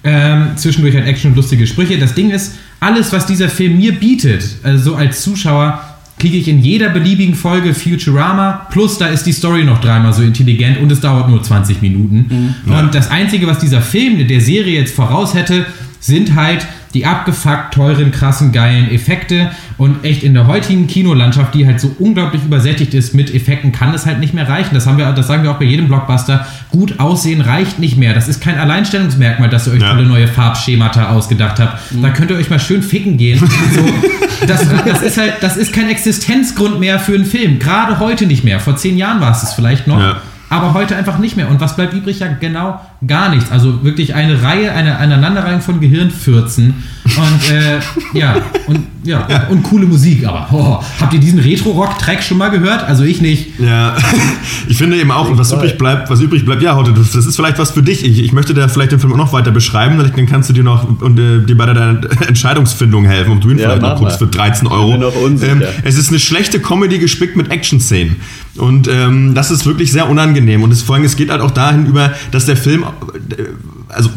Ähm, 0.04 0.52
zwischendurch 0.56 0.94
halt 0.94 1.06
Action 1.06 1.32
und 1.32 1.36
lustige 1.36 1.66
Sprüche. 1.66 1.98
Das 1.98 2.14
Ding 2.14 2.30
ist, 2.30 2.54
alles, 2.80 3.12
was 3.12 3.26
dieser 3.26 3.48
Film 3.48 3.78
mir 3.78 3.92
bietet, 3.92 4.44
also 4.62 4.90
so 4.90 4.96
als 4.96 5.22
Zuschauer, 5.22 5.82
kriege 6.18 6.36
ich 6.36 6.48
in 6.48 6.60
jeder 6.60 6.88
beliebigen 6.90 7.34
Folge 7.34 7.74
Futurama. 7.74 8.66
Plus, 8.70 8.98
da 8.98 9.06
ist 9.06 9.24
die 9.24 9.32
Story 9.32 9.64
noch 9.64 9.80
dreimal 9.80 10.12
so 10.12 10.22
intelligent 10.22 10.78
und 10.80 10.90
es 10.90 11.00
dauert 11.00 11.28
nur 11.28 11.42
20 11.42 11.80
Minuten. 11.80 12.54
Und 12.66 12.94
das 12.94 13.10
Einzige, 13.10 13.46
was 13.46 13.58
dieser 13.58 13.80
Film 13.80 14.26
der 14.26 14.40
Serie 14.40 14.80
jetzt 14.80 14.94
voraus 14.94 15.34
hätte, 15.34 15.66
sind 16.00 16.34
halt 16.34 16.66
die 16.94 17.04
abgefuckt 17.04 17.74
teuren, 17.74 18.12
krassen, 18.12 18.50
geilen 18.50 18.90
Effekte. 18.90 19.50
Und 19.76 20.04
echt 20.04 20.22
in 20.22 20.32
der 20.34 20.46
heutigen 20.46 20.86
Kinolandschaft, 20.86 21.54
die 21.54 21.66
halt 21.66 21.80
so 21.80 21.94
unglaublich 21.98 22.42
übersättigt 22.44 22.94
ist 22.94 23.14
mit 23.14 23.32
Effekten, 23.34 23.72
kann 23.72 23.92
das 23.92 24.06
halt 24.06 24.20
nicht 24.20 24.32
mehr 24.32 24.48
reichen. 24.48 24.70
Das, 24.74 24.86
haben 24.86 24.96
wir, 24.96 25.12
das 25.12 25.26
sagen 25.26 25.42
wir 25.42 25.50
auch 25.50 25.58
bei 25.58 25.66
jedem 25.66 25.86
Blockbuster. 25.88 26.46
Gut 26.70 26.98
aussehen 26.98 27.40
reicht 27.42 27.78
nicht 27.78 27.98
mehr. 27.98 28.14
Das 28.14 28.26
ist 28.26 28.40
kein 28.40 28.58
Alleinstellungsmerkmal, 28.58 29.50
dass 29.50 29.66
ihr 29.66 29.74
euch 29.74 29.82
Ja. 29.82 29.90
tolle 29.90 30.06
neue 30.06 30.28
Farbschemata 30.28 31.10
ausgedacht 31.10 31.60
habt. 31.60 31.78
Da 32.02 32.10
könnt 32.10 32.30
ihr 32.30 32.36
euch 32.36 32.48
mal 32.50 32.58
schön 32.58 32.82
ficken 32.82 33.16
gehen. 33.18 33.38
So, 33.38 34.46
das, 34.46 34.66
das 34.86 35.02
ist 35.02 35.18
halt, 35.18 35.34
das 35.42 35.56
ist 35.56 35.72
kein 35.72 35.88
Existenzgrund 35.88 36.80
mehr 36.80 36.98
für 36.98 37.14
einen 37.14 37.24
Film. 37.26 37.58
Gerade 37.58 37.98
heute 37.98 38.26
nicht 38.26 38.44
mehr. 38.44 38.60
Vor 38.60 38.76
zehn 38.76 38.96
Jahren 38.96 39.20
war 39.20 39.32
es 39.32 39.42
es 39.42 39.52
vielleicht 39.52 39.86
noch. 39.86 39.98
Ja. 40.00 40.22
Aber 40.50 40.74
heute 40.74 40.96
einfach 40.96 41.18
nicht 41.18 41.36
mehr. 41.36 41.48
Und 41.48 41.60
was 41.60 41.76
bleibt 41.76 41.92
übrig? 41.92 42.20
Ja, 42.20 42.28
genau 42.28 42.80
gar 43.06 43.28
nichts. 43.28 43.50
Also 43.50 43.84
wirklich 43.84 44.14
eine 44.14 44.42
Reihe, 44.42 44.72
eine 44.72 44.98
Aneinanderreihung 44.98 45.60
von 45.60 45.80
Gehirnfürzen. 45.80 46.84
Und 47.16 47.50
äh, 47.50 47.80
ja, 48.18 48.36
und 48.66 48.86
ja, 49.04 49.26
Und, 49.48 49.58
und 49.58 49.62
coole 49.62 49.86
Musik. 49.86 50.26
Aber 50.26 50.48
oh, 50.52 50.84
habt 51.00 51.14
ihr 51.14 51.20
diesen 51.20 51.38
Retro-Rock-Track 51.38 52.22
schon 52.22 52.36
mal 52.36 52.50
gehört? 52.50 52.82
Also 52.84 53.04
ich 53.04 53.20
nicht. 53.22 53.58
Ja, 53.58 53.96
ich 54.68 54.76
finde 54.76 54.98
eben 55.00 55.10
auch, 55.10 55.36
was 55.38 55.52
übrig 55.52 55.78
bleibt, 55.78 56.10
was 56.10 56.20
übrig 56.20 56.44
bleibt, 56.44 56.62
ja, 56.62 56.76
Hotte, 56.76 56.92
das 56.92 57.14
ist 57.14 57.36
vielleicht 57.36 57.58
was 57.58 57.70
für 57.70 57.82
dich. 57.82 58.04
Ich, 58.04 58.18
ich 58.18 58.32
möchte 58.32 58.52
da 58.54 58.68
vielleicht 58.68 58.92
den 58.92 59.00
Film 59.00 59.12
auch 59.14 59.16
noch 59.16 59.32
weiter 59.32 59.50
beschreiben, 59.50 59.98
dann 59.98 60.26
kannst 60.26 60.50
du 60.50 60.52
dir 60.52 60.64
noch 60.64 61.00
und, 61.00 61.18
äh, 61.18 61.40
dir 61.40 61.56
bei 61.56 61.66
deiner 61.66 62.00
Entscheidungsfindung 62.28 63.04
helfen, 63.06 63.32
ob 63.32 63.40
du 63.40 63.50
ihn 63.50 63.58
Ja, 63.58 63.64
vielleicht 63.64 63.82
noch 63.82 63.96
guckst 63.96 64.20
mal. 64.20 64.26
für 64.26 64.32
13 64.36 64.66
Euro. 64.68 64.86
Ich 64.88 64.92
bin 64.92 65.00
noch 65.00 65.16
unsicher. 65.16 65.52
Ähm, 65.52 65.62
es 65.84 65.96
ist 65.96 66.10
eine 66.10 66.18
schlechte 66.18 66.60
Comedy 66.60 66.98
gespickt 66.98 67.36
mit 67.36 67.50
Action-Szenen. 67.50 68.16
Und 68.56 68.88
ähm, 68.88 69.34
das 69.34 69.50
ist 69.50 69.64
wirklich 69.64 69.92
sehr 69.92 70.08
unangenehm. 70.10 70.62
Und 70.62 70.72
es, 70.72 70.82
vor 70.82 70.96
allem, 70.96 71.04
es 71.04 71.16
geht 71.16 71.30
halt 71.30 71.40
auch 71.40 71.52
dahin 71.52 71.86
über, 71.86 72.12
dass 72.32 72.44
der 72.46 72.56
Film, 72.56 72.82
äh, 72.82 73.44
also 73.88 74.10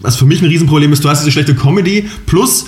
was 0.00 0.16
für 0.16 0.26
mich 0.26 0.42
ein 0.42 0.48
Riesenproblem 0.48 0.92
ist, 0.92 1.04
du 1.04 1.08
hast 1.08 1.20
diese 1.20 1.32
schlechte 1.32 1.54
Comedy 1.54 2.08
plus 2.26 2.66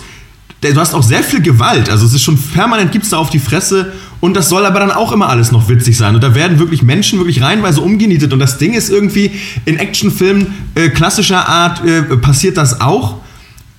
du 0.60 0.76
hast 0.76 0.94
auch 0.94 1.02
sehr 1.02 1.22
viel 1.22 1.40
Gewalt. 1.40 1.88
Also 1.88 2.06
es 2.06 2.12
ist 2.12 2.22
schon 2.22 2.38
permanent 2.38 2.92
gibt's 2.92 3.10
da 3.10 3.16
auf 3.16 3.30
die 3.30 3.38
Fresse 3.38 3.92
und 4.20 4.34
das 4.34 4.48
soll 4.48 4.66
aber 4.66 4.80
dann 4.80 4.90
auch 4.90 5.12
immer 5.12 5.28
alles 5.28 5.50
noch 5.52 5.68
witzig 5.68 5.96
sein. 5.96 6.14
Und 6.14 6.22
da 6.22 6.34
werden 6.34 6.58
wirklich 6.58 6.82
Menschen 6.82 7.18
wirklich 7.18 7.42
reihenweise 7.42 7.80
umgenietet. 7.80 8.32
Und 8.32 8.38
das 8.38 8.58
Ding 8.58 8.74
ist 8.74 8.90
irgendwie, 8.90 9.30
in 9.64 9.78
Actionfilmen 9.78 10.48
äh, 10.74 10.90
klassischer 10.90 11.48
Art 11.48 11.84
äh, 11.84 12.02
passiert 12.18 12.58
das 12.58 12.80
auch. 12.80 13.16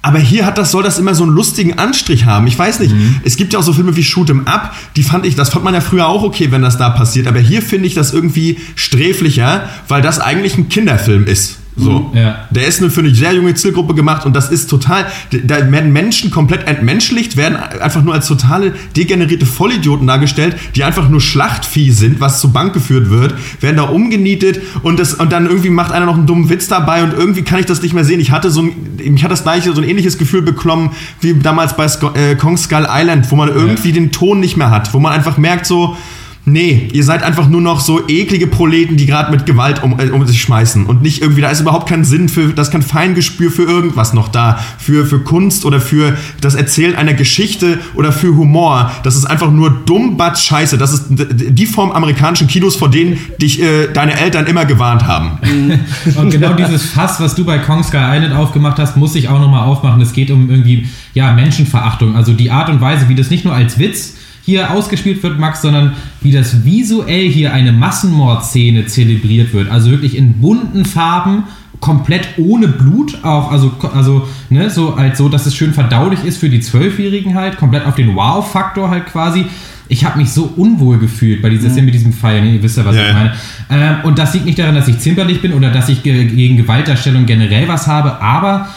Aber 0.02 0.18
hier 0.18 0.48
hat 0.48 0.58
das, 0.58 0.72
soll 0.72 0.82
das 0.82 0.98
immer 0.98 1.14
so 1.14 1.24
einen 1.24 1.34
lustigen 1.34 1.78
Anstrich 1.78 2.26
haben. 2.26 2.48
Ich 2.48 2.58
weiß 2.58 2.80
nicht. 2.80 2.92
Es 3.24 3.38
gibt 3.38 3.54
ja 3.54 3.60
auch 3.60 3.64
so 3.64 3.72
Filme 3.72 3.96
wie 3.96 4.04
Shoot 4.04 4.32
'em 4.32 4.48
Up, 4.48 4.74
die 4.96 5.04
fand 5.04 5.28
ich, 5.28 5.36
das 5.36 5.52
fand 5.52 5.64
man 5.64 5.76
ja 5.76 5.82
früher 5.82 6.08
auch 6.08 6.24
okay, 6.24 6.52
wenn 6.52 6.64
das 6.64 6.80
da 6.80 6.90
passiert. 6.90 7.28
Aber 7.28 7.38
hier 7.38 7.62
finde 7.62 7.86
ich 7.86 7.94
das 7.94 8.12
irgendwie 8.12 8.58
sträflicher, 8.74 9.70
weil 9.88 10.02
das 10.02 10.20
eigentlich 10.20 10.58
ein 10.58 10.70
Kinderfilm 10.70 11.28
ist. 11.28 11.61
So. 11.78 12.12
Ja. 12.14 12.48
Der 12.52 12.68
ist 12.68 12.82
nur 12.82 12.90
für 12.90 13.00
eine 13.00 13.16
sehr 13.16 13.34
junge 13.34 13.56
Zielgruppe 13.56 13.94
gemacht 13.96 14.26
und 14.26 14.36
das 14.36 14.50
ist 14.50 14.70
total, 14.70 15.06
da 15.32 15.72
werden 15.72 15.94
Menschen 15.94 16.30
komplett 16.30 16.68
entmenschlicht, 16.68 17.38
werden 17.38 17.56
einfach 17.56 18.04
nur 18.04 18.14
als 18.14 18.28
totale 18.28 18.74
degenerierte 18.96 19.46
Vollidioten 19.46 20.06
dargestellt, 20.06 20.58
die 20.76 20.84
einfach 20.84 21.08
nur 21.10 21.22
Schlachtvieh 21.22 21.92
sind, 21.92 22.20
was 22.20 22.42
zur 22.42 22.52
Bank 22.52 22.74
geführt 22.74 23.10
wird, 23.10 23.36
werden 23.62 23.78
da 23.78 23.84
umgenietet 23.84 24.62
und 24.84 25.00
das, 25.00 25.14
und 25.14 25.32
dann 25.32 25.46
irgendwie 25.46 25.70
macht 25.70 25.92
einer 25.92 26.06
noch 26.06 26.18
einen 26.18 26.28
dummen 26.28 26.50
Witz 26.50 26.68
dabei 26.68 27.04
und 27.04 27.14
irgendwie 27.14 27.44
kann 27.44 27.60
ich 27.60 27.66
das 27.66 27.82
nicht 27.82 27.94
mehr 27.94 28.04
sehen. 28.06 28.20
Ich 28.20 28.32
hatte 28.32 28.52
so 28.52 28.64
ein, 28.64 29.14
mich 29.14 29.24
hat 29.24 29.32
das 29.32 29.44
gleiche, 29.44 29.72
so 29.74 29.82
ein 29.82 29.88
ähnliches 29.88 30.18
Gefühl 30.18 30.42
bekommen, 30.42 30.92
wie 31.22 31.34
damals 31.36 31.78
bei 31.78 31.88
Sco 31.88 32.12
äh, 32.14 32.36
Kong 32.36 32.58
Skull 32.58 32.88
Island, 32.90 33.32
wo 33.32 33.36
man 33.38 33.48
irgendwie 33.48 33.94
den 33.94 34.12
Ton 34.12 34.42
nicht 34.42 34.58
mehr 34.58 34.72
hat, 34.72 34.94
wo 34.94 35.00
man 35.00 35.14
einfach 35.14 35.38
merkt 35.38 35.66
so, 35.66 35.96
Nee, 36.44 36.90
ihr 36.92 37.04
seid 37.04 37.22
einfach 37.22 37.48
nur 37.48 37.62
noch 37.62 37.82
so 37.82 38.08
eklige 38.08 38.48
Proleten, 38.48 38.98
die 38.98 39.06
gerade 39.06 39.30
mit 39.30 39.46
Gewalt 39.46 39.84
um, 39.84 40.00
äh, 40.00 40.10
um 40.10 40.26
sich 40.26 40.42
schmeißen. 40.42 40.88
Und 40.88 41.04
nicht 41.04 41.22
irgendwie, 41.22 41.42
da 41.42 41.50
ist 41.50 41.62
überhaupt 41.62 41.88
kein 41.88 42.04
Sinn 42.04 42.30
für, 42.30 42.48
da 42.54 42.64
ist 42.64 42.72
kein 42.72 42.82
Feingespür 42.82 43.52
für 43.52 43.64
irgendwas 43.64 44.14
noch 44.14 44.28
da. 44.28 44.60
Für, 44.80 45.06
für 45.06 45.20
Kunst 45.20 45.66
oder 45.66 45.80
für 45.80 46.18
das 46.42 46.56
Erzählen 46.56 46.96
einer 46.96 47.14
Geschichte 47.14 47.80
oder 47.94 48.12
für 48.12 48.36
Humor. 48.36 48.92
Das 49.04 49.16
ist 49.16 49.26
einfach 49.26 49.52
nur 49.52 49.70
dumm, 49.86 50.18
Batsch, 50.18 50.44
Scheiße. 50.44 50.80
Das 50.80 50.94
ist 50.94 51.06
die 51.10 51.66
Form 51.68 51.92
amerikanischen 51.92 52.48
Kinos, 52.48 52.76
vor 52.76 52.90
denen 52.90 53.20
dich 53.40 53.62
äh, 53.62 53.88
deine 53.94 54.20
Eltern 54.20 54.48
immer 54.48 54.66
gewarnt 54.66 55.06
haben. 55.06 55.38
Und 56.16 56.32
genau 56.32 56.54
dieses 56.54 56.88
Fass, 56.88 57.20
was 57.20 57.36
du 57.36 57.46
bei 57.46 57.60
Kong 57.60 57.84
Sky 57.84 57.98
Island 57.98 58.34
aufgemacht 58.34 58.80
hast, 58.80 58.98
muss 58.98 59.14
ich 59.14 59.30
auch 59.30 59.40
nochmal 59.40 59.68
aufmachen. 59.68 60.02
Es 60.02 60.14
geht 60.14 60.32
um 60.32 60.50
irgendwie, 60.50 60.88
ja, 61.14 61.34
Menschenverachtung. 61.34 62.16
Also 62.16 62.34
die 62.34 62.50
Art 62.50 62.70
und 62.70 62.82
Weise, 62.82 63.10
wie 63.10 63.16
das 63.16 63.30
nicht 63.30 63.46
nur 63.46 63.54
als 63.54 63.78
Witz 63.78 64.16
hier 64.44 64.72
ausgespielt 64.72 65.22
wird, 65.24 65.40
Max, 65.40 65.62
sondern 65.62 65.94
wie 66.22 66.32
das 66.32 66.66
visuell 66.66 67.30
hier 67.30 67.54
eine 67.54 67.72
Massenmordszene 67.72 68.86
zelebriert 68.88 69.54
wird. 69.54 69.70
Also 69.70 69.92
wirklich 69.92 70.18
in 70.18 70.42
bunten 70.42 70.86
Farben 70.86 71.44
komplett 71.80 72.28
ohne 72.38 72.68
Blut 72.68 73.24
auch, 73.24 73.52
also, 73.52 73.74
also 73.94 74.28
ne, 74.50 74.70
so 74.70 74.94
als 74.94 75.18
so, 75.18 75.28
dass 75.30 75.46
es 75.46 75.56
schön 75.56 75.74
verdaulich 75.74 76.24
ist 76.24 76.38
für 76.38 76.50
die 76.50 76.62
Zwölfjährigen 76.62 77.36
halt, 77.36 77.58
komplett 77.58 77.86
auf 77.86 77.96
den 77.96 78.16
Wow-Faktor 78.16 78.90
halt 78.90 79.08
quasi. 79.08 79.46
Ich 79.90 80.06
habe 80.06 80.20
mich 80.20 80.32
so 80.32 80.54
unwohl 80.56 81.00
gefühlt 81.00 81.42
bei 81.42 81.50
dieser 81.50 81.70
Szene 81.70 81.88
mit 81.88 81.94
diesem 81.94 82.14
Pfeil, 82.14 82.42
ne? 82.42 82.56
ihr 82.56 82.64
wisst 82.64 82.78
ja, 82.78 82.86
was 82.86 82.96
Ja, 82.96 83.08
ich 83.08 83.14
meine. 83.14 83.34
Ähm, 83.70 83.96
und 84.04 84.18
das 84.18 84.34
liegt 84.34 84.46
nicht 84.46 84.58
daran, 84.58 84.76
dass 84.76 84.88
ich 84.88 85.00
zimperlich 85.00 85.42
bin 85.42 85.52
oder 85.52 85.70
dass 85.70 85.90
ich 85.90 86.02
ge 86.02 86.26
gegen 86.26 86.56
Gewaltdarstellung 86.56 87.26
generell 87.26 87.68
was 87.68 87.88
habe, 87.88 88.22
aber 88.22 88.70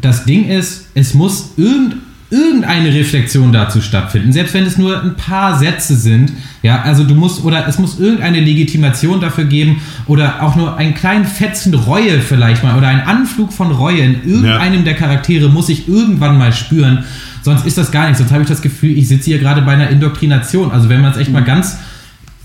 das 0.00 0.24
Ding 0.24 0.48
ist, 0.48 0.88
es 0.94 1.12
muss 1.12 1.52
irgend, 1.56 1.96
irgendeine 2.32 2.94
Reflexion 2.94 3.52
dazu 3.52 3.82
stattfinden, 3.82 4.32
selbst 4.32 4.54
wenn 4.54 4.64
es 4.64 4.78
nur 4.78 5.02
ein 5.02 5.16
paar 5.16 5.58
Sätze 5.58 5.94
sind. 5.96 6.32
Ja, 6.62 6.80
also 6.82 7.04
du 7.04 7.14
musst, 7.14 7.44
oder 7.44 7.68
es 7.68 7.78
muss 7.78 8.00
irgendeine 8.00 8.40
Legitimation 8.40 9.20
dafür 9.20 9.44
geben 9.44 9.82
oder 10.06 10.42
auch 10.42 10.56
nur 10.56 10.76
einen 10.78 10.94
kleinen 10.94 11.26
Fetzen 11.26 11.74
Reue 11.74 12.20
vielleicht 12.20 12.64
mal 12.64 12.76
oder 12.78 12.88
ein 12.88 13.02
Anflug 13.02 13.52
von 13.52 13.70
Reue 13.70 14.00
in 14.00 14.24
irgendeinem 14.24 14.84
der 14.84 14.94
Charaktere 14.94 15.50
muss 15.50 15.68
ich 15.68 15.88
irgendwann 15.88 16.38
mal 16.38 16.52
spüren. 16.52 17.04
Sonst 17.42 17.66
ist 17.66 17.76
das 17.76 17.92
gar 17.92 18.08
nicht. 18.08 18.16
Sonst 18.16 18.32
habe 18.32 18.42
ich 18.42 18.48
das 18.48 18.62
Gefühl, 18.62 18.96
ich 18.96 19.08
sitze 19.08 19.26
hier 19.26 19.38
gerade 19.38 19.62
bei 19.62 19.72
einer 19.72 19.90
Indoktrination. 19.90 20.70
Also 20.70 20.88
wenn 20.88 21.02
man 21.02 21.12
es 21.12 21.18
echt 21.18 21.32
mal 21.32 21.44
ganz 21.44 21.76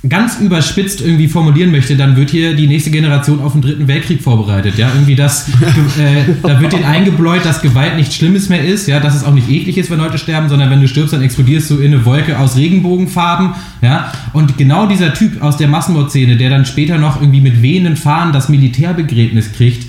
ganz 0.08 0.40
überspitzt 0.40 1.02
irgendwie 1.02 1.28
formulieren 1.28 1.72
möchte, 1.72 1.96
dann 1.96 2.16
wird 2.16 2.30
hier 2.30 2.54
die 2.56 2.68
nächste 2.68 2.92
Generation 2.92 3.42
auf 3.42 3.54
den 3.54 3.62
dritten 3.62 3.88
Weltkrieg 3.88 4.22
vorbereitet. 4.22 4.78
Ja, 4.78 4.90
irgendwie 4.94 5.16
das, 5.16 5.50
äh, 5.50 6.34
da 6.44 6.62
wird 6.62 6.74
denen 6.74 6.86
eingebläut, 6.86 7.44
dass 7.44 7.62
Gewalt 7.62 7.96
nichts 7.96 8.16
Schlimmes 8.16 8.48
mehr 8.48 8.64
ist, 8.64 8.88
ja, 8.88 9.00
dass 9.00 9.16
es 9.16 9.24
auch 9.24 9.34
nicht 9.34 9.50
eklig 9.50 9.78
ist, 9.78 9.90
wenn 9.90 9.98
Leute 9.98 10.18
sterben, 10.18 10.50
sondern 10.50 10.70
wenn 10.70 10.82
du 10.82 10.88
stirbst, 10.88 11.14
dann 11.14 11.24
explodierst 11.24 11.70
du 11.72 11.78
in 11.80 11.94
eine 11.94 12.06
Wolke 12.06 12.38
aus 12.38 12.56
Regenbogenfarben, 12.56 13.52
ja. 13.82 14.12
Und 14.34 14.58
genau 14.58 14.86
dieser 14.88 15.14
Typ 15.14 15.42
aus 15.42 15.58
der 15.58 15.68
Massenmordszene, 15.68 16.38
der 16.38 16.52
dann 16.52 16.66
später 16.66 16.98
noch 16.98 17.20
irgendwie 17.20 17.42
mit 17.42 17.62
wehenden 17.62 17.98
Fahnen 17.98 18.34
das 18.34 18.50
Militärbegräbnis 18.50 19.52
kriegt, 19.54 19.88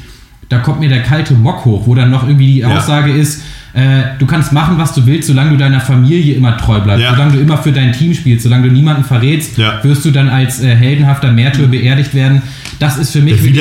da 0.49 0.59
kommt 0.59 0.81
mir 0.81 0.89
der 0.89 1.03
kalte 1.03 1.35
Mock 1.35 1.67
hoch, 1.67 1.87
wo 1.87 1.95
dann 1.95 2.11
noch 2.11 2.27
irgendwie 2.27 2.55
die 2.55 2.59
Ja. 2.61 2.79
Aussage 2.79 3.13
ist, 3.13 3.41
äh, 3.41 3.43
du 4.19 4.27
kannst 4.27 4.53
machen, 4.53 4.77
was 4.79 4.95
du 4.95 5.07
willst, 5.07 5.29
solange 5.29 5.51
du 5.51 5.57
deiner 5.57 5.81
Familie 5.81 6.35
immer 6.35 6.57
treu 6.57 6.81
bleibst, 6.81 7.03
Ja. 7.05 7.13
solange 7.15 7.33
du 7.35 7.41
immer 7.41 7.59
für 7.59 7.73
dein 7.73 7.93
Team 7.93 8.15
spielst, 8.15 8.43
solange 8.45 8.69
du 8.69 8.73
niemanden 8.75 9.05
verrätst, 9.05 9.57
Ja. 9.59 9.83
wirst 9.85 10.05
du 10.05 10.11
dann 10.11 10.29
als 10.29 10.61
äh, 10.63 10.75
heldenhafter 10.75 11.31
Märtyrer 11.33 11.69
beerdigt 11.69 12.15
werden. 12.15 12.43
Das 12.79 12.97
ist 12.97 13.11
für 13.13 13.21
mich 13.21 13.35
wirklich- 13.43 13.57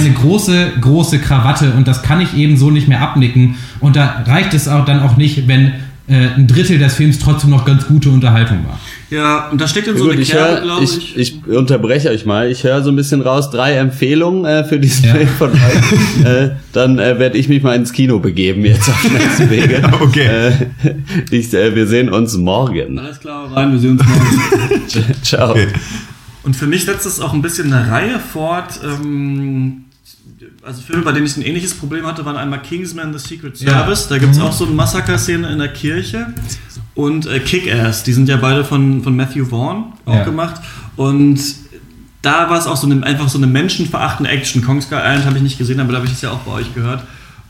eine 0.00 0.10
große, 0.14 0.72
große 0.80 1.18
Krawatte 1.18 1.72
und 1.72 1.86
das 1.88 2.02
kann 2.02 2.20
ich 2.20 2.36
eben 2.36 2.56
so 2.56 2.70
nicht 2.70 2.88
mehr 2.88 3.00
abnicken. 3.02 3.56
Und 3.80 3.96
da 3.96 4.24
reicht 4.26 4.54
es 4.54 4.66
auch 4.68 4.84
dann 4.84 5.00
auch 5.00 5.16
nicht, 5.16 5.46
wenn 5.48 5.72
äh, 6.08 6.28
ein 6.36 6.46
Drittel 6.46 6.78
des 6.78 6.94
Films 6.94 7.18
trotzdem 7.18 7.50
noch 7.50 7.64
ganz 7.64 7.86
gute 7.86 8.10
Unterhaltung 8.10 8.64
war. 8.66 8.78
Ja, 9.10 9.48
und 9.50 9.60
da 9.60 9.66
steckt 9.66 9.88
in 9.88 9.96
so 9.96 10.04
Gut, 10.04 10.12
eine 10.12 10.22
ich, 10.22 10.30
Kerbe, 10.30 10.62
glaube 10.62 10.84
ich, 10.84 11.16
ich 11.16 11.46
unterbreche 11.46 12.10
euch 12.10 12.26
mal. 12.26 12.50
Ich 12.50 12.64
höre 12.64 12.82
so 12.82 12.90
ein 12.90 12.96
bisschen 12.96 13.22
raus 13.22 13.50
drei 13.50 13.74
Empfehlungen 13.74 14.44
äh, 14.44 14.64
für 14.64 14.78
diesen 14.78 15.04
Ja. 15.06 15.14
Film 15.14 15.28
von 15.28 15.52
euch. 15.52 16.24
äh, 16.24 16.50
dann 16.72 16.98
äh, 16.98 17.18
werde 17.18 17.38
ich 17.38 17.48
mich 17.48 17.62
mal 17.62 17.74
ins 17.74 17.92
Kino 17.92 18.18
begeben 18.20 18.64
jetzt 18.64 18.88
auf 18.88 19.00
schnellstem 19.00 19.50
Wege. 19.50 19.82
Okay. 20.00 20.26
Äh, 20.26 20.52
ich, 21.30 21.52
äh, 21.54 21.74
wir 21.74 21.86
sehen 21.86 22.08
uns 22.08 22.36
morgen. 22.36 22.98
Alles 22.98 23.18
klar, 23.18 23.50
rein, 23.52 23.72
wir 23.72 23.78
sehen 23.78 23.98
uns 23.98 24.02
morgen. 24.04 25.14
Ciao. 25.22 25.50
Okay. 25.50 25.68
Und 26.42 26.54
für 26.54 26.66
mich 26.66 26.84
setzt 26.84 27.06
es 27.06 27.20
auch 27.20 27.32
ein 27.32 27.42
bisschen 27.42 27.72
eine 27.72 27.90
Reihe 27.90 28.20
fort. 28.20 28.78
Ähm, 28.84 29.85
also 30.66 30.82
Filme, 30.82 31.02
bei 31.02 31.12
denen 31.12 31.26
ich 31.26 31.36
ein 31.36 31.42
ähnliches 31.42 31.74
Problem 31.74 32.04
hatte, 32.06 32.24
waren 32.24 32.36
einmal 32.36 32.60
Kingsman, 32.60 33.16
The 33.16 33.18
Secret 33.18 33.58
Ja. 33.60 33.70
Service. 33.70 34.08
Da 34.08 34.18
gibt 34.18 34.32
es 34.34 34.40
auch 34.40 34.52
so 34.52 34.66
eine 34.66 34.74
Massaker-Szene 34.74 35.48
in 35.50 35.58
der 35.58 35.68
Kirche. 35.72 36.26
Und 36.94 37.26
äh, 37.26 37.38
Kick-Ass, 37.40 38.02
die 38.04 38.12
sind 38.12 38.28
ja 38.28 38.36
beide 38.36 38.64
von, 38.64 39.02
von 39.02 39.14
Matthew 39.16 39.46
Vaughn 39.46 39.92
auch 40.04 40.14
Ja. 40.14 40.24
gemacht. 40.24 40.60
Und 40.96 41.38
da 42.22 42.50
war 42.50 42.58
es 42.58 42.66
auch 42.66 42.76
so 42.76 42.86
eine, 42.90 43.04
einfach 43.06 43.28
so 43.28 43.38
eine 43.38 43.46
menschenverachtende 43.46 44.30
Action. 44.30 44.64
Kong 44.64 44.80
Skull 44.80 44.98
Island 44.98 45.26
habe 45.26 45.36
ich 45.36 45.42
nicht 45.42 45.58
gesehen, 45.58 45.78
aber 45.80 45.92
da 45.92 45.98
habe 45.98 46.06
ich 46.06 46.12
es 46.14 46.22
ja 46.22 46.30
auch 46.30 46.40
bei 46.40 46.52
euch 46.52 46.74
gehört. 46.74 47.02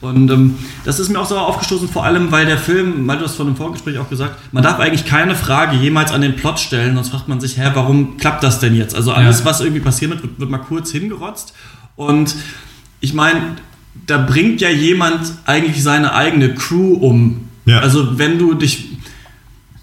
Und 0.02 0.31
ähm, 0.31 0.57
das 0.85 1.00
ist 1.00 1.09
mir 1.09 1.18
auch 1.18 1.26
so 1.26 1.38
aufgestoßen, 1.38 1.88
vor 1.88 2.05
allem, 2.05 2.31
weil 2.31 2.44
der 2.44 2.59
Film, 2.59 3.09
weil 3.09 3.16
du 3.16 3.24
hast 3.24 3.37
vor 3.37 3.46
dem 3.46 3.57
Vorgespräch 3.57 3.96
auch 3.98 4.11
gesagt, 4.11 4.37
man 4.52 4.62
darf 4.62 4.79
eigentlich 4.79 5.07
keine 5.07 5.35
Frage 5.35 5.74
jemals 5.76 6.12
an 6.12 6.20
den 6.20 6.37
Plot 6.37 6.61
stellen, 6.61 6.94
sonst 6.96 7.09
fragt 7.09 7.29
man 7.29 7.40
sich, 7.40 7.57
hä, 7.57 7.70
warum 7.72 8.18
klappt 8.18 8.44
das 8.44 8.59
denn 8.61 8.74
jetzt? 8.76 8.94
Also 8.94 9.12
alles, 9.12 9.38
Ja. 9.40 9.44
was 9.46 9.61
irgendwie 9.61 9.81
passiert 9.81 10.11
wird, 10.11 10.22
wird, 10.22 10.38
wird 10.38 10.50
mal 10.50 10.59
kurz 10.59 10.90
hingerotzt. 10.90 11.55
Und 11.96 12.35
ich 13.00 13.14
meine, 13.14 13.56
da 14.06 14.18
bringt 14.18 14.61
ja 14.61 14.70
jemand 14.70 15.32
eigentlich 15.44 15.82
seine 15.82 16.14
eigene 16.14 16.54
Crew 16.54 16.94
um. 16.94 17.48
Ja. 17.64 17.80
Also 17.80 18.18
wenn 18.18 18.38
du 18.38 18.54
dich 18.54 18.95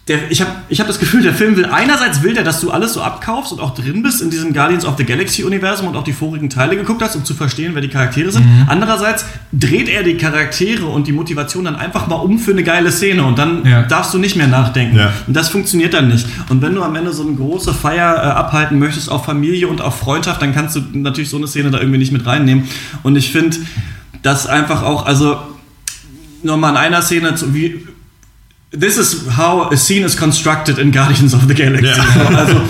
der, 0.09 0.29
ich 0.29 0.41
habe 0.41 0.51
ich 0.67 0.81
hab 0.81 0.87
das 0.87 0.99
Gefühl, 0.99 1.21
der 1.23 1.33
Film 1.33 1.55
will, 1.55 1.65
einerseits 1.65 2.23
will 2.23 2.33
der, 2.33 2.43
dass 2.43 2.59
du 2.59 2.71
alles 2.71 2.91
so 2.93 3.01
abkaufst 3.01 3.53
und 3.53 3.61
auch 3.61 3.73
drin 3.73 4.03
bist 4.03 4.21
in 4.21 4.29
diesem 4.29 4.51
Guardians 4.53 4.83
of 4.83 4.95
the 4.97 5.05
Galaxy 5.05 5.45
Universum 5.45 5.87
und 5.87 5.95
auch 5.95 6.03
die 6.03 6.11
vorigen 6.11 6.49
Teile 6.49 6.75
geguckt 6.75 7.01
hast, 7.01 7.15
um 7.15 7.23
zu 7.23 7.33
verstehen, 7.33 7.71
wer 7.73 7.81
die 7.81 7.87
Charaktere 7.87 8.29
sind. 8.29 8.45
Mhm. 8.45 8.65
Andererseits 8.67 9.25
dreht 9.53 9.87
er 9.87 10.03
die 10.03 10.17
Charaktere 10.17 10.87
und 10.87 11.07
die 11.07 11.13
Motivation 11.13 11.63
dann 11.63 11.77
einfach 11.77 12.07
mal 12.07 12.15
um 12.17 12.37
für 12.37 12.51
eine 12.51 12.63
geile 12.63 12.91
Szene 12.91 13.23
und 13.23 13.39
dann 13.39 13.65
Ja. 13.65 13.83
darfst 13.83 14.13
du 14.13 14.17
nicht 14.17 14.35
mehr 14.35 14.47
nachdenken. 14.47 14.97
Ja. 14.97 15.13
Und 15.25 15.35
das 15.37 15.47
funktioniert 15.47 15.93
dann 15.93 16.09
nicht. 16.09 16.27
Und 16.49 16.61
wenn 16.61 16.75
du 16.75 16.83
am 16.83 16.93
Ende 16.95 17.13
so 17.13 17.25
eine 17.25 17.35
große 17.37 17.73
Feier 17.73 18.13
äh, 18.13 18.19
abhalten 18.27 18.79
möchtest 18.79 19.09
auf 19.09 19.23
Familie 19.23 19.69
und 19.69 19.79
auf 19.79 19.97
Freundschaft, 19.99 20.41
dann 20.41 20.53
kannst 20.53 20.75
du 20.75 20.81
natürlich 20.91 21.29
so 21.29 21.37
eine 21.37 21.47
Szene 21.47 21.71
da 21.71 21.77
irgendwie 21.79 21.99
nicht 21.99 22.11
mit 22.11 22.25
reinnehmen. 22.25 22.67
Und 23.03 23.15
ich 23.15 23.31
finde, 23.31 23.55
das 24.21 24.47
einfach 24.47 24.83
auch, 24.83 25.05
also 25.05 25.37
nochmal 26.43 26.71
in 26.71 26.77
einer 26.77 27.01
Szene, 27.01 27.35
zu, 27.35 27.53
wie, 27.53 27.87
This 28.75 28.97
is 28.97 29.27
how 29.27 29.69
a 29.71 29.77
scene 29.77 30.03
is 30.03 30.15
constructed 30.15 30.79
in 30.79 30.91
Guardians 30.91 31.33
of 31.33 31.47
the 31.47 31.53
Galaxy. 31.53 31.85
Ja. 31.85 32.03
Also 32.39 32.61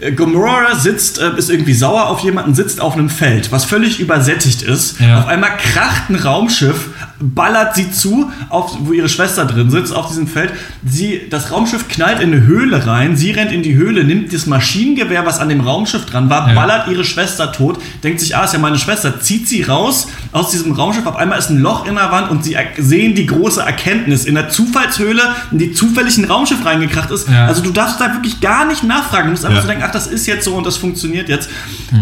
äh, 0.00 0.12
Gamora 0.12 0.74
sitzt, 0.76 1.18
äh, 1.18 1.36
ist 1.36 1.50
irgendwie 1.50 1.74
sauer 1.74 2.06
auf 2.08 2.20
jemanden, 2.20 2.54
sitzt 2.54 2.80
auf 2.80 2.94
einem 2.94 3.08
Feld, 3.10 3.50
was 3.52 3.64
völlig 3.64 4.00
übersättigt 4.00 4.62
ist. 4.62 5.00
Ja. 5.00 5.18
Auf 5.20 5.26
einmal 5.26 5.50
kracht 5.56 6.10
ein 6.10 6.16
Raumschiff, 6.16 6.88
ballert 7.20 7.74
sie 7.74 7.90
zu, 7.90 8.30
auf, 8.48 8.76
wo 8.80 8.92
ihre 8.92 9.08
Schwester 9.08 9.44
drin 9.44 9.70
sitzt, 9.70 9.92
auf 9.94 10.08
diesem 10.08 10.28
Feld. 10.28 10.52
Sie, 10.86 11.22
das 11.30 11.50
Raumschiff 11.50 11.88
knallt 11.88 12.20
in 12.20 12.32
eine 12.32 12.46
Höhle 12.46 12.86
rein, 12.86 13.16
sie 13.16 13.32
rennt 13.32 13.50
in 13.52 13.62
die 13.62 13.74
Höhle, 13.74 14.04
nimmt 14.04 14.32
das 14.32 14.46
Maschinengewehr, 14.46 15.26
was 15.26 15.40
an 15.40 15.48
dem 15.48 15.60
Raumschiff 15.60 16.06
dran 16.06 16.30
war, 16.30 16.48
Ja. 16.48 16.54
ballert 16.54 16.88
ihre 16.88 17.04
Schwester 17.04 17.50
tot, 17.52 17.80
denkt 18.04 18.20
sich, 18.20 18.36
ah, 18.36 18.44
ist 18.44 18.52
ja 18.52 18.58
meine 18.60 18.78
Schwester, 18.78 19.20
zieht 19.20 19.48
sie 19.48 19.62
raus 19.62 20.06
aus 20.32 20.50
diesem 20.50 20.72
Raumschiff, 20.72 21.06
auf 21.06 21.16
einmal 21.16 21.38
ist 21.38 21.50
ein 21.50 21.60
Loch 21.60 21.86
in 21.86 21.96
der 21.96 22.12
Wand 22.12 22.30
und 22.30 22.44
sie 22.44 22.56
sehen 22.78 23.14
die 23.16 23.26
große 23.26 23.60
Erkenntnis 23.62 24.24
in 24.24 24.34
der 24.36 24.48
Zufallshöhle, 24.48 25.22
in 25.50 25.58
die 25.58 25.72
zufällig 25.72 26.16
ein 26.18 26.24
Raumschiff 26.24 26.64
reingekracht 26.64 27.10
ist. 27.10 27.28
Ja. 27.28 27.46
Also 27.46 27.62
du 27.62 27.70
darfst 27.70 28.00
da 28.00 28.12
wirklich 28.12 28.40
gar 28.40 28.64
nicht 28.66 28.84
nachfragen. 28.84 29.26
Du 29.26 29.30
musst 29.32 29.44
einfach 29.44 29.62
so 29.62 29.68
denken, 29.68 29.82
ach, 29.88 29.92
das 29.92 30.06
ist 30.06 30.26
jetzt 30.26 30.44
so 30.44 30.54
und 30.54 30.66
das 30.66 30.76
funktioniert 30.76 31.28
jetzt. 31.28 31.48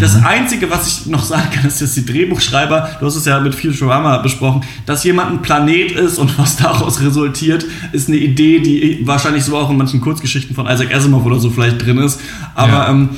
Das 0.00 0.22
Einzige, 0.24 0.70
was 0.70 0.86
ich 0.88 1.06
noch 1.06 1.24
sagen 1.24 1.48
kann, 1.52 1.66
ist, 1.66 1.80
dass 1.80 1.94
die 1.94 2.04
Drehbuchschreiber, 2.04 2.96
du 3.00 3.06
hast 3.06 3.16
es 3.16 3.24
ja 3.24 3.40
mit 3.40 3.54
viel 3.54 3.72
Futurama 3.72 4.18
besprochen, 4.18 4.62
dass 4.84 5.04
jemand 5.04 5.30
ein 5.30 5.42
Planet 5.42 5.92
ist 5.92 6.18
und 6.18 6.36
was 6.38 6.56
daraus 6.58 7.00
resultiert, 7.00 7.64
ist 7.92 8.08
eine 8.08 8.16
Idee, 8.18 8.60
die 8.60 9.06
wahrscheinlich 9.06 9.44
so 9.44 9.56
auch 9.56 9.70
in 9.70 9.76
manchen 9.76 10.00
Kurzgeschichten 10.00 10.54
von 10.54 10.66
Isaac 10.66 10.94
Asimov 10.94 11.24
oder 11.24 11.38
so 11.38 11.50
vielleicht 11.50 11.84
drin 11.84 11.98
ist. 11.98 12.20
Aber 12.54 12.72
Ja. 12.72 12.90
ähm, 12.90 13.08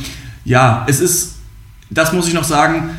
ja, 0.44 0.84
es 0.88 1.00
ist, 1.00 1.36
das 1.90 2.12
muss 2.12 2.28
ich 2.28 2.34
noch 2.34 2.44
sagen, 2.44 2.90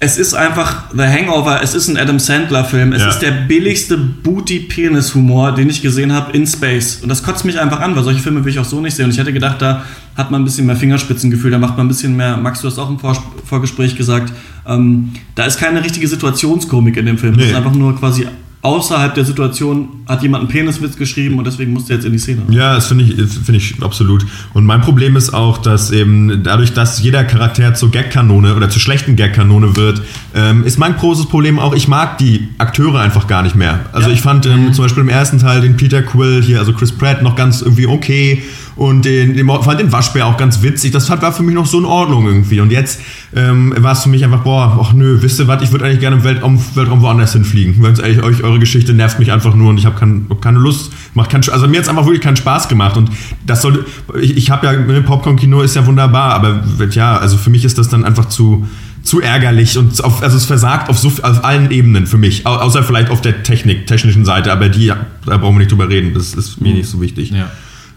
es 0.00 0.16
ist 0.16 0.32
einfach 0.34 0.84
The 0.96 1.02
Hangover, 1.02 1.60
es 1.62 1.74
ist 1.74 1.88
ein 1.88 1.96
Adam 1.96 2.18
Sandler-Film, 2.20 2.92
es 2.92 3.02
Ja. 3.02 3.08
ist 3.08 3.18
der 3.18 3.32
billigste 3.32 3.96
Booty-Penis-Humor, 3.96 5.52
den 5.56 5.68
ich 5.70 5.82
gesehen 5.82 6.12
habe 6.12 6.32
in 6.36 6.46
Space. 6.46 7.00
Und 7.02 7.08
das 7.08 7.22
kotzt 7.22 7.44
mich 7.44 7.58
einfach 7.58 7.80
an, 7.80 7.96
weil 7.96 8.04
solche 8.04 8.20
Filme 8.20 8.44
will 8.44 8.52
ich 8.52 8.58
auch 8.58 8.64
so 8.64 8.80
nicht 8.80 8.94
sehen. 8.94 9.06
Und 9.06 9.10
ich 9.12 9.18
hätte 9.18 9.32
gedacht, 9.32 9.60
da 9.60 9.82
hat 10.16 10.30
man 10.30 10.42
ein 10.42 10.44
bisschen 10.44 10.66
mehr 10.66 10.76
Fingerspitzengefühl, 10.76 11.50
da 11.50 11.58
macht 11.58 11.76
man 11.76 11.86
ein 11.86 11.88
bisschen 11.88 12.16
mehr, 12.16 12.36
Max, 12.36 12.60
du 12.60 12.68
hast 12.68 12.78
auch 12.78 12.88
im 12.90 12.98
Vor 12.98 13.20
Vorgespräch 13.44 13.96
gesagt, 13.96 14.32
ähm, 14.66 15.12
da 15.34 15.44
ist 15.46 15.58
keine 15.58 15.82
richtige 15.82 16.06
Situationskomik 16.06 16.96
in 16.96 17.06
dem 17.06 17.18
Film. 17.18 17.34
Das 17.34 17.44
Nee. 17.44 17.50
ist 17.50 17.56
einfach 17.56 17.74
nur 17.74 17.96
quasi 17.98 18.26
außerhalb 18.68 19.14
der 19.14 19.24
Situation, 19.24 19.88
hat 20.06 20.22
jemand 20.22 20.42
einen 20.42 20.50
Peniswitz 20.50 20.96
geschrieben 20.96 21.38
und 21.38 21.46
deswegen 21.46 21.72
musste 21.72 21.92
er 21.92 21.96
jetzt 21.96 22.04
in 22.04 22.12
die 22.12 22.18
Szene. 22.18 22.42
Ja, 22.50 22.74
das 22.74 22.86
finde 22.86 23.04
ich, 23.04 23.16
das 23.16 23.32
finde 23.36 23.56
ich 23.56 23.76
absolut. 23.82 24.26
Und 24.52 24.66
mein 24.66 24.82
Problem 24.82 25.16
ist 25.16 25.32
auch, 25.32 25.56
dass 25.58 25.90
eben 25.90 26.42
dadurch, 26.42 26.74
dass 26.74 27.00
jeder 27.00 27.24
Charakter 27.24 27.72
zur 27.74 27.90
Gagkanone 27.90 28.54
oder 28.54 28.68
zur 28.68 28.80
schlechten 28.82 29.16
Gagkanone 29.16 29.74
wird, 29.76 30.02
ähm, 30.34 30.64
ist 30.64 30.78
mein 30.78 30.96
großes 30.96 31.26
Problem 31.26 31.58
auch, 31.58 31.74
ich 31.74 31.88
mag 31.88 32.18
die 32.18 32.48
Akteure 32.58 33.00
einfach 33.00 33.26
gar 33.26 33.42
nicht 33.42 33.54
mehr. 33.56 33.86
Also 33.92 34.08
Ja. 34.08 34.14
ich 34.14 34.20
fand 34.20 34.44
ähm, 34.44 34.72
zum 34.74 34.84
Beispiel 34.84 35.02
im 35.02 35.08
ersten 35.08 35.38
Teil 35.38 35.62
den 35.62 35.76
Peter 35.78 36.02
Quill 36.02 36.42
hier, 36.42 36.58
also 36.58 36.74
Chris 36.74 36.92
Pratt, 36.92 37.22
noch 37.22 37.36
ganz 37.36 37.62
irgendwie 37.62 37.86
okay 37.86 38.42
und 38.78 39.04
den, 39.04 39.34
den 39.34 39.46
fand 39.62 39.80
den 39.80 39.90
Waschbär 39.92 40.24
auch 40.26 40.36
ganz 40.36 40.62
witzig. 40.62 40.92
Das 40.92 41.10
war 41.10 41.32
für 41.32 41.42
mich 41.42 41.54
noch 41.54 41.66
so 41.66 41.78
in 41.80 41.84
Ordnung 41.84 42.26
irgendwie. 42.26 42.60
Und 42.60 42.70
jetzt 42.70 43.00
ähm, 43.34 43.74
war 43.76 43.92
es 43.92 44.04
für 44.04 44.08
mich 44.08 44.24
einfach, 44.24 44.44
boah, 44.44 44.78
ach 44.80 44.92
nö, 44.92 45.18
wisst 45.20 45.40
ihr 45.40 45.48
was, 45.48 45.62
ich 45.62 45.72
würde 45.72 45.84
eigentlich 45.84 46.00
gerne 46.00 46.16
im 46.16 46.24
Weltraum, 46.24 46.62
Weltraum 46.74 47.00
woanders 47.02 47.32
hinfliegen. 47.32 47.82
Ganz 47.82 47.98
ehrlich, 47.98 48.22
euch, 48.22 48.42
eure 48.44 48.60
Geschichte 48.60 48.94
nervt 48.94 49.18
mich 49.18 49.32
einfach 49.32 49.54
nur 49.54 49.70
und 49.70 49.78
ich 49.78 49.84
habe 49.84 49.98
kein, 49.98 50.26
keine 50.40 50.60
Lust. 50.60 50.92
Macht 51.14 51.28
keinen, 51.30 51.42
also 51.50 51.66
mir 51.66 51.76
hat 51.78 51.82
es 51.84 51.88
einfach 51.88 52.04
wirklich 52.06 52.22
keinen 52.22 52.36
Spaß 52.36 52.68
gemacht. 52.68 52.96
Und 52.96 53.10
das 53.44 53.62
soll, 53.62 53.84
ich, 54.20 54.36
ich 54.36 54.50
habe 54.50 54.66
ja, 54.66 54.72
ne, 54.74 55.02
Popcorn-Kino 55.02 55.60
ist 55.60 55.74
ja 55.74 55.84
wunderbar, 55.84 56.34
aber 56.34 56.62
ja, 56.92 57.16
also 57.18 57.36
für 57.36 57.50
mich 57.50 57.64
ist 57.64 57.78
das 57.78 57.88
dann 57.88 58.04
einfach 58.04 58.26
zu 58.26 58.66
zu 59.02 59.22
ärgerlich 59.22 59.78
und 59.78 60.04
auf, 60.04 60.22
also 60.22 60.36
es 60.36 60.44
versagt 60.44 60.90
auf 60.90 60.98
so 60.98 61.08
auf 61.22 61.44
allen 61.44 61.70
Ebenen 61.70 62.06
für 62.06 62.18
mich, 62.18 62.46
au- 62.46 62.56
außer 62.56 62.82
vielleicht 62.82 63.10
auf 63.10 63.22
der 63.22 63.42
Technik, 63.42 63.86
technischen 63.86 64.24
Seite, 64.26 64.52
aber 64.52 64.68
die, 64.68 64.88
da 64.88 65.36
brauchen 65.38 65.54
wir 65.54 65.60
nicht 65.60 65.70
drüber 65.70 65.88
reden, 65.88 66.12
das 66.14 66.34
ist 66.34 66.60
mir 66.60 66.74
nicht 66.74 66.88
so 66.90 67.00
wichtig. 67.00 67.30
Ja. 67.30 67.48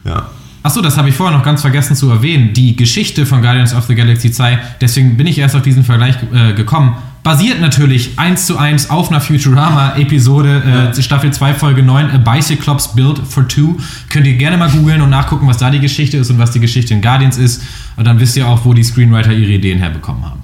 Ja. 0.06 0.30
Achso, 0.64 0.82
das 0.82 0.98
habe 0.98 1.10
ich 1.10 1.16
vorher 1.16 1.36
noch 1.36 1.44
ganz 1.44 1.62
vergessen 1.62 1.96
zu 1.96 2.10
erwähnen. 2.10 2.54
Die 2.54 2.76
Geschichte 2.76 3.26
von 3.26 3.42
Guardians 3.42 3.74
of 3.74 3.86
the 3.86 3.96
Galaxy 3.96 4.32
2, 4.32 4.60
deswegen 4.80 5.18
bin 5.18 5.26
ich 5.26 5.40
erst 5.40 5.56
auf 5.56 5.64
diesen 5.64 5.84
Vergleich 5.84 6.16
äh, 6.34 6.54
gekommen, 6.54 6.96
basiert 7.24 7.62
natürlich 7.62 8.18
eins 8.18 8.46
zu 8.46 8.58
eins 8.58 8.90
auf 8.90 9.10
einer 9.10 9.22
Futurama-Episode, 9.22 10.92
äh, 10.96 11.02
Staffel 11.02 11.32
2, 11.32 11.56
Folge 11.56 11.82
9, 11.84 12.12
A 12.12 12.18
Bicyclops 12.18 12.96
Build 12.96 13.20
for 13.20 13.48
Two. 13.48 13.78
Könnt 14.10 14.28
ihr 14.28 14.36
gerne 14.36 14.58
mal 14.58 14.70
googeln 14.70 15.02
und 15.02 15.10
nachgucken, 15.10 15.48
was 15.48 15.58
da 15.58 15.72
die 15.72 15.80
Geschichte 15.80 16.18
ist 16.18 16.30
und 16.30 16.38
was 16.38 16.52
die 16.52 16.60
Geschichte 16.60 16.94
in 16.94 17.02
Guardians 17.02 17.38
ist. 17.38 17.64
Und 17.96 18.06
dann 18.06 18.20
wisst 18.20 18.38
ihr 18.38 18.48
auch, 18.48 18.64
wo 18.64 18.74
die 18.74 18.84
Screenwriter 18.84 19.32
ihre 19.32 19.52
Ideen 19.52 19.80
herbekommen 19.80 20.24
haben. 20.26 20.42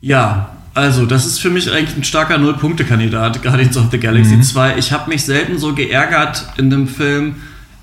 Ja, 0.00 0.50
also 0.74 1.06
das 1.06 1.26
ist 1.26 1.38
für 1.38 1.50
mich 1.50 1.70
eigentlich 1.70 1.96
ein 1.96 2.04
starker 2.04 2.38
Null-Punkte-Kandidat, 2.38 3.42
Guardians 3.42 3.76
of 3.76 3.86
the 3.92 3.98
Galaxy 3.98 4.40
2. 4.40 4.78
Ich 4.78 4.90
habe 4.92 5.08
mich 5.08 5.22
selten 5.22 5.58
so 5.58 5.72
geärgert 5.74 6.44
in 6.58 6.70
dem 6.70 6.88
Film. 6.88 7.36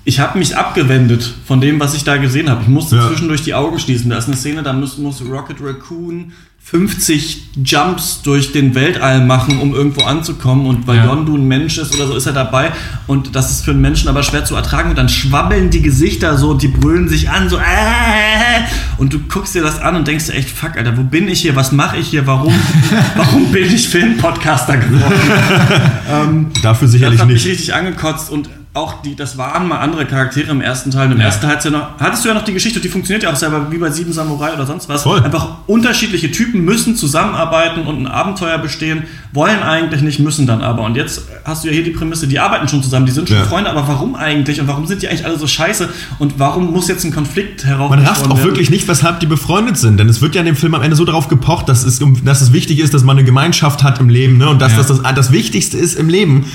Ich 0.04 0.18
habe 0.18 0.38
mich 0.38 0.56
abgewendet 0.56 1.32
von 1.46 1.60
dem, 1.60 1.78
was 1.78 1.94
ich 1.94 2.02
da 2.02 2.16
gesehen 2.16 2.50
habe. 2.50 2.62
Ich 2.62 2.68
musste 2.68 2.96
Ja. 2.96 3.06
zwischendurch 3.08 3.42
die 3.42 3.54
Augen 3.54 3.78
schließen. 3.78 4.10
Da 4.10 4.18
ist 4.18 4.26
eine 4.26 4.36
Szene, 4.36 4.62
da 4.64 4.72
muss, 4.72 4.98
muss 4.98 5.22
Rocket 5.22 5.58
Raccoon 5.60 6.32
50 6.64 7.42
Jumps 7.64 8.22
durch 8.22 8.52
den 8.52 8.74
Weltall 8.76 9.24
machen, 9.24 9.58
um 9.60 9.74
irgendwo 9.74 10.02
anzukommen. 10.02 10.66
Und 10.66 10.86
weil 10.86 10.96
Ja. 10.96 11.06
Yondu 11.06 11.36
ein 11.36 11.46
Mensch 11.46 11.76
ist 11.78 11.94
oder 11.94 12.06
so, 12.08 12.16
ist 12.16 12.26
er 12.26 12.32
dabei. 12.32 12.72
Und 13.06 13.34
das 13.36 13.50
ist 13.50 13.64
für 13.64 13.72
einen 13.72 13.80
Menschen 13.80 14.08
aber 14.08 14.22
schwer 14.22 14.44
zu 14.44 14.54
ertragen. 14.56 14.90
Und 14.90 14.96
dann 14.98 15.08
schwabbeln 15.08 15.70
die 15.70 15.82
Gesichter 15.82 16.36
so 16.36 16.50
und 16.50 16.62
die 16.62 16.68
brüllen 16.68 17.08
sich 17.08 17.30
an, 17.30 17.48
so 17.48 17.58
äh, 17.58 17.60
Und 18.98 19.12
du 19.12 19.18
guckst 19.28 19.54
dir 19.54 19.62
das 19.62 19.80
an 19.80 19.94
und 19.96 20.06
denkst 20.08 20.26
dir 20.26 20.34
echt, 20.34 20.50
fuck, 20.50 20.76
Alter, 20.76 20.96
wo 20.96 21.02
bin 21.02 21.28
ich 21.28 21.40
hier? 21.40 21.54
Was 21.56 21.72
mache 21.72 21.96
ich 21.98 22.08
hier? 22.08 22.26
Warum, 22.26 22.52
warum 23.16 23.50
bin 23.52 23.64
ich 23.72 23.88
Filmpodcaster 23.88 24.76
geworden? 24.78 26.50
Dafür 26.62 26.86
Das 26.86 26.92
sicherlich 26.92 27.20
hat 27.20 27.26
mich 27.28 27.44
nicht. 27.44 27.52
richtig 27.52 27.74
angekotzt 27.74 28.30
und 28.30 28.48
auch 28.74 29.02
die, 29.02 29.14
das 29.14 29.36
waren 29.36 29.68
mal 29.68 29.80
andere 29.80 30.06
Charaktere 30.06 30.50
im 30.50 30.62
ersten 30.62 30.90
Teil. 30.90 31.12
Im 31.12 31.18
Ja. 31.18 31.26
ersten 31.26 31.42
Teil 31.46 31.58
ja 31.62 31.70
noch, 31.70 31.98
hattest 32.00 32.24
du 32.24 32.28
ja 32.28 32.34
noch 32.34 32.44
die 32.44 32.54
Geschichte, 32.54 32.80
die 32.80 32.88
funktioniert 32.88 33.22
ja 33.22 33.30
auch 33.30 33.36
selber 33.36 33.70
wie 33.70 33.76
bei 33.76 33.90
Sieben 33.90 34.14
Samurai 34.14 34.54
oder 34.54 34.64
sonst 34.64 34.88
was. 34.88 35.02
Voll. 35.02 35.20
Einfach 35.22 35.46
unterschiedliche 35.66 36.30
Typen 36.30 36.64
müssen 36.64 36.96
zusammenarbeiten 36.96 37.82
und 37.82 38.00
ein 38.00 38.06
Abenteuer 38.06 38.56
bestehen, 38.56 39.02
wollen 39.34 39.62
eigentlich 39.62 40.00
nicht, 40.00 40.20
müssen 40.20 40.46
dann 40.46 40.62
aber. 40.62 40.84
Und 40.84 40.96
jetzt 40.96 41.20
hast 41.44 41.64
du 41.64 41.68
ja 41.68 41.74
hier 41.74 41.84
die 41.84 41.90
Prämisse, 41.90 42.26
die 42.26 42.38
arbeiten 42.38 42.66
schon 42.66 42.82
zusammen, 42.82 43.04
die 43.04 43.12
sind 43.12 43.28
schon 43.28 43.36
Ja. 43.36 43.44
Freunde, 43.44 43.68
aber 43.68 43.86
warum 43.88 44.14
eigentlich? 44.14 44.58
Und 44.58 44.68
warum 44.68 44.86
sind 44.86 45.02
die 45.02 45.08
eigentlich 45.08 45.26
alle 45.26 45.38
so 45.38 45.46
scheiße? 45.46 45.90
Und 46.18 46.38
warum 46.38 46.72
muss 46.72 46.88
jetzt 46.88 47.04
ein 47.04 47.12
Konflikt 47.12 47.64
Man 47.66 47.74
heraufbeschworen 47.74 48.06
rafft 48.08 48.24
auch 48.30 48.36
werden? 48.38 48.44
wirklich 48.44 48.70
nicht, 48.70 48.88
weshalb 48.88 49.20
die 49.20 49.26
befreundet 49.26 49.76
sind. 49.76 50.00
Denn 50.00 50.08
es 50.08 50.22
wird 50.22 50.34
ja 50.34 50.40
in 50.40 50.46
dem 50.46 50.56
Film 50.56 50.74
am 50.74 50.80
Ende 50.80 50.96
so 50.96 51.04
darauf 51.04 51.28
gepocht, 51.28 51.68
dass 51.68 51.84
es, 51.84 52.00
dass 52.24 52.40
es 52.40 52.54
wichtig 52.54 52.78
ist, 52.78 52.94
dass 52.94 53.04
man 53.04 53.18
eine 53.18 53.26
Gemeinschaft 53.26 53.82
hat 53.82 54.00
im 54.00 54.08
Leben 54.08 54.38
ne? 54.38 54.48
und 54.48 54.62
dass 54.62 54.72
Ja. 54.72 54.78
das, 54.78 54.86
das 54.86 55.00
das 55.14 55.30
Wichtigste 55.30 55.76
ist 55.76 55.94
im 55.94 56.08
Leben. 56.08 56.46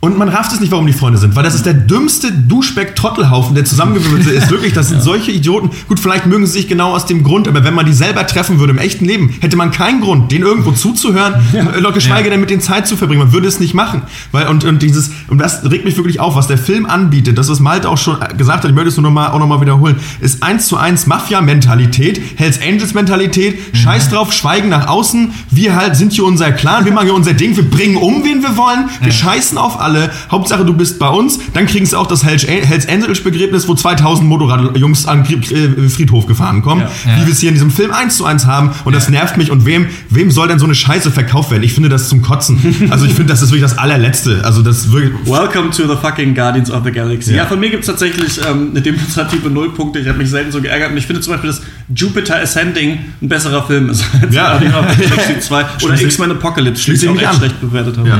Und 0.00 0.18
man 0.18 0.28
rafft 0.28 0.52
es 0.52 0.60
nicht, 0.60 0.70
warum 0.70 0.86
die 0.86 0.92
Freunde 0.92 1.18
sind, 1.18 1.34
weil 1.36 1.42
das 1.42 1.54
ist 1.54 1.66
der 1.66 1.74
dümmste 1.74 2.30
Duschbeck-Trottelhaufen, 2.30 3.54
der 3.54 3.64
zusammengewürfelt 3.64 4.26
ist. 4.26 4.50
Wirklich, 4.50 4.72
das 4.72 4.88
sind 4.88 5.02
solche 5.02 5.32
Idioten. 5.32 5.70
Gut, 5.88 5.98
vielleicht 5.98 6.26
mögen 6.26 6.46
sie 6.46 6.52
sich 6.52 6.68
genau 6.68 6.94
aus 6.94 7.06
dem 7.06 7.24
Grund, 7.24 7.48
aber 7.48 7.64
wenn 7.64 7.74
man 7.74 7.86
die 7.86 7.92
selber 7.92 8.26
treffen 8.26 8.58
würde 8.60 8.72
im 8.72 8.78
echten 8.78 9.04
Leben, 9.04 9.34
hätte 9.40 9.56
man 9.56 9.70
keinen 9.70 10.00
Grund, 10.00 10.30
denen 10.30 10.44
irgendwo 10.44 10.72
zuzuhören, 10.72 11.34
ja. 11.52 11.90
geschweige 11.90 12.28
Ja. 12.28 12.30
denn 12.32 12.40
mit 12.40 12.50
denen 12.50 12.60
Zeit 12.60 12.86
zu 12.86 12.96
verbringen. 12.96 13.22
Man 13.22 13.32
würde 13.32 13.48
es 13.48 13.58
nicht 13.58 13.74
machen. 13.74 14.02
Weil, 14.32 14.48
und, 14.48 14.64
und 14.64 14.82
dieses, 14.82 15.10
und 15.28 15.38
das 15.38 15.68
regt 15.68 15.84
mich 15.84 15.96
wirklich 15.96 16.20
auf, 16.20 16.36
was 16.36 16.46
der 16.46 16.58
Film 16.58 16.86
anbietet, 16.86 17.38
das, 17.38 17.48
was 17.48 17.60
Malte 17.60 17.88
auch 17.88 17.98
schon 17.98 18.18
gesagt 18.36 18.64
hat, 18.64 18.70
ich 18.70 18.74
möchte 18.74 18.90
es 18.90 18.96
nur 18.96 19.04
noch 19.04 19.12
mal, 19.12 19.28
auch 19.28 19.38
nochmal 19.38 19.60
wiederholen, 19.60 19.96
ist 20.20 20.42
eins 20.42 20.66
zu 20.66 20.76
eins 20.76 21.06
Mafia-Mentalität, 21.06 22.20
Hells 22.36 22.60
Angels-Mentalität, 22.60 23.58
Scheiß 23.72 24.10
drauf, 24.10 24.32
Schweigen 24.32 24.68
nach 24.68 24.88
außen, 24.88 25.32
wir 25.50 25.74
halt 25.74 25.96
sind 25.96 26.12
hier 26.12 26.24
unser 26.24 26.52
Clan, 26.52 26.84
wir 26.84 26.92
machen 26.92 27.06
hier 27.06 27.14
unser 27.14 27.32
Ding, 27.32 27.56
wir 27.56 27.68
bringen 27.68 27.96
um, 27.96 28.22
wen 28.24 28.42
wir 28.42 28.56
wollen, 28.56 28.88
wir 29.00 29.12
scheißen 29.12 29.56
auf 29.58 29.80
alle, 29.86 30.10
Hauptsache 30.30 30.64
du 30.64 30.72
bist 30.74 30.98
bei 30.98 31.08
uns, 31.08 31.38
dann 31.54 31.66
kriegen 31.66 31.86
sie 31.86 31.96
auch 31.98 32.06
das 32.06 32.24
Hells 32.24 32.46
Hells 32.46 32.86
Angels-Begräbnis, 32.88 33.66
wo 33.68 33.74
2000 33.74 34.28
Motorradjungs 34.28 35.06
an 35.06 35.24
äh, 35.24 35.88
Friedhof 35.88 36.26
gefahren 36.26 36.60
kommen, 36.62 36.82
Ja. 36.82 36.90
wie 37.22 37.26
wir 37.26 37.32
es 37.32 37.40
hier 37.40 37.48
in 37.50 37.54
diesem 37.54 37.70
Film 37.70 37.92
eins 37.92 38.16
zu 38.16 38.24
eins 38.26 38.44
haben 38.46 38.70
und 38.84 38.94
das 38.94 39.08
nervt 39.08 39.36
mich 39.36 39.50
und 39.50 39.64
wem, 39.64 39.86
wem 40.10 40.30
soll 40.30 40.48
denn 40.48 40.58
so 40.58 40.64
eine 40.66 40.74
Scheiße 40.74 41.10
verkauft 41.10 41.50
werden? 41.50 41.62
Ich 41.62 41.72
finde 41.72 41.88
das 41.88 42.08
zum 42.08 42.20
Kotzen. 42.22 42.58
Also 42.90 43.04
ich 43.06 43.12
finde, 43.14 43.32
das 43.32 43.42
ist 43.42 43.50
wirklich 43.50 43.62
das 43.68 43.78
allerletzte. 43.78 44.42
Also 44.44 44.62
das 44.62 44.90
wirklich, 44.92 45.12
Welcome 45.26 45.70
to 45.70 45.86
the 45.88 45.96
fucking 46.00 46.34
Guardians 46.34 46.70
of 46.70 46.82
the 46.84 46.90
Galaxy. 46.92 47.30
Ja, 47.32 47.38
Ja. 47.38 47.46
von 47.46 47.58
mir 47.60 47.70
gibt 47.70 47.82
es 47.82 47.86
tatsächlich 47.86 48.38
ähm, 48.48 48.68
eine 48.70 48.80
demonstrative 48.82 49.48
Nullpunkte. 49.50 49.98
Ich 50.00 50.08
habe 50.08 50.18
mich 50.18 50.28
selten 50.30 50.50
so 50.52 50.60
geärgert. 50.60 50.90
Und 50.90 50.96
ich 50.98 51.06
finde 51.06 51.20
zum 51.22 51.32
Beispiel, 51.32 51.50
dass 51.50 51.62
Jupiter 51.94 52.36
Ascending 52.40 52.98
ein 53.22 53.28
besserer 53.28 53.66
Film 53.66 53.90
ist 53.90 54.04
als 54.22 54.34
Ja. 54.34 54.50
Guardians 54.58 54.74
of 54.76 54.84
the 54.96 55.02
Galaxy 55.08 55.40
2 55.40 55.64
oder 55.84 56.00
X-Men 56.00 56.30
Apocalypse, 56.32 56.76
die 56.76 56.82
schließe 56.96 57.06
ich 57.06 57.10
auch 57.12 57.30
echt 57.30 57.34
schlecht 57.38 57.60
bewertet 57.60 57.96
habe. 57.98 58.08
Ja. 58.08 58.18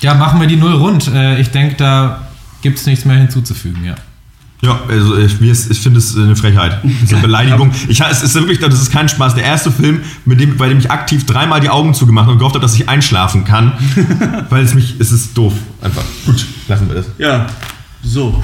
Ja, 0.00 0.14
machen 0.14 0.40
wir 0.40 0.46
die 0.46 0.56
Null 0.56 0.74
rund. 0.74 1.08
Äh, 1.08 1.40
ich 1.40 1.50
denke, 1.50 1.76
da 1.76 2.28
gibt 2.62 2.78
es 2.78 2.86
nichts 2.86 3.04
mehr 3.04 3.16
hinzuzufügen, 3.16 3.84
ja. 3.84 3.94
Ja, 4.60 4.80
also 4.88 5.16
ich, 5.16 5.40
mir 5.40 5.52
ist, 5.52 5.70
ich 5.70 5.78
finde 5.78 5.98
es 5.98 6.16
eine 6.16 6.34
Frechheit. 6.34 6.82
Es 6.84 7.04
ist 7.04 7.12
eine 7.12 7.22
Beleidigung. 7.28 7.70
Ich, 7.88 8.00
es 8.00 8.22
ist 8.22 8.34
wirklich, 8.34 8.58
das 8.58 8.74
ist 8.74 8.90
kein 8.90 9.08
Spaß. 9.08 9.36
Der 9.36 9.44
erste 9.44 9.70
Film, 9.70 10.00
mit 10.24 10.40
dem, 10.40 10.56
bei 10.56 10.68
dem 10.68 10.78
ich 10.78 10.90
aktiv 10.90 11.26
dreimal 11.26 11.60
die 11.60 11.70
Augen 11.70 11.94
zugemacht 11.94 12.24
habe 12.24 12.32
und 12.32 12.38
gehofft 12.38 12.56
habe, 12.56 12.62
dass 12.62 12.74
ich 12.74 12.88
einschlafen 12.88 13.44
kann. 13.44 13.72
weil 14.50 14.64
es 14.64 14.74
mich, 14.74 14.96
es 14.98 15.12
ist 15.12 15.38
doof. 15.38 15.52
Einfach. 15.80 16.02
Gut, 16.26 16.44
lassen 16.66 16.88
wir 16.88 16.96
das. 16.96 17.06
Ja, 17.18 17.46
so. 18.02 18.42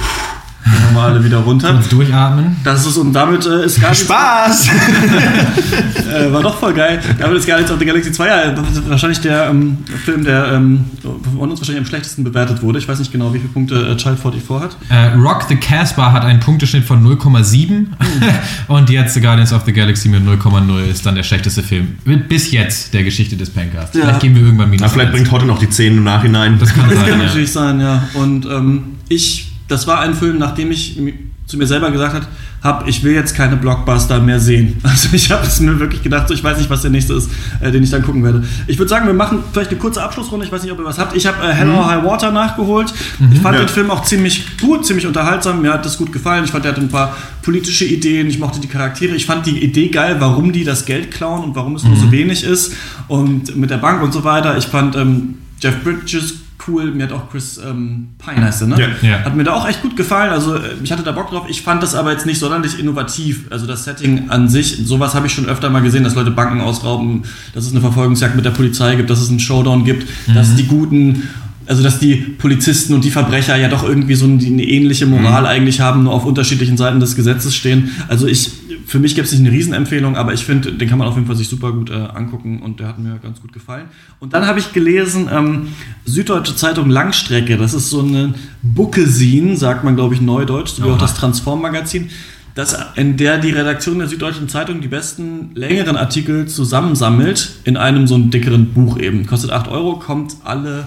Gehen 0.64 0.72
wir 0.88 1.00
mal 1.00 1.10
alle 1.10 1.24
wieder 1.24 1.38
runter. 1.38 1.72
Kurz 1.72 1.88
durchatmen. 1.88 2.56
Das 2.64 2.86
ist 2.86 2.96
und 2.96 3.12
damit 3.12 3.44
äh, 3.46 3.64
ist 3.66 3.80
Guardians 3.80 4.00
Spaß! 4.00 4.68
äh, 6.28 6.32
war 6.32 6.42
doch 6.42 6.58
voll 6.58 6.72
geil. 6.72 7.00
Damit 7.18 7.38
ist 7.38 7.46
Guardians 7.46 7.70
of 7.70 7.78
the 7.78 7.84
Galaxy 7.84 8.12
2 8.12 8.26
ja 8.26 8.50
das 8.50 8.70
ist 8.70 8.88
wahrscheinlich 8.88 9.20
der 9.20 9.48
ähm, 9.48 9.78
Film, 10.04 10.24
der 10.24 10.52
ähm, 10.52 10.84
von 11.02 11.50
uns 11.50 11.60
wahrscheinlich 11.60 11.84
am 11.84 11.86
schlechtesten 11.86 12.24
bewertet 12.24 12.62
wurde. 12.62 12.78
Ich 12.78 12.88
weiß 12.88 12.98
nicht 12.98 13.12
genau, 13.12 13.32
wie 13.34 13.38
viele 13.38 13.50
Punkte 13.50 13.74
äh, 13.74 13.96
Child 13.96 14.18
44 14.18 14.50
hat. 14.60 14.76
Äh, 14.88 15.16
Rock 15.18 15.44
the 15.48 15.56
Casbah 15.56 16.12
hat 16.12 16.24
einen 16.24 16.40
Punkteschnitt 16.40 16.84
von 16.84 17.04
0,7 17.04 17.86
und 18.68 18.90
jetzt 18.90 19.14
The 19.14 19.20
Guardians 19.20 19.52
of 19.52 19.62
the 19.66 19.72
Galaxy 19.72 20.08
mit 20.08 20.22
0,0 20.22 20.84
ist 20.88 21.04
dann 21.04 21.14
der 21.14 21.22
schlechteste 21.22 21.62
Film. 21.62 21.98
Bis 22.28 22.52
jetzt 22.52 22.94
der 22.94 23.04
Geschichte 23.04 23.36
des 23.36 23.50
Pencasts. 23.50 23.94
Ja. 23.96 24.02
Vielleicht 24.02 24.20
gehen 24.20 24.34
wir 24.34 24.42
irgendwann 24.42 24.70
minus 24.70 24.82
Na, 24.82 24.88
vielleicht 24.88 25.12
bringt 25.12 25.30
heute 25.30 25.46
noch 25.46 25.58
die 25.58 25.68
10 25.68 25.98
im 25.98 26.04
Nachhinein. 26.04 26.58
Das 26.58 26.72
kann 26.74 26.88
Das 26.88 26.98
sein, 26.98 27.08
kann 27.08 27.20
ja. 27.20 27.26
natürlich 27.26 27.52
sein, 27.52 27.80
ja. 27.80 28.08
Und 28.14 28.46
ähm, 28.46 28.96
ich, 29.08 29.52
das 29.68 29.86
war 29.86 30.00
ein 30.00 30.14
Film, 30.14 30.38
nachdem 30.38 30.70
ich 30.70 30.98
zu 31.46 31.58
mir 31.58 31.66
selber 31.66 31.90
gesagt 31.90 32.14
habe, 32.14 32.26
hab, 32.62 32.88
ich 32.88 33.04
will 33.04 33.12
jetzt 33.12 33.34
keine 33.34 33.56
Blockbuster 33.56 34.18
mehr 34.18 34.40
sehen. 34.40 34.78
Also 34.82 35.10
ich 35.12 35.30
habe 35.30 35.46
es 35.46 35.60
mir 35.60 35.78
wirklich 35.78 36.02
gedacht, 36.02 36.26
so, 36.28 36.32
ich 36.32 36.42
weiß 36.42 36.56
nicht, 36.56 36.70
was 36.70 36.80
der 36.80 36.90
nächste 36.90 37.12
ist, 37.12 37.28
äh, 37.60 37.70
den 37.70 37.82
ich 37.82 37.90
dann 37.90 38.02
gucken 38.02 38.24
werde. 38.24 38.42
Ich 38.66 38.78
würde 38.78 38.88
sagen, 38.88 39.06
wir 39.06 39.12
machen 39.12 39.40
vielleicht 39.52 39.70
eine 39.70 39.78
kurze 39.78 40.02
Abschlussrunde. 40.02 40.46
Ich 40.46 40.52
weiß 40.52 40.62
nicht, 40.62 40.72
ob 40.72 40.78
ihr 40.78 40.84
was 40.86 40.98
habt. 40.98 41.14
Ich 41.14 41.26
habe 41.26 41.46
äh, 41.46 41.52
Hell 41.52 41.68
or 41.70 41.86
High 41.86 42.02
Water 42.02 42.30
nachgeholt. 42.32 42.94
Ich 43.30 43.40
fand 43.40 43.56
Ja. 43.56 43.64
den 43.64 43.68
Film 43.68 43.90
auch 43.90 44.02
ziemlich 44.04 44.56
gut, 44.58 44.86
ziemlich 44.86 45.06
unterhaltsam. 45.06 45.60
Mir 45.60 45.74
hat 45.74 45.84
das 45.84 45.98
gut 45.98 46.12
gefallen. 46.12 46.44
Ich 46.44 46.50
fand, 46.52 46.64
er 46.64 46.70
hatte 46.72 46.80
ein 46.80 46.88
paar 46.88 47.14
politische 47.42 47.84
Ideen. 47.84 48.28
Ich 48.28 48.38
mochte 48.38 48.60
die 48.60 48.68
Charaktere. 48.68 49.14
Ich 49.14 49.26
fand 49.26 49.44
die 49.44 49.62
Idee 49.62 49.88
geil, 49.88 50.16
warum 50.20 50.52
die 50.52 50.64
das 50.64 50.86
Geld 50.86 51.10
klauen 51.10 51.44
und 51.44 51.54
warum 51.54 51.76
es 51.76 51.84
nur 51.84 51.96
so 51.96 52.10
wenig 52.10 52.44
ist. 52.44 52.72
Und 53.08 53.54
mit 53.56 53.68
der 53.68 53.78
Bank 53.78 54.02
und 54.02 54.12
so 54.14 54.24
weiter. 54.24 54.56
Ich 54.56 54.64
fand 54.66 54.96
ähm, 54.96 55.34
Jeff 55.60 55.82
Bridges 55.84 56.36
cool. 56.66 56.92
Mir 56.92 57.04
hat 57.04 57.12
auch 57.12 57.30
Chris 57.30 57.58
ähm, 57.58 58.08
Pine 58.18 58.44
heißt 58.44 58.62
er, 58.62 58.66
ne? 58.68 58.76
Ja. 58.80 59.08
Ja. 59.08 59.24
Hat 59.24 59.36
mir 59.36 59.44
da 59.44 59.54
auch 59.54 59.68
echt 59.68 59.82
gut 59.82 59.96
gefallen. 59.96 60.30
Also 60.30 60.56
äh, 60.56 60.60
ich 60.82 60.92
hatte 60.92 61.02
da 61.02 61.12
Bock 61.12 61.30
drauf. 61.30 61.46
Ich 61.48 61.62
fand 61.62 61.82
das 61.82 61.94
aber 61.94 62.12
jetzt 62.12 62.26
nicht 62.26 62.38
sonderlich 62.38 62.78
innovativ. 62.78 63.46
Also 63.50 63.66
das 63.66 63.84
Setting 63.84 64.30
an 64.30 64.48
sich, 64.48 64.78
sowas 64.84 65.14
habe 65.14 65.26
ich 65.26 65.32
schon 65.32 65.46
öfter 65.46 65.70
mal 65.70 65.82
gesehen, 65.82 66.04
dass 66.04 66.14
Leute 66.14 66.30
Banken 66.30 66.60
ausrauben, 66.60 67.22
dass 67.54 67.64
es 67.64 67.72
eine 67.72 67.80
Verfolgungsjagd 67.80 68.36
mit 68.36 68.44
der 68.44 68.50
Polizei 68.50 68.96
gibt, 68.96 69.10
dass 69.10 69.20
es 69.20 69.30
einen 69.30 69.40
Showdown 69.40 69.84
gibt, 69.84 70.06
dass 70.34 70.54
die 70.56 70.66
Guten, 70.66 71.28
also 71.66 71.82
dass 71.82 71.98
die 71.98 72.16
Polizisten 72.16 72.94
und 72.94 73.04
die 73.04 73.10
Verbrecher 73.10 73.56
ja 73.56 73.68
doch 73.68 73.82
irgendwie 73.82 74.14
so 74.14 74.26
eine, 74.26 74.44
eine 74.44 74.64
ähnliche 74.64 75.06
Moral 75.06 75.46
eigentlich 75.46 75.80
haben, 75.80 76.04
nur 76.04 76.12
auf 76.12 76.24
unterschiedlichen 76.24 76.76
Seiten 76.76 77.00
des 77.00 77.16
Gesetzes 77.16 77.54
stehen. 77.54 77.90
Also 78.08 78.26
ich, 78.26 78.52
für 78.86 78.98
mich 78.98 79.14
gibt 79.14 79.26
es 79.26 79.32
nicht 79.32 79.40
eine 79.40 79.50
Riesenempfehlung, 79.50 80.16
aber 80.16 80.32
ich 80.32 80.44
finde, 80.44 80.72
den 80.72 80.88
kann 80.88 80.98
man 80.98 81.08
auf 81.08 81.14
jeden 81.14 81.26
Fall 81.26 81.36
sich 81.36 81.48
super 81.48 81.72
gut 81.72 81.90
äh, 81.90 81.94
angucken 81.94 82.62
und 82.62 82.80
der 82.80 82.88
hat 82.88 82.98
mir 82.98 83.18
ganz 83.18 83.40
gut 83.40 83.52
gefallen. 83.52 83.86
Und 84.20 84.32
dann 84.32 84.46
habe 84.46 84.58
ich 84.58 84.72
gelesen, 84.72 85.28
ähm, 85.32 85.68
Süddeutsche 86.04 86.56
Zeitung 86.56 86.90
Langstrecke, 86.90 87.56
das 87.56 87.74
ist 87.74 87.90
so 87.90 88.00
eine 88.00 88.34
Bookesin, 88.62 89.56
sagt 89.56 89.84
man 89.84 89.96
glaube 89.96 90.14
ich 90.14 90.20
neudeutsch, 90.20 90.70
so 90.70 90.84
wie 90.84 90.90
auch 90.90 90.98
das 90.98 91.14
Transform-Magazin, 91.14 92.10
das, 92.54 92.76
in 92.94 93.16
der 93.16 93.38
die 93.38 93.50
Redaktion 93.50 93.98
der 93.98 94.06
Süddeutschen 94.06 94.48
Zeitung 94.48 94.80
die 94.80 94.88
besten 94.88 95.50
längeren 95.54 95.96
Artikel 95.96 96.46
zusammensammelt 96.46 97.56
in 97.64 97.76
einem 97.76 98.06
so 98.06 98.14
einem 98.14 98.30
dickeren 98.30 98.72
Buch 98.72 98.98
eben. 98.98 99.26
Kostet 99.26 99.50
8 99.50 99.68
Euro, 99.68 99.98
kommt 99.98 100.36
alle 100.44 100.86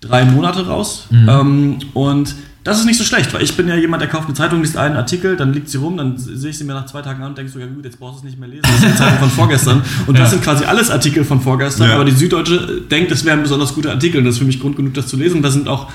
drei 0.00 0.24
Monate 0.24 0.66
raus. 0.66 1.06
Ähm, 1.12 1.78
und 1.94 2.34
das 2.68 2.78
ist 2.78 2.84
nicht 2.86 2.98
so 2.98 3.04
schlecht, 3.04 3.32
weil 3.34 3.42
ich 3.42 3.56
bin 3.56 3.66
ja 3.68 3.74
jemand, 3.74 4.00
der 4.02 4.08
kauft 4.08 4.26
eine 4.26 4.34
Zeitung, 4.34 4.60
liest 4.60 4.76
einen 4.76 4.96
Artikel, 4.96 5.36
dann 5.36 5.52
liegt 5.52 5.68
sie 5.68 5.78
rum, 5.78 5.96
dann 5.96 6.16
sehe 6.16 6.50
ich 6.50 6.58
sie 6.58 6.64
mir 6.64 6.74
nach 6.74 6.86
zwei 6.86 7.02
Tagen 7.02 7.22
an 7.22 7.30
und 7.30 7.38
denke 7.38 7.50
so, 7.50 7.58
ja 7.58 7.66
gut, 7.66 7.84
jetzt 7.84 7.98
brauchst 7.98 8.16
du 8.16 8.18
es 8.18 8.24
nicht 8.24 8.38
mehr 8.38 8.48
lesen. 8.48 8.62
Das 8.62 8.74
ist 8.74 8.84
die 8.84 8.96
Zeitung 8.96 9.18
von 9.18 9.30
vorgestern. 9.30 9.82
Und 10.06 10.18
das 10.18 10.26
Ja. 10.28 10.30
sind 10.30 10.44
quasi 10.44 10.64
alles 10.64 10.90
Artikel 10.90 11.24
von 11.24 11.40
vorgestern, 11.40 11.88
Ja. 11.88 11.94
aber 11.96 12.04
die 12.04 12.12
Süddeutsche 12.12 12.82
denkt, 12.90 13.10
es 13.10 13.24
wären 13.24 13.42
besonders 13.42 13.74
gute 13.74 13.90
Artikel 13.90 14.18
und 14.18 14.24
das 14.24 14.34
ist 14.34 14.38
für 14.38 14.44
mich 14.44 14.60
Grund 14.60 14.76
genug, 14.76 14.94
das 14.94 15.06
zu 15.08 15.16
lesen. 15.16 15.42
Da 15.42 15.50
sind 15.50 15.66
auch 15.68 15.90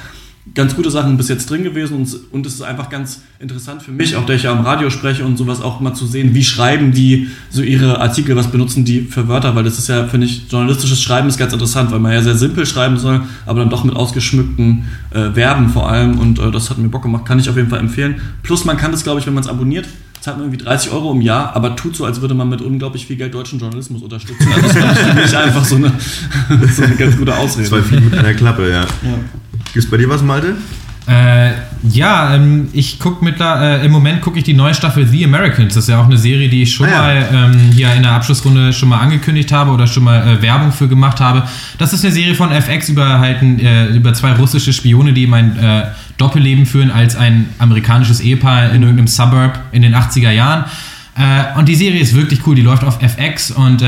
ganz 0.53 0.75
gute 0.75 0.91
Sachen 0.91 1.15
bis 1.15 1.29
jetzt 1.29 1.49
drin 1.49 1.63
gewesen 1.63 1.95
und, 1.95 2.19
und 2.31 2.45
es 2.45 2.55
ist 2.55 2.61
einfach 2.61 2.89
ganz 2.89 3.21
interessant 3.39 3.81
für 3.81 3.91
mich, 3.91 4.17
auch 4.17 4.25
der 4.25 4.35
ich 4.35 4.43
ja 4.43 4.51
am 4.51 4.65
Radio 4.65 4.89
spreche 4.89 5.23
und 5.23 5.37
sowas 5.37 5.61
auch 5.61 5.79
mal 5.79 5.93
zu 5.93 6.05
sehen, 6.05 6.35
wie 6.35 6.43
schreiben 6.43 6.91
die 6.91 7.29
so 7.49 7.61
ihre 7.61 8.01
Artikel, 8.01 8.35
was 8.35 8.47
benutzen 8.47 8.83
die 8.83 9.01
für 9.01 9.29
Wörter, 9.29 9.55
weil 9.55 9.63
das 9.63 9.79
ist 9.79 9.87
ja, 9.87 10.05
finde 10.07 10.27
ich, 10.27 10.51
journalistisches 10.51 11.01
Schreiben 11.01 11.29
ist 11.29 11.37
ganz 11.37 11.53
interessant, 11.53 11.91
weil 11.91 11.99
man 11.99 12.11
ja 12.11 12.21
sehr 12.21 12.35
simpel 12.35 12.65
schreiben 12.65 12.97
soll, 12.97 13.21
aber 13.45 13.61
dann 13.61 13.69
doch 13.69 13.85
mit 13.85 13.95
ausgeschmückten 13.95 14.85
äh, 15.11 15.31
Verben 15.31 15.69
vor 15.69 15.89
allem 15.89 16.19
und 16.19 16.39
äh, 16.39 16.51
das 16.51 16.69
hat 16.69 16.77
mir 16.77 16.89
Bock 16.89 17.03
gemacht, 17.03 17.25
kann 17.25 17.39
ich 17.39 17.49
auf 17.49 17.55
jeden 17.55 17.69
Fall 17.69 17.79
empfehlen. 17.79 18.21
Plus 18.43 18.65
man 18.65 18.75
kann 18.75 18.91
das, 18.91 19.03
glaube 19.03 19.21
ich, 19.21 19.25
wenn 19.25 19.33
man 19.33 19.43
es 19.43 19.49
abonniert, 19.49 19.87
zahlt 20.19 20.37
man 20.37 20.47
irgendwie 20.47 20.63
30 20.63 20.91
Euro 20.91 21.11
im 21.11 21.21
Jahr, 21.21 21.55
aber 21.55 21.75
tut 21.75 21.95
so, 21.95 22.05
als 22.05 22.21
würde 22.21 22.33
man 22.33 22.49
mit 22.49 22.61
unglaublich 22.61 23.05
viel 23.05 23.15
Geld 23.15 23.33
deutschen 23.33 23.59
Journalismus 23.59 24.01
unterstützen. 24.01 24.47
Also 24.53 24.79
das 24.79 24.91
ist 24.91 25.05
für 25.05 25.13
mich 25.13 25.37
einfach 25.37 25.65
so 25.65 25.75
eine, 25.75 25.91
so 26.73 26.83
eine 26.83 26.95
ganz 26.95 27.17
gute 27.17 27.35
Ausrede. 27.35 27.67
Zwei 27.67 27.81
Fliegen 27.81 28.09
mit 28.09 28.19
einer 28.19 28.33
Klappe, 28.33 28.69
ja. 28.69 28.81
ja. 28.81 29.19
Gibt's 29.73 29.89
bei 29.89 29.97
dir 29.97 30.07
was, 30.07 30.21
Malte? 30.21 30.55
Äh, 31.05 31.51
ja, 31.89 32.35
ähm, 32.35 32.69
ich 32.71 32.97
gucke 32.97 33.27
äh, 33.27 33.85
im 33.85 33.91
Moment 33.91 34.21
gucke 34.21 34.37
ich 34.37 34.45
die 34.45 34.53
neue 34.53 34.73
Staffel 34.73 35.05
The 35.05 35.25
Americans. 35.25 35.73
Das 35.73 35.85
ist 35.85 35.89
ja 35.89 35.99
auch 35.99 36.05
eine 36.05 36.17
Serie, 36.17 36.47
die 36.47 36.61
ich 36.61 36.73
schon 36.73 36.87
ah, 36.87 36.91
ja. 36.91 37.01
mal 37.01 37.29
ähm, 37.33 37.71
hier 37.73 37.91
in 37.93 38.03
der 38.03 38.13
Abschlussrunde 38.13 38.71
schon 38.71 38.87
mal 38.87 38.99
angekündigt 38.99 39.51
habe 39.51 39.71
oder 39.71 39.85
schon 39.85 40.03
mal 40.03 40.25
äh, 40.25 40.41
Werbung 40.41 40.71
für 40.71 40.87
gemacht 40.87 41.19
habe. 41.19 41.43
Das 41.77 41.91
ist 41.91 42.05
eine 42.05 42.13
Serie 42.13 42.35
von 42.35 42.51
FX 42.51 42.87
über 42.87 43.19
halt 43.19 43.41
äh, 43.41 43.87
über 43.87 44.13
zwei 44.13 44.31
russische 44.33 44.71
Spione, 44.71 45.11
die 45.11 45.27
mein 45.27 45.57
äh, 45.57 45.87
Doppelleben 46.17 46.65
führen 46.65 46.89
als 46.89 47.17
ein 47.17 47.49
amerikanisches 47.59 48.21
Ehepaar 48.21 48.71
in 48.71 48.83
irgendeinem 48.83 49.07
Suburb 49.07 49.59
in 49.73 49.81
den 49.81 49.95
80er 49.95 50.31
Jahren. 50.31 50.65
Äh, 51.17 51.59
und 51.59 51.67
die 51.67 51.75
Serie 51.75 51.99
ist 51.99 52.15
wirklich 52.15 52.47
cool, 52.47 52.55
die 52.55 52.61
läuft 52.61 52.85
auf 52.85 53.01
FX 53.01 53.51
und 53.51 53.83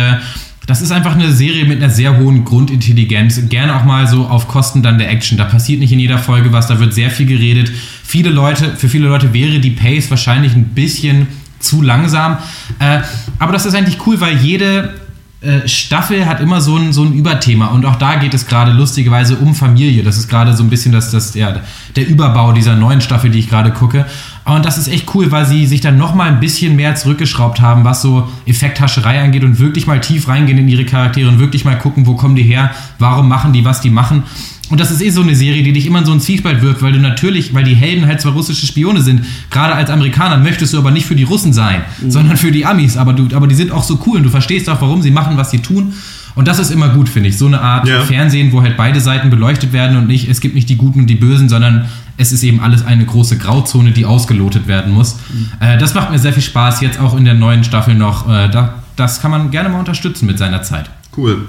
das 0.67 0.81
ist 0.81 0.91
einfach 0.91 1.13
eine 1.13 1.31
Serie 1.31 1.65
mit 1.65 1.77
einer 1.81 1.91
sehr 1.91 2.17
hohen 2.17 2.43
Grundintelligenz. 2.43 3.39
Gerne 3.49 3.75
auch 3.75 3.83
mal 3.83 4.07
so 4.07 4.25
auf 4.25 4.47
Kosten 4.47 4.81
dann 4.81 4.97
der 4.97 5.09
Action. 5.09 5.37
Da 5.37 5.45
passiert 5.45 5.79
nicht 5.79 5.91
in 5.91 5.99
jeder 5.99 6.17
Folge 6.17 6.51
was, 6.51 6.67
da 6.67 6.79
wird 6.79 6.93
sehr 6.93 7.11
viel 7.11 7.27
geredet. 7.27 7.71
Viele 8.03 8.29
Leute, 8.29 8.75
für 8.75 8.89
viele 8.89 9.07
Leute 9.07 9.33
wäre 9.33 9.59
die 9.59 9.71
Pace 9.71 10.09
wahrscheinlich 10.09 10.55
ein 10.55 10.69
bisschen 10.69 11.27
zu 11.59 11.81
langsam. 11.81 12.37
Äh, 12.79 13.01
aber 13.39 13.53
das 13.53 13.65
ist 13.65 13.75
eigentlich 13.75 14.05
cool, 14.07 14.19
weil 14.21 14.37
jede 14.37 14.93
äh, 15.41 15.67
Staffel 15.67 16.25
hat 16.25 16.39
immer 16.39 16.61
so 16.61 16.77
ein, 16.77 16.93
so 16.93 17.03
ein 17.03 17.13
Überthema 17.13 17.67
und 17.67 17.85
auch 17.85 17.97
da 17.97 18.15
geht 18.15 18.33
es 18.33 18.47
gerade 18.47 18.71
lustigerweise 18.71 19.35
um 19.35 19.53
Familie. 19.53 20.01
Das 20.01 20.17
ist 20.17 20.27
gerade 20.27 20.55
so 20.55 20.63
ein 20.63 20.69
bisschen 20.69 20.91
das, 20.91 21.11
das, 21.11 21.35
ja, 21.35 21.61
der 21.95 22.07
Überbau 22.07 22.51
dieser 22.51 22.75
neuen 22.75 23.01
Staffel, 23.01 23.29
die 23.29 23.39
ich 23.39 23.49
gerade 23.49 23.71
gucke. 23.71 24.05
Und 24.45 24.63
das 24.63 24.77
ist 24.77 24.87
echt 24.87 25.13
cool, 25.15 25.31
weil 25.31 25.45
sie 25.45 25.65
sich 25.65 25.81
dann 25.81 25.97
nochmal 25.97 26.29
ein 26.29 26.39
bisschen 26.39 26.75
mehr 26.75 26.93
zurückgeschraubt 26.95 27.61
haben, 27.61 27.83
was 27.83 28.03
so 28.03 28.29
Effekthascherei 28.45 29.19
angeht 29.19 29.43
und 29.43 29.59
wirklich 29.59 29.87
mal 29.87 29.99
tief 29.99 30.27
reingehen 30.27 30.59
in 30.59 30.67
ihre 30.67 30.85
Charaktere 30.85 31.27
und 31.29 31.39
wirklich 31.39 31.65
mal 31.65 31.77
gucken, 31.79 32.05
wo 32.05 32.13
kommen 32.13 32.35
die 32.35 32.43
her, 32.43 32.69
warum 32.99 33.27
machen 33.27 33.53
die, 33.53 33.65
was 33.65 33.81
die 33.81 33.89
machen. 33.89 34.23
Und 34.69 34.79
das 34.79 34.91
ist 34.91 35.01
eh 35.01 35.09
so 35.09 35.21
eine 35.21 35.35
Serie, 35.35 35.63
die 35.63 35.73
dich 35.73 35.87
immer 35.87 35.99
in 35.99 36.05
so 36.05 36.11
ein 36.11 36.19
Zwiespalt 36.19 36.61
wirft, 36.61 36.83
weil 36.83 36.93
du 36.93 36.99
natürlich, 36.99 37.53
weil 37.53 37.63
die 37.63 37.75
Helden 37.75 38.05
halt 38.05 38.21
zwar 38.21 38.33
russische 38.33 38.67
Spione 38.67 39.01
sind, 39.01 39.25
gerade 39.49 39.73
als 39.73 39.89
Amerikaner 39.89 40.37
möchtest 40.37 40.73
du 40.73 40.77
aber 40.77 40.91
nicht 40.91 41.05
für 41.07 41.15
die 41.15 41.23
Russen 41.23 41.53
sein, 41.53 41.81
mhm. 42.01 42.11
sondern 42.11 42.37
für 42.37 42.51
die 42.51 42.65
Amis. 42.65 42.97
Aber, 42.97 43.13
du, 43.13 43.35
aber 43.35 43.47
die 43.47 43.55
sind 43.55 43.71
auch 43.71 43.83
so 43.83 43.99
cool 44.05 44.17
und 44.17 44.23
du 44.23 44.29
verstehst 44.29 44.69
auch, 44.69 44.81
warum 44.81 45.01
sie 45.01 45.11
machen, 45.11 45.37
was 45.37 45.51
sie 45.51 45.59
tun. 45.59 45.93
Und 46.35 46.47
das 46.47 46.59
ist 46.59 46.69
immer 46.69 46.89
gut, 46.89 47.09
finde 47.09 47.29
ich. 47.29 47.37
So 47.37 47.47
eine 47.47 47.61
Art 47.61 47.87
ja. 47.87 48.01
Fernsehen, 48.01 48.51
wo 48.51 48.61
halt 48.61 48.75
beide 48.75 48.99
Seiten 48.99 49.29
beleuchtet 49.29 49.71
werden 49.71 49.97
und 49.97 50.07
nicht, 50.07 50.27
es 50.29 50.41
gibt 50.41 50.53
nicht 50.53 50.67
die 50.69 50.75
Guten 50.75 51.01
und 51.01 51.07
die 51.07 51.15
Bösen, 51.15 51.47
sondern 51.47 51.85
es 52.17 52.31
ist 52.31 52.43
eben 52.43 52.59
alles 52.59 52.85
eine 52.85 53.05
große 53.05 53.37
Grauzone, 53.37 53.91
die 53.91 54.05
ausgelotet 54.05 54.67
werden 54.67 54.93
muss. 54.93 55.15
Mhm. 55.15 55.51
Äh, 55.59 55.77
das 55.77 55.93
macht 55.93 56.11
mir 56.11 56.19
sehr 56.19 56.33
viel 56.33 56.43
Spaß, 56.43 56.81
jetzt 56.81 56.99
auch 56.99 57.15
in 57.15 57.25
der 57.25 57.33
neuen 57.33 57.63
Staffel 57.63 57.95
noch. 57.95 58.29
Äh, 58.29 58.49
da, 58.49 58.75
das 58.95 59.21
kann 59.21 59.31
man 59.31 59.51
gerne 59.51 59.69
mal 59.69 59.79
unterstützen 59.79 60.25
mit 60.25 60.37
seiner 60.37 60.61
Zeit. 60.61 60.89
Cool. 61.15 61.47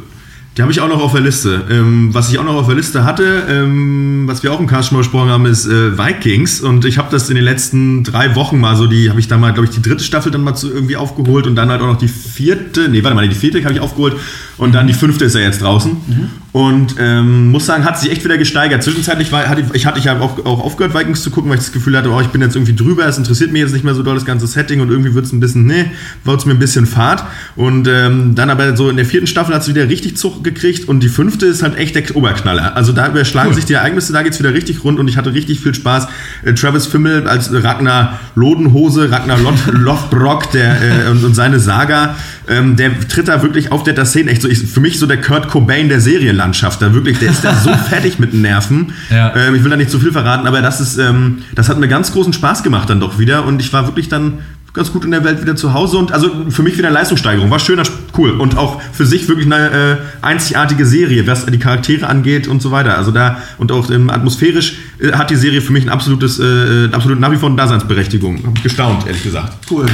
Die 0.57 0.63
habe 0.63 0.73
ich 0.73 0.81
auch 0.81 0.89
noch 0.89 1.03
auf 1.03 1.13
der 1.13 1.21
Liste. 1.21 1.65
Ähm, 1.71 2.15
was 2.15 2.31
ich 2.31 2.39
auch 2.39 2.45
noch 2.45 2.55
auf 2.55 2.67
der 2.67 2.77
Liste 2.77 3.05
hatte, 3.05 3.43
ähm, 3.51 4.23
was 4.27 4.43
wir 4.43 4.53
auch 4.53 4.59
im 4.59 4.67
Cast 4.67 4.89
schon 4.89 4.97
mal 4.97 5.03
besprochen 5.03 5.29
haben, 5.29 5.45
ist 5.45 5.67
äh, 5.67 5.99
Vikings. 5.99 6.63
Und 6.63 6.87
ich 6.87 6.97
habe 6.97 7.09
das 7.11 7.29
in 7.29 7.35
den 7.35 7.45
letzten 7.45 8.05
drei 8.05 8.35
Wochen 8.37 8.59
mal 8.59 8.75
so, 8.75 8.87
die 8.87 9.11
habe 9.11 9.21
ich 9.21 9.29
da 9.29 9.37
mal, 9.37 9.53
glaube 9.53 9.69
ich, 9.69 9.75
die 9.75 9.83
dritte 9.83 10.03
Staffel 10.03 10.33
dann 10.33 10.43
mal 10.43 10.55
zu, 10.55 10.73
irgendwie 10.73 10.97
aufgeholt 10.97 11.47
und 11.47 11.57
dann 11.57 11.69
halt 11.69 11.83
auch 11.83 11.89
noch 11.89 11.99
die 11.99 12.09
vierte, 12.09 12.89
nee, 12.89 13.05
warte 13.05 13.15
mal, 13.15 13.29
die 13.29 13.35
vierte 13.35 13.63
habe 13.65 13.75
ich 13.75 13.81
aufgeholt 13.81 14.17
und 14.57 14.75
dann 14.75 14.87
die 14.87 14.95
fünfte 14.95 15.27
ist 15.27 15.35
ja 15.35 15.43
jetzt 15.43 15.61
draußen. 15.61 15.93
Mhm. 15.93 16.29
Und 16.53 16.95
ähm, 16.99 17.51
muss 17.51 17.67
sagen, 17.67 17.85
hat 17.85 18.01
sich 18.01 18.11
echt 18.11 18.25
wieder 18.25 18.39
gesteigert. 18.39 18.83
Zwischenzeitlich 18.83 19.31
war, 19.31 19.47
hatte 19.47 19.63
ich, 19.75 19.85
hatte 19.85 19.99
ich 19.99 20.07
ja 20.07 20.19
auch, 20.19 20.47
auch 20.47 20.65
aufgehört, 20.65 20.95
Vikings 20.95 21.23
zu 21.23 21.31
gucken, 21.31 21.51
weil 21.51 21.59
ich 21.59 21.65
das 21.65 21.73
Gefühl 21.73 21.95
hatte, 21.99 22.11
oh, 22.11 22.21
ich 22.23 22.29
bin 22.29 22.41
jetzt 22.41 22.57
irgendwie 22.57 22.75
drüber, 22.75 23.05
es 23.05 23.19
interessiert 23.19 23.53
mich 23.53 23.61
jetzt 23.61 23.75
nicht 23.75 23.85
mehr 23.85 23.95
so 23.95 24.03
doll 24.03 24.15
das 24.15 24.25
ganze 24.25 24.47
Setting 24.47 24.81
und 24.81 24.89
irgendwie 24.89 25.13
wird 25.13 25.27
es 25.27 25.33
ein 25.33 25.41
bisschen, 25.41 25.67
nee, 25.67 25.91
wird 26.25 26.41
es 26.41 26.47
mir 26.47 26.53
ein 26.53 26.59
bisschen 26.59 26.87
Fahrt. 26.87 27.25
Und 27.57 27.87
ähm, 27.89 28.35
dann 28.35 28.49
aber 28.49 28.75
so 28.75 28.89
in 28.89 28.97
der 28.97 29.05
vierten 29.05 29.27
Staffel 29.27 29.55
hat 29.55 29.63
es 29.63 29.69
wieder 29.69 29.87
richtig 29.91 30.17
Zug 30.17 30.43
gekriegt 30.47 30.89
und 30.89 31.01
die 31.01 31.09
fünfte 31.09 31.47
ist 31.47 31.63
halt 31.63 31.77
echt 31.77 31.95
der 31.95 32.17
Oberknaller. 32.17 32.77
Also 32.77 32.93
da 32.93 33.09
überschlagen 33.09 33.51
cool. 33.51 33.55
sich 33.55 33.65
die 33.65 33.75
Ereignisse, 33.75 34.13
da 34.13 34.23
geht 34.23 34.33
es 34.33 34.39
wieder 34.39 34.55
richtig 34.55 34.85
rund 34.85 34.99
und 34.99 35.09
ich 35.09 35.17
hatte 35.17 35.35
richtig 35.35 35.61
viel 35.61 35.75
Spaß. 35.75 36.09
Äh, 36.45 36.55
Travis 36.55 36.87
Fimmel 36.87 37.27
als 37.27 37.53
Ragnar 37.53 38.21
Lodenhose, 38.35 39.11
Ragnar 39.11 39.39
Lothbrok 39.73 40.51
der, 40.53 41.07
äh, 41.07 41.11
und, 41.11 41.25
und, 41.25 41.35
seine 41.35 41.59
Saga, 41.59 42.17
ähm, 42.49 42.77
der 42.77 42.99
tritt 43.09 43.29
da 43.29 43.43
wirklich 43.43 43.73
auf 43.73 43.83
der 43.83 44.05
Szene 44.07 44.31
echt 44.31 44.43
so, 44.43 44.49
ich, 44.49 44.59
für 44.59 44.81
mich 44.81 44.99
so 44.99 45.07
der 45.07 45.21
Kurt 45.21 45.49
Cobain 45.49 45.89
der 45.89 46.01
Serienlandschaft. 46.01 46.81
Da 46.81 46.95
wirklich, 46.95 47.19
der 47.19 47.31
ist 47.31 47.45
da 47.45 47.55
so 47.55 47.71
fertig 47.89 48.19
mit 48.19 48.33
den 48.33 48.43
Nerven. 48.43 48.93
Ja. 49.11 49.35
Ähm, 49.35 49.55
ich 49.55 49.65
will 49.65 49.71
da 49.71 49.77
nicht 49.77 49.91
zu 49.91 49.99
viel 49.99 50.13
verraten, 50.13 50.47
aber 50.47 50.63
das 50.63 50.81
ist, 50.81 50.97
ähm, 50.99 51.39
das 51.55 51.69
hat 51.69 51.79
mir 51.79 51.89
ganz 51.89 52.13
großen 52.13 52.33
Spaß 52.33 52.63
gemacht 52.63 52.89
dann 52.89 53.01
doch 53.01 53.19
wieder 53.19 53.45
und 53.45 53.61
ich 53.61 53.73
war 53.73 53.87
wirklich 53.87 54.09
dann 54.09 54.39
ganz 54.77 54.93
gut 54.93 55.05
in 55.05 55.11
der 55.11 55.25
Welt 55.25 55.43
wieder 55.43 55.57
zu 55.57 55.73
Hause 55.73 55.99
und 55.99 56.13
also 56.13 56.31
für 56.51 56.63
mich 56.63 56.79
wieder 56.79 56.91
Leistungssteigerung. 56.91 57.51
War 57.51 57.59
schön, 57.59 57.81
cool 58.17 58.31
und 58.33 58.57
auch 58.57 58.81
für 58.93 59.07
sich 59.07 59.27
wirklich 59.27 59.47
eine 59.47 59.71
äh, 59.71 59.97
einzigartige 60.23 60.87
Serie, 60.87 61.27
was 61.27 61.47
die 61.47 61.59
Charaktere 61.59 62.07
angeht 62.07 62.47
und 62.47 62.63
so 62.63 62.71
weiter. 62.71 62.97
Also 62.97 63.11
da 63.11 63.39
und 63.59 63.73
auch 63.73 63.91
ähm, 63.91 64.11
atmosphärisch 64.11 64.77
äh, 65.01 65.13
hat 65.13 65.31
die 65.31 65.37
Serie 65.37 65.63
für 65.63 65.73
mich 65.73 65.85
ein 65.85 65.89
absolutes, 65.89 66.39
äh, 66.39 66.91
absolut 66.93 67.19
nach 67.19 67.33
wie 67.33 67.37
vor 67.37 67.49
eine 67.49 67.57
Daseinsberechtigung. 67.57 68.45
Hab 68.47 68.63
gestaunt, 68.63 69.07
ehrlich 69.07 69.23
gesagt. 69.23 69.55
Cool. 69.71 69.87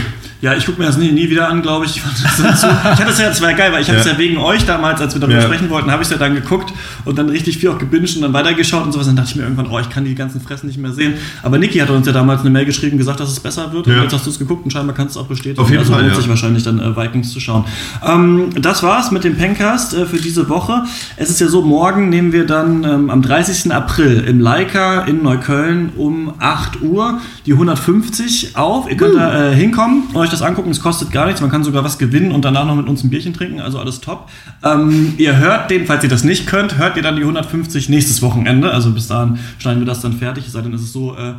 Ja, 0.42 0.54
ich 0.56 0.66
gucke 0.66 0.80
mir 0.80 0.86
das 0.86 0.98
nie, 0.98 1.12
nie, 1.12 1.30
wieder 1.30 1.48
an, 1.48 1.62
glaube 1.62 1.86
ich. 1.86 2.02
Ich, 2.12 2.58
so, 2.58 2.68
hatte 2.68 3.04
es 3.08 3.18
ja, 3.18 3.28
das 3.28 3.40
war 3.40 3.52
geil, 3.54 3.72
weil 3.72 3.82
ich 3.82 3.88
habe 3.88 3.98
es 3.98 4.04
ja. 4.04 4.12
ja 4.12 4.18
wegen 4.18 4.36
euch 4.38 4.64
damals, 4.64 5.00
als 5.00 5.14
wir 5.14 5.20
darüber 5.20 5.38
ja. 5.38 5.44
sprechen 5.44 5.70
wollten, 5.70 5.90
habe 5.90 6.02
ich 6.02 6.08
es 6.08 6.12
ja 6.12 6.18
dann 6.18 6.34
geguckt 6.34 6.72
und 7.04 7.16
dann 7.16 7.28
richtig 7.28 7.58
viel 7.58 7.68
auch 7.68 7.78
gebinged 7.78 8.16
und 8.16 8.22
dann 8.22 8.32
weitergeschaut 8.32 8.84
und 8.84 8.92
sowas. 8.92 9.06
Dann 9.06 9.16
dachte 9.16 9.30
ich 9.30 9.36
mir 9.36 9.42
irgendwann, 9.42 9.68
oh, 9.68 9.78
ich 9.78 9.88
kann 9.88 10.04
die 10.04 10.14
ganzen 10.14 10.40
Fressen 10.40 10.66
nicht 10.66 10.78
mehr 10.78 10.92
sehen. 10.92 11.14
Aber 11.42 11.58
Niki 11.58 11.78
hat 11.78 11.90
uns 11.90 12.06
ja 12.06 12.12
damals 12.12 12.40
eine 12.40 12.50
Mail 12.50 12.64
geschrieben, 12.64 12.98
gesagt, 12.98 13.20
dass 13.20 13.30
es 13.30 13.38
besser 13.38 13.72
wird. 13.72 13.86
Ja. 13.86 13.94
Und 13.94 14.02
jetzt 14.02 14.14
hast 14.14 14.26
du 14.26 14.30
es 14.30 14.38
geguckt 14.38 14.64
und 14.64 14.72
scheinbar 14.72 14.96
kannst 14.96 15.14
du 15.14 15.20
es 15.20 15.24
auch 15.24 15.28
bestätigen. 15.28 15.60
Auf 15.60 15.70
jeden 15.70 15.80
also 15.80 15.92
Fall, 15.92 16.02
lohnt 16.02 16.16
sich 16.16 16.28
wahrscheinlich 16.28 16.64
dann 16.64 16.80
äh, 16.80 16.96
Vikings 16.96 17.32
zu 17.32 17.38
schauen. 17.38 17.64
Ähm, 18.04 18.50
das 18.60 18.82
war's 18.82 19.12
mit 19.12 19.22
dem 19.22 19.36
Pencast 19.36 19.94
äh, 19.94 20.06
für 20.06 20.18
diese 20.18 20.48
Woche. 20.48 20.82
Es 21.16 21.30
ist 21.30 21.40
ja 21.40 21.46
so, 21.46 21.62
morgen 21.62 22.08
nehmen 22.08 22.32
wir 22.32 22.46
dann 22.46 22.82
ähm, 22.84 23.10
am 23.10 23.22
30. 23.22 23.72
April 23.72 24.24
im 24.26 24.40
Leica 24.40 25.02
in 25.02 25.22
Neukölln 25.22 25.90
um 25.96 26.32
8 26.38 26.82
Uhr 26.82 27.20
die 27.46 27.52
150 27.52 28.56
auf. 28.56 28.90
Ihr 28.90 28.96
könnt 28.96 29.14
uh. 29.14 29.18
da 29.18 29.50
äh, 29.50 29.54
hinkommen 29.54 30.04
und 30.12 30.16
euch 30.16 30.31
das 30.32 30.42
angucken. 30.42 30.70
Es 30.70 30.80
kostet 30.80 31.10
gar 31.12 31.26
nichts. 31.26 31.40
Man 31.40 31.50
kann 31.50 31.64
sogar 31.64 31.84
was 31.84 31.98
gewinnen 31.98 32.32
und 32.32 32.44
danach 32.44 32.66
noch 32.66 32.76
mit 32.76 32.88
uns 32.88 33.04
ein 33.04 33.10
Bierchen 33.10 33.34
trinken. 33.34 33.60
Also 33.60 33.78
alles 33.78 34.00
top. 34.00 34.28
Ähm, 34.64 35.14
ihr 35.18 35.36
hört 35.38 35.70
den, 35.70 35.86
falls 35.86 36.02
ihr 36.02 36.10
das 36.10 36.24
nicht 36.24 36.46
könnt, 36.46 36.78
hört 36.78 36.96
ihr 36.96 37.02
dann 37.02 37.16
die 37.16 37.22
150 37.22 37.88
nächstes 37.88 38.22
Wochenende. 38.22 38.72
Also 38.72 38.90
bis 38.90 39.08
dahin 39.08 39.38
schneiden 39.58 39.80
wir 39.80 39.86
das 39.86 40.00
dann 40.00 40.14
fertig. 40.14 40.46
Es 40.46 40.52
sei 40.52 40.62
denn, 40.62 40.72
es 40.74 40.82
ist 40.82 40.92
so 40.92 41.14
äh, 41.16 41.34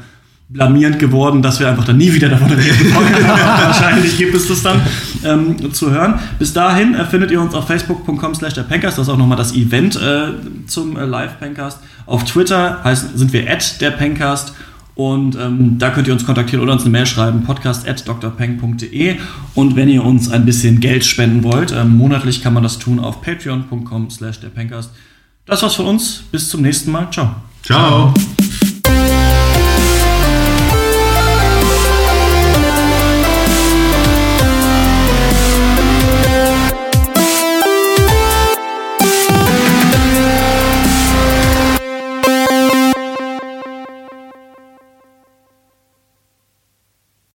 blamierend 0.50 1.00
geworden, 1.00 1.42
dass 1.42 1.60
wir 1.60 1.68
einfach 1.68 1.86
dann 1.86 1.98
nie 1.98 2.14
wieder 2.14 2.30
davon 2.30 2.52
reden 2.52 2.94
wollen. 2.94 3.28
Wahrscheinlich 3.28 4.18
gibt 4.18 4.36
es 4.36 4.48
das 4.48 4.62
dann 4.62 4.82
ähm, 5.24 5.74
zu 5.74 5.92
hören. 5.92 6.20
Bis 6.38 6.54
dahin 6.54 6.94
äh, 6.94 7.06
findet 7.06 7.32
ihr 7.32 7.42
uns 7.42 7.56
auf 7.56 7.68
facebook.com 7.68 8.36
slash 8.36 8.54
der 8.54 8.64
Pencast. 8.64 8.98
Das 8.98 9.08
ist 9.08 9.14
auch 9.14 9.18
nochmal 9.18 9.38
das 9.38 9.54
Event 9.54 9.96
äh, 9.96 10.68
zum 10.68 10.98
äh, 10.98 11.06
Live-Pencast. 11.06 11.80
Auf 12.06 12.24
Twitter 12.26 12.84
heißt, 12.84 13.18
sind 13.18 13.34
wir 13.34 13.50
at 13.52 13.82
der 13.82 13.92
Pencast. 13.92 14.54
Und 14.96 15.36
ähm, 15.36 15.80
da 15.80 15.90
könnt 15.90 16.08
ihr 16.08 16.14
uns 16.14 16.26
kontaktieren 16.26 16.62
oder 16.64 16.74
uns 16.74 16.84
eine 16.84 16.92
Mail 16.92 17.06
schreiben, 17.06 17.44
podcast.drpeng.de. 17.44 19.16
Und 19.56 19.76
wenn 19.76 19.90
ihr 19.90 20.04
uns 20.04 20.30
ein 20.30 20.46
bisschen 20.46 20.80
Geld 20.80 21.04
spenden 21.04 21.44
wollt, 21.44 21.72
ähm, 21.72 21.98
monatlich 21.98 22.44
kann 22.44 22.54
man 22.54 22.64
das 22.64 22.78
tun 22.78 23.00
auf 23.00 23.22
patreon.com 23.22 24.10
slash 24.10 24.40
der 24.40 24.52
Das 25.46 25.64
war's 25.64 25.76
von 25.76 25.88
uns. 25.88 26.24
Bis 26.32 26.50
zum 26.50 26.62
nächsten 26.62 26.92
Mal. 26.92 27.10
Ciao. 27.12 27.36
Ciao. 27.64 28.14